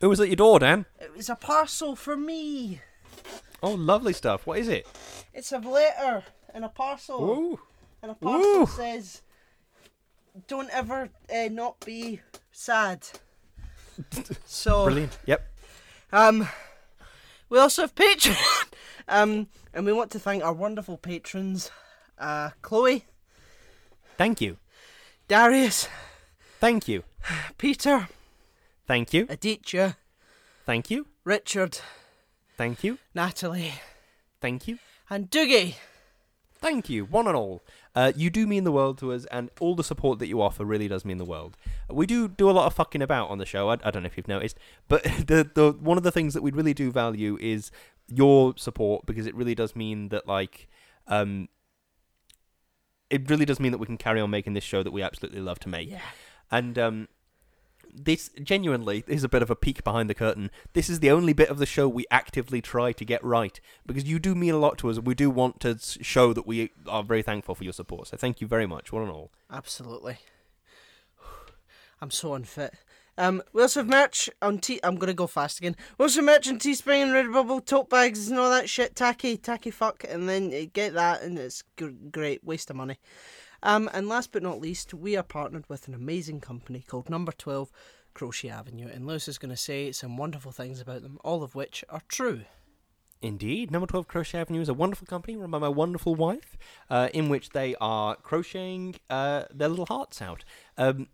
Who 0.01 0.09
was 0.09 0.20
at 0.20 0.28
your 0.28 0.36
door, 0.36 0.59
Dan? 0.59 0.86
It 0.99 1.16
was 1.16 1.30
a 1.30 1.36
parcel 1.36 1.95
for 1.95 2.16
me. 2.16 2.82
Oh, 3.64 3.74
lovely 3.74 4.14
stuff. 4.14 4.45
What 4.45 4.60
is 4.60 4.68
it? 4.68 4.86
It's 5.34 5.51
a 5.51 5.58
letter 5.60 6.24
and 6.53 6.64
a 6.66 6.70
parcel. 6.70 7.24
Ooh, 7.24 7.60
And 8.01 8.12
a 8.12 8.16
parcel 8.16 8.62
Ooh. 8.62 8.66
says, 8.68 9.22
"Don't 10.47 10.70
ever 10.72 11.10
uh, 11.34 11.47
not 11.51 11.80
be 11.86 12.22
sad." 12.51 13.08
so 14.45 14.86
brilliant. 14.86 15.18
Yep. 15.26 15.41
Um, 16.12 16.47
we 17.49 17.58
also 17.58 17.82
have 17.84 17.95
Patreon. 17.95 18.38
um, 19.08 19.47
And 19.74 19.86
we 19.86 19.93
want 19.93 20.12
to 20.12 20.20
thank 20.20 20.43
our 20.43 20.53
wonderful 20.53 20.97
patrons, 20.97 21.72
uh, 22.20 22.51
Chloe, 22.62 23.05
Thank 24.18 24.41
you. 24.41 24.58
Darius, 25.28 25.88
Thank 26.60 26.88
you. 26.88 27.03
Peter, 27.58 28.08
Thank 28.88 29.14
you. 29.14 29.26
Aditya, 29.30 29.97
Thank 30.66 30.89
you. 30.89 31.08
Richard, 31.24 31.80
Thank 32.58 32.84
you. 32.84 32.97
Natalie, 33.14 33.74
Thank 34.41 34.68
you. 34.68 34.80
and 35.10 35.30
Doogie. 35.30 35.76
Thank 36.60 36.89
you, 36.89 37.05
one 37.05 37.28
and 37.28 37.36
all. 37.36 37.64
Uh, 37.95 38.12
you 38.16 38.32
do 38.32 38.47
mean 38.47 38.64
the 38.64 38.72
world 38.72 38.97
to 38.97 39.12
us, 39.12 39.26
and 39.26 39.51
all 39.60 39.76
the 39.76 39.84
support 39.84 40.18
that 40.20 40.28
you 40.28 40.41
offer 40.41 40.66
really 40.66 40.88
does 40.88 41.05
mean 41.05 41.18
the 41.18 41.26
world. 41.26 41.55
We 41.88 42.08
do 42.08 42.28
do 42.28 42.49
a 42.49 42.51
lot 42.51 42.66
of 42.66 42.74
fucking 42.74 43.03
about 43.03 43.30
on 43.30 43.38
the 43.38 43.45
show. 43.45 43.70
I, 43.70 43.74
I 43.84 43.91
don't 43.91 44.01
know 44.01 44.08
if 44.08 44.18
you've 44.18 44.28
noticed, 44.28 44.58
but 44.88 45.03
the 45.28 45.49
the 45.53 45.72
one 45.80 45.97
of 45.97 46.03
the 46.03 46.12
things 46.12 46.34
that 46.34 46.41
we 46.41 46.51
really 46.51 46.74
do 46.74 46.91
value 46.91 47.38
is 47.39 47.70
your 48.08 48.53
support 48.58 49.05
because 49.05 49.28
it 49.28 49.36
really 49.36 49.53
does 49.53 49.76
mean 49.76 50.10
that 50.10 50.26
like 50.28 50.68
um 51.08 51.49
it 53.10 53.30
really 53.30 53.45
does 53.45 53.60
mean 53.60 53.72
that 53.72 53.78
we 53.78 53.86
can 53.86 53.97
carry 53.97 54.20
on 54.20 54.30
making 54.30 54.53
this 54.53 54.64
show 54.64 54.82
that 54.84 54.91
we 54.91 55.01
absolutely 55.01 55.41
love 55.41 55.60
to 55.60 55.70
make. 55.70 55.89
Yeah. 55.89 55.99
And 56.51 56.78
um, 56.80 57.08
this 57.98 58.30
genuinely 58.41 59.04
is 59.08 59.24
a 59.24 59.30
bit 59.30 59.41
of 59.41 59.50
a 59.50 59.56
peek 59.56 59.84
behind 59.84 60.10
the 60.10 60.14
curtain. 60.14 60.52
This 60.74 60.89
is 60.89 61.00
the 61.00 61.12
only 61.12 61.34
bit 61.34 61.50
of 61.50 61.58
the 61.58 61.66
show 61.66 61.88
we 61.88 62.06
actively 62.12 62.62
try 62.62 62.91
to 62.91 63.06
get 63.06 63.24
right 63.24 63.60
because 63.86 64.04
you 64.06 64.20
do 64.20 64.36
mean 64.36 64.54
a 64.54 64.60
lot 64.60 64.78
to 64.80 64.89
us. 64.89 65.00
We 65.00 65.16
do 65.16 65.30
want 65.30 65.60
to 65.62 65.78
show 65.80 66.34
that 66.34 66.45
we 66.48 66.72
are 66.88 67.04
very 67.04 67.22
thankful 67.22 67.56
for 67.56 67.64
your 67.64 67.74
support. 67.74 68.08
So 68.08 68.18
thank 68.18 68.41
you 68.41 68.48
very 68.48 68.68
much, 68.68 68.91
one 68.91 69.04
and 69.04 69.12
all. 69.12 69.32
Absolutely. 69.52 70.20
I'm 72.02 72.12
so 72.12 72.34
unfit. 72.34 72.74
Um, 73.20 73.41
we 73.52 73.64
also 73.64 73.80
have 73.80 73.89
merch 73.89 74.30
on 74.43 74.60
T. 74.60 74.80
I'm 74.84 74.98
gonna 74.98 75.14
go 75.14 75.26
fast 75.26 75.58
again. 75.58 75.76
We 75.98 76.04
also 76.04 76.20
have 76.20 76.26
merch 76.26 76.48
on 76.48 76.60
Teespring 76.60 77.02
and 77.02 77.12
Redbubble, 77.12 77.66
tote 77.66 77.89
bags 77.89 78.30
and 78.30 78.39
all 78.39 78.52
that 78.52 78.70
shit. 78.70 78.95
Tacky, 78.95 79.38
tacky 79.38 79.72
fuck, 79.72 80.06
and 80.08 80.30
then 80.30 80.52
you 80.52 80.68
get 80.68 80.93
that, 80.93 81.24
and 81.24 81.38
it's 81.39 81.64
gr- 81.78 81.88
great. 82.12 82.43
Waste 82.43 82.70
of 82.70 82.76
money. 82.76 83.00
Um, 83.64 83.89
and 83.93 84.08
last 84.08 84.32
but 84.32 84.43
not 84.43 84.62
least, 84.62 84.93
we 84.93 85.16
are 85.16 85.24
partnered 85.24 85.68
with 85.70 85.88
an 85.88 85.93
amazing 85.93 86.41
company 86.41 86.84
called 86.88 87.10
Number 87.10 87.32
Twelve 87.32 87.72
Crochet 88.14 88.49
Avenue, 88.49 88.88
and 88.88 89.05
Lewis 89.05 89.28
is 89.28 89.38
gonna 89.38 89.58
say 89.58 89.91
some 89.91 90.18
wonderful 90.18 90.51
things 90.51 90.80
about 90.82 91.01
them, 91.01 91.20
all 91.24 91.43
of 91.43 91.55
which 91.55 91.84
are 91.89 92.01
true. 92.08 92.45
Indeed, 93.22 93.72
Number 93.72 93.88
12 93.88 94.08
Crochet 94.08 94.39
Avenue 94.39 94.62
is 94.62 94.70
a 94.70 94.76
wonderful 94.76 95.08
company 95.08 95.36
run 95.36 95.49
by 95.49 95.58
my 95.58 95.70
wonderful 95.70 96.14
wife, 96.14 96.55
uh, 96.89 97.10
in 97.14 97.30
which 97.30 97.49
they 97.49 97.76
are 97.82 98.16
crocheting 98.16 98.95
uh, 99.10 99.45
their 99.51 99.70
little 99.70 99.88
hearts 99.88 100.22
out. 100.22 100.43
Um, 100.78 101.08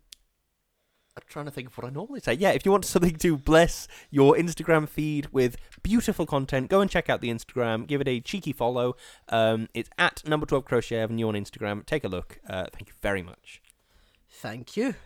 I'm 1.16 1.22
trying 1.28 1.44
to 1.44 1.52
think 1.52 1.68
of 1.68 1.78
what 1.78 1.86
I 1.86 1.90
normally 1.90 2.18
say. 2.18 2.34
Yeah, 2.34 2.50
if 2.50 2.64
you 2.64 2.72
want 2.72 2.84
something 2.84 3.14
to 3.16 3.36
bless 3.36 3.86
your 4.10 4.34
Instagram 4.34 4.88
feed 4.88 5.28
with 5.32 5.56
beautiful 5.82 6.26
content, 6.26 6.68
go 6.68 6.80
and 6.80 6.90
check 6.90 7.08
out 7.08 7.20
the 7.20 7.28
Instagram. 7.30 7.86
Give 7.86 8.00
it 8.00 8.08
a 8.08 8.18
cheeky 8.18 8.52
follow. 8.52 8.96
Um, 9.28 9.68
it's 9.74 9.88
at 9.96 10.26
Number 10.26 10.44
12 10.44 10.64
Crochet 10.64 10.98
Avenue 10.98 11.28
on 11.28 11.34
Instagram. 11.34 11.86
Take 11.86 12.02
a 12.02 12.08
look. 12.08 12.40
Uh, 12.48 12.66
thank 12.72 12.88
you 12.88 12.94
very 13.00 13.22
much. 13.22 13.62
Thank 14.28 14.76
you. 14.76 14.96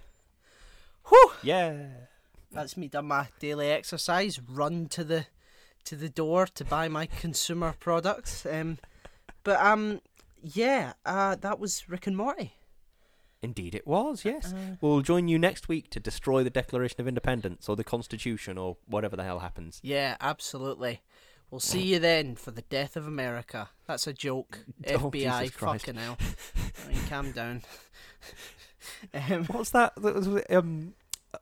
Whew. 1.09 1.33
Yeah. 1.43 1.87
That's 2.53 2.79
me 2.79 2.89
done 2.89 3.07
my 3.07 3.29
daily 3.39 3.71
exercise. 3.71 4.41
Run 4.41 4.89
to 4.89 5.05
the 5.05 5.27
to 5.85 5.97
the 5.97 6.09
door 6.09 6.47
to 6.47 6.65
buy 6.65 6.89
my 6.89 7.07
consumer 7.07 7.75
products. 7.79 8.47
Um, 8.47 8.79
but 9.45 9.61
um, 9.61 10.01
yeah, 10.43 10.95
uh, 11.05 11.37
that 11.37 11.59
was 11.59 11.89
Rick 11.89 12.07
and 12.07 12.17
Morty. 12.17 12.55
Indeed, 13.41 13.75
it 13.75 13.87
was, 13.87 14.25
yes. 14.25 14.53
Uh, 14.53 14.77
We'll 14.81 15.01
join 15.01 15.29
you 15.29 15.39
next 15.39 15.69
week 15.69 15.91
to 15.91 16.01
destroy 16.01 16.43
the 16.43 16.51
Declaration 16.51 17.01
of 17.01 17.07
Independence 17.07 17.69
or 17.69 17.77
the 17.77 17.85
Constitution 17.85 18.59
or 18.59 18.77
whatever 18.87 19.15
the 19.17 19.23
hell 19.25 19.39
happens. 19.39 19.81
yeah, 19.83 20.17
absolutely. 20.21 21.03
We'll 21.51 21.61
see 21.61 21.81
you 21.81 21.99
then 21.99 22.35
for 22.37 22.51
the 22.51 22.61
death 22.63 22.95
of 22.95 23.07
America. 23.07 23.71
That's 23.87 24.07
a 24.07 24.13
joke. 24.13 24.65
Oh, 24.87 25.11
FBI, 25.11 25.51
fucking 25.51 25.95
hell. 25.95 26.19
I 26.85 26.89
mean, 26.93 26.99
calm 27.09 27.33
down. 27.33 27.63
um, 29.15 29.45
What's 29.47 29.71
that? 29.71 29.95
That 29.97 30.45
um, 30.51 30.93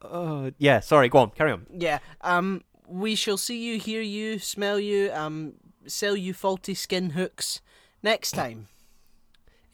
uh, 0.00 0.50
yeah, 0.58 0.78
sorry, 0.80 1.08
go 1.08 1.18
on, 1.18 1.30
carry 1.30 1.50
on. 1.50 1.66
yeah. 1.72 1.98
Um, 2.20 2.62
we 2.86 3.16
shall 3.16 3.36
see 3.36 3.58
you, 3.58 3.80
hear 3.80 4.00
you, 4.00 4.38
smell 4.38 4.78
you, 4.78 5.10
um, 5.12 5.54
sell 5.88 6.14
you 6.16 6.32
faulty 6.34 6.74
skin 6.74 7.10
hooks 7.10 7.60
next 8.00 8.30
time. 8.30 8.68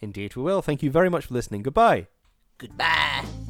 Indeed, 0.01 0.35
we 0.35 0.41
will. 0.41 0.61
Thank 0.63 0.81
you 0.81 0.89
very 0.89 1.09
much 1.11 1.27
for 1.27 1.33
listening. 1.35 1.61
Goodbye. 1.61 2.07
Goodbye. 2.63 3.42